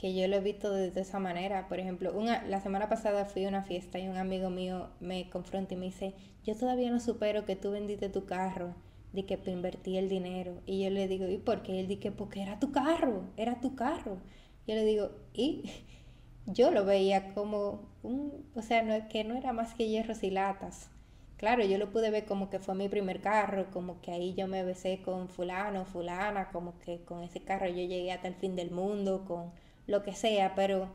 que 0.03 0.13
yo 0.13 0.27
lo 0.27 0.35
he 0.35 0.41
visto 0.41 0.73
de, 0.73 0.89
esa 1.01 1.21
manera. 1.21 1.69
Por 1.69 1.79
ejemplo, 1.79 2.13
una, 2.13 2.43
la 2.43 2.61
semana 2.61 2.89
pasada 2.89 3.25
fui 3.25 3.45
a 3.45 3.49
una 3.49 3.63
fiesta 3.63 4.01
y 4.01 4.09
un 4.09 4.17
amigo 4.17 4.51
mío 4.51 4.89
me 4.99 5.31
confronta 5.31 5.75
y 5.75 5.77
me 5.77 5.87
dice, 5.87 6.13
yo 6.43 6.57
todavía 6.57 6.91
no 6.91 6.99
supero 6.99 7.45
que 7.45 7.55
tú 7.55 7.71
vendiste 7.71 8.09
tu 8.09 8.27
carro, 8.27 8.75
de 9.13 9.25
que 9.27 9.39
invertí 9.47 9.99
el 9.99 10.09
dinero. 10.09 10.61
Y 10.67 10.83
yo 10.83 10.91
le 10.91 11.07
digo, 11.07 11.29
¿y 11.29 11.39
por 11.39 11.63
qué? 11.63 11.79
Él 11.79 11.87
dice, 11.87 12.11
porque 12.11 12.43
era 12.43 12.59
tu 12.59 12.73
carro, 12.73 13.23
era 13.37 13.61
tu 13.61 13.77
carro. 13.77 14.19
Yo 14.67 14.75
le 14.75 14.85
digo, 14.85 15.13
¿y? 15.35 15.71
yo 16.47 16.73
lo 16.73 16.85
veía 16.85 17.33
como 17.33 17.89
un, 18.03 18.45
o 18.57 18.63
sea, 18.63 18.83
no, 18.83 19.09
que 19.09 19.23
no 19.23 19.37
era 19.37 19.53
más 19.53 19.73
que 19.75 19.87
hierros 19.87 20.25
y 20.25 20.31
latas. 20.33 20.91
Claro, 21.37 21.65
yo 21.65 21.79
lo 21.79 21.91
pude 21.91 22.11
ver 22.11 22.25
como 22.25 22.51
que 22.51 22.59
fue 22.59 22.75
mi 22.75 22.89
primer 22.89 23.21
carro, 23.21 23.71
como 23.71 24.01
que 24.01 24.11
ahí 24.11 24.35
yo 24.35 24.49
me 24.49 24.65
besé 24.65 25.01
con 25.01 25.29
fulano, 25.29 25.85
fulana, 25.85 26.51
como 26.51 26.77
que 26.81 27.05
con 27.05 27.23
ese 27.23 27.41
carro 27.45 27.69
yo 27.69 27.75
llegué 27.77 28.11
hasta 28.11 28.27
el 28.27 28.35
fin 28.35 28.57
del 28.57 28.73
mundo, 28.73 29.25
con 29.25 29.53
lo 29.87 30.03
que 30.03 30.15
sea, 30.15 30.55
pero 30.55 30.89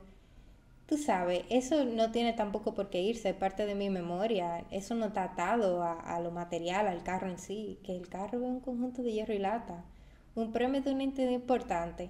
tú 0.88 0.98
sabes, 0.98 1.44
eso 1.50 1.86
no 1.86 2.12
tiene 2.12 2.34
tampoco 2.34 2.74
por 2.74 2.90
qué 2.90 3.02
irse, 3.02 3.30
es 3.30 3.36
parte 3.36 3.66
de 3.66 3.76
mi 3.76 3.90
memoria, 3.90 4.66
eso 4.72 4.96
no 4.96 5.08
está 5.08 5.24
atado 5.24 5.84
a, 5.84 5.94
a 6.00 6.20
lo 6.22 6.32
material, 6.32 6.88
al 6.88 7.04
carro 7.04 7.30
en 7.30 7.38
sí, 7.40 7.80
que 7.84 7.96
el 7.96 8.10
carro 8.10 8.40
es 8.40 8.46
un 8.46 8.60
conjunto 8.62 9.04
de 9.04 9.12
hierro 9.14 9.34
y 9.34 9.40
lata, 9.40 9.86
un 10.36 10.52
premio 10.54 10.82
de 10.82 10.92
una 10.94 11.04
entidad 11.04 11.30
importante. 11.32 12.10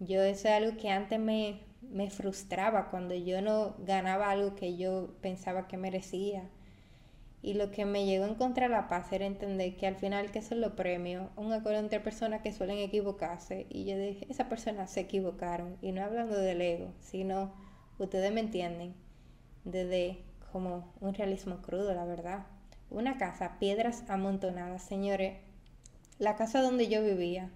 Yo 0.00 0.22
eso 0.22 0.48
es 0.48 0.54
algo 0.54 0.76
que 0.76 0.90
antes 0.90 1.18
me, 1.20 1.60
me 1.82 2.10
frustraba 2.10 2.90
cuando 2.90 3.14
yo 3.14 3.42
no 3.42 3.74
ganaba 3.78 4.30
algo 4.30 4.54
que 4.54 4.76
yo 4.76 5.14
pensaba 5.20 5.68
que 5.68 5.76
merecía. 5.76 6.50
Y 7.44 7.52
lo 7.52 7.70
que 7.70 7.84
me 7.84 8.06
llegó 8.06 8.24
a 8.24 8.28
encontrar 8.28 8.70
la 8.70 8.88
paz 8.88 9.12
era 9.12 9.26
entender 9.26 9.76
que 9.76 9.86
al 9.86 9.96
final 9.96 10.30
que 10.30 10.40
son 10.40 10.62
los 10.62 10.72
premios, 10.72 11.28
un 11.36 11.52
acuerdo 11.52 11.78
entre 11.80 12.00
personas 12.00 12.40
que 12.40 12.54
suelen 12.54 12.78
equivocarse. 12.78 13.66
Y 13.68 13.84
yo 13.84 13.98
dije, 13.98 14.26
esas 14.30 14.46
personas 14.46 14.90
se 14.90 15.00
equivocaron. 15.00 15.76
Y 15.82 15.92
no 15.92 16.02
hablando 16.02 16.38
del 16.38 16.62
ego, 16.62 16.94
sino, 17.00 17.52
ustedes 17.98 18.32
me 18.32 18.40
entienden, 18.40 18.94
desde 19.64 20.24
como 20.52 20.90
un 21.02 21.12
realismo 21.12 21.60
crudo, 21.60 21.92
la 21.92 22.06
verdad. 22.06 22.46
Una 22.88 23.18
casa, 23.18 23.58
piedras 23.58 24.04
amontonadas, 24.08 24.82
señores. 24.82 25.36
La 26.18 26.36
casa 26.36 26.62
donde 26.62 26.88
yo 26.88 27.04
vivía 27.04 27.50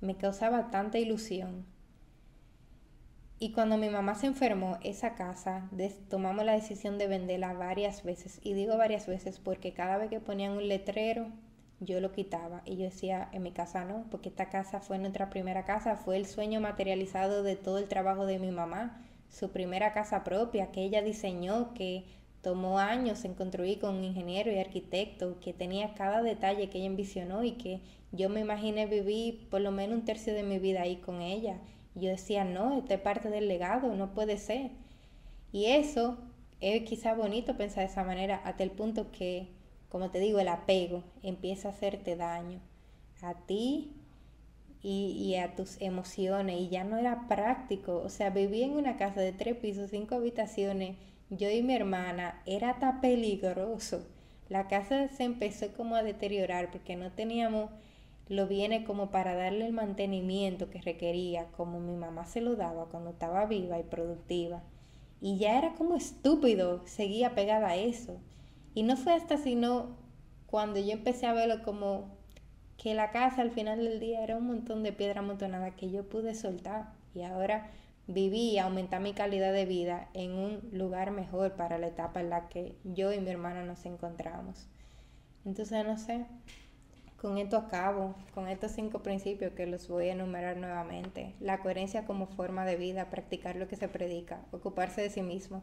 me 0.00 0.16
causaba 0.16 0.70
tanta 0.70 0.98
ilusión 0.98 1.66
y 3.42 3.50
cuando 3.50 3.76
mi 3.76 3.88
mamá 3.88 4.14
se 4.14 4.28
enfermó, 4.28 4.78
esa 4.84 5.16
casa, 5.16 5.68
tomamos 6.08 6.44
la 6.44 6.52
decisión 6.52 6.96
de 6.96 7.08
venderla 7.08 7.52
varias 7.54 8.04
veces. 8.04 8.38
Y 8.44 8.52
digo 8.52 8.76
varias 8.76 9.08
veces 9.08 9.40
porque 9.40 9.72
cada 9.72 9.98
vez 9.98 10.10
que 10.10 10.20
ponían 10.20 10.52
un 10.52 10.68
letrero, 10.68 11.26
yo 11.80 12.00
lo 12.00 12.12
quitaba. 12.12 12.62
Y 12.64 12.76
yo 12.76 12.84
decía, 12.84 13.28
en 13.32 13.42
mi 13.42 13.50
casa 13.50 13.84
no, 13.84 14.06
porque 14.12 14.28
esta 14.28 14.48
casa 14.48 14.78
fue 14.78 15.00
nuestra 15.00 15.28
primera 15.28 15.64
casa, 15.64 15.96
fue 15.96 16.18
el 16.18 16.26
sueño 16.26 16.60
materializado 16.60 17.42
de 17.42 17.56
todo 17.56 17.78
el 17.78 17.88
trabajo 17.88 18.26
de 18.26 18.38
mi 18.38 18.52
mamá. 18.52 19.02
Su 19.28 19.50
primera 19.50 19.92
casa 19.92 20.22
propia, 20.22 20.70
que 20.70 20.84
ella 20.84 21.02
diseñó, 21.02 21.74
que 21.74 22.04
tomó 22.42 22.78
años 22.78 23.24
en 23.24 23.34
construir 23.34 23.80
con 23.80 23.96
un 23.96 24.04
ingeniero 24.04 24.52
y 24.52 24.60
arquitecto, 24.60 25.40
que 25.40 25.52
tenía 25.52 25.94
cada 25.94 26.22
detalle 26.22 26.70
que 26.70 26.78
ella 26.78 26.86
envisionó 26.86 27.42
y 27.42 27.54
que 27.54 27.80
yo 28.12 28.28
me 28.28 28.38
imaginé 28.38 28.86
vivir 28.86 29.48
por 29.48 29.60
lo 29.60 29.72
menos 29.72 29.98
un 29.98 30.04
tercio 30.04 30.32
de 30.32 30.44
mi 30.44 30.60
vida 30.60 30.82
ahí 30.82 30.98
con 30.98 31.22
ella 31.22 31.58
yo 31.94 32.10
decía, 32.10 32.44
no, 32.44 32.78
esto 32.78 32.94
es 32.94 33.00
parte 33.00 33.28
del 33.28 33.48
legado, 33.48 33.94
no 33.94 34.14
puede 34.14 34.38
ser. 34.38 34.70
Y 35.52 35.66
eso 35.66 36.18
es 36.60 36.82
quizá 36.84 37.14
bonito 37.14 37.56
pensar 37.56 37.84
de 37.84 37.90
esa 37.90 38.04
manera, 38.04 38.36
hasta 38.44 38.62
el 38.62 38.70
punto 38.70 39.10
que, 39.10 39.48
como 39.88 40.10
te 40.10 40.20
digo, 40.20 40.38
el 40.40 40.48
apego 40.48 41.02
empieza 41.22 41.68
a 41.68 41.72
hacerte 41.72 42.16
daño 42.16 42.60
a 43.22 43.34
ti 43.34 43.92
y, 44.82 45.36
a 45.36 45.54
tus 45.54 45.80
emociones. 45.80 46.60
Y 46.60 46.68
ya 46.68 46.84
no 46.84 46.96
era 46.98 47.28
práctico. 47.28 48.02
O 48.04 48.08
sea, 48.08 48.30
vivía 48.30 48.66
en 48.66 48.72
una 48.72 48.96
casa 48.96 49.20
de 49.20 49.32
tres 49.32 49.56
pisos, 49.56 49.90
cinco 49.90 50.16
habitaciones. 50.16 50.96
Yo 51.30 51.50
y 51.50 51.62
mi 51.62 51.74
hermana, 51.74 52.42
era 52.46 52.78
tan 52.78 53.00
peligroso. 53.00 54.06
La 54.48 54.68
casa 54.68 55.08
se 55.08 55.24
empezó 55.24 55.72
como 55.72 55.96
a 55.96 56.02
deteriorar 56.02 56.70
porque 56.70 56.96
no 56.96 57.10
teníamos 57.12 57.70
lo 58.28 58.46
viene 58.46 58.84
como 58.84 59.10
para 59.10 59.34
darle 59.34 59.66
el 59.66 59.72
mantenimiento 59.72 60.70
que 60.70 60.80
requería, 60.80 61.46
como 61.56 61.80
mi 61.80 61.94
mamá 61.94 62.24
se 62.24 62.40
lo 62.40 62.56
daba 62.56 62.86
cuando 62.86 63.10
estaba 63.10 63.46
viva 63.46 63.78
y 63.78 63.82
productiva. 63.82 64.62
Y 65.20 65.38
ya 65.38 65.58
era 65.58 65.74
como 65.74 65.96
estúpido, 65.96 66.82
seguía 66.86 67.34
pegada 67.34 67.68
a 67.68 67.76
eso. 67.76 68.20
Y 68.74 68.82
no 68.82 68.96
fue 68.96 69.14
hasta 69.14 69.36
sino 69.36 69.96
cuando 70.46 70.80
yo 70.80 70.92
empecé 70.92 71.26
a 71.26 71.32
verlo 71.32 71.62
como 71.62 72.16
que 72.76 72.94
la 72.94 73.10
casa 73.10 73.42
al 73.42 73.50
final 73.50 73.78
del 73.78 74.00
día 74.00 74.22
era 74.24 74.36
un 74.36 74.46
montón 74.46 74.82
de 74.82 74.92
piedra 74.92 75.20
amontonada 75.20 75.76
que 75.76 75.90
yo 75.90 76.08
pude 76.08 76.34
soltar. 76.34 76.92
Y 77.14 77.22
ahora 77.22 77.70
viví 78.06 78.50
y 78.50 78.58
aumenté 78.58 78.98
mi 78.98 79.12
calidad 79.12 79.52
de 79.52 79.66
vida 79.66 80.08
en 80.14 80.32
un 80.32 80.60
lugar 80.72 81.10
mejor 81.10 81.52
para 81.52 81.78
la 81.78 81.88
etapa 81.88 82.20
en 82.20 82.30
la 82.30 82.48
que 82.48 82.76
yo 82.84 83.12
y 83.12 83.20
mi 83.20 83.30
hermana 83.30 83.64
nos 83.64 83.84
encontramos. 83.86 84.66
Entonces, 85.44 85.84
no 85.86 85.98
sé, 85.98 86.26
con 87.22 87.38
esto 87.38 87.56
acabo, 87.56 88.16
con 88.34 88.48
estos 88.48 88.72
cinco 88.72 88.98
principios 89.04 89.52
que 89.52 89.68
los 89.68 89.86
voy 89.86 90.08
a 90.08 90.12
enumerar 90.12 90.56
nuevamente. 90.56 91.34
La 91.38 91.60
coherencia 91.60 92.04
como 92.04 92.26
forma 92.26 92.66
de 92.66 92.74
vida, 92.74 93.10
practicar 93.10 93.54
lo 93.54 93.68
que 93.68 93.76
se 93.76 93.86
predica, 93.86 94.40
ocuparse 94.50 95.02
de 95.02 95.10
sí 95.10 95.22
mismo, 95.22 95.62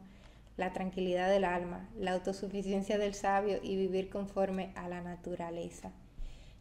la 0.56 0.72
tranquilidad 0.72 1.30
del 1.30 1.44
alma, 1.44 1.90
la 2.00 2.14
autosuficiencia 2.14 2.98
del 2.98 3.14
sabio 3.14 3.60
y 3.62 3.76
vivir 3.76 4.10
conforme 4.10 4.72
a 4.76 4.88
la 4.88 5.02
naturaleza. 5.02 5.92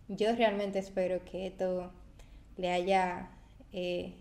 Yo 0.08 0.34
realmente 0.34 0.80
espero 0.80 1.24
que 1.24 1.46
esto 1.46 1.92
le 2.56 2.72
haya 2.72 3.30
eh, 3.72 4.14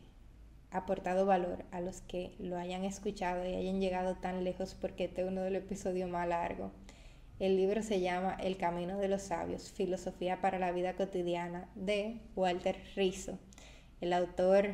aportado 0.70 1.26
valor 1.26 1.66
a 1.72 1.82
los 1.82 2.02
que 2.02 2.36
lo 2.38 2.56
hayan 2.56 2.86
escuchado 2.86 3.44
y 3.44 3.56
hayan 3.56 3.82
llegado 3.82 4.16
tan 4.18 4.44
lejos 4.44 4.76
porque 4.80 5.06
este 5.06 5.24
es 5.24 5.28
uno 5.28 5.42
de 5.42 5.50
los 5.50 5.64
episodios 5.64 6.08
más 6.08 6.28
largos. 6.28 6.72
El 7.40 7.56
libro 7.56 7.84
se 7.84 8.02
llama 8.02 8.36
El 8.40 8.58
Camino 8.58 8.98
de 8.98 9.08
los 9.08 9.22
Sabios, 9.22 9.72
Filosofía 9.72 10.42
para 10.42 10.58
la 10.58 10.72
Vida 10.72 10.96
Cotidiana 10.96 11.70
de 11.76 12.20
Walter 12.36 12.82
Rizzo, 12.96 13.38
el 14.02 14.14
autor 14.14 14.74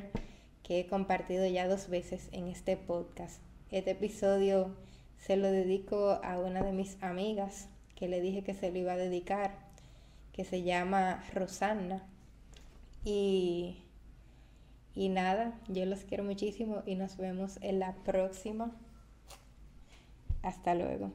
que 0.63 0.79
he 0.79 0.87
compartido 0.87 1.45
ya 1.45 1.67
dos 1.67 1.89
veces 1.89 2.29
en 2.31 2.47
este 2.47 2.77
podcast. 2.77 3.41
Este 3.69 3.91
episodio 3.91 4.73
se 5.17 5.35
lo 5.35 5.51
dedico 5.51 6.21
a 6.23 6.39
una 6.39 6.63
de 6.63 6.71
mis 6.71 6.95
amigas 7.03 7.67
que 7.97 8.07
le 8.07 8.21
dije 8.21 8.45
que 8.45 8.53
se 8.53 8.71
lo 8.71 8.77
iba 8.77 8.93
a 8.93 8.97
dedicar, 8.97 9.51
que 10.31 10.45
se 10.45 10.63
llama 10.63 11.21
Rosanna. 11.33 12.07
Y, 13.03 13.83
y 14.95 15.09
nada, 15.09 15.59
yo 15.67 15.85
los 15.85 16.05
quiero 16.05 16.23
muchísimo 16.23 16.81
y 16.85 16.95
nos 16.95 17.17
vemos 17.17 17.57
en 17.59 17.79
la 17.79 17.93
próxima. 18.05 18.71
Hasta 20.41 20.75
luego. 20.75 21.11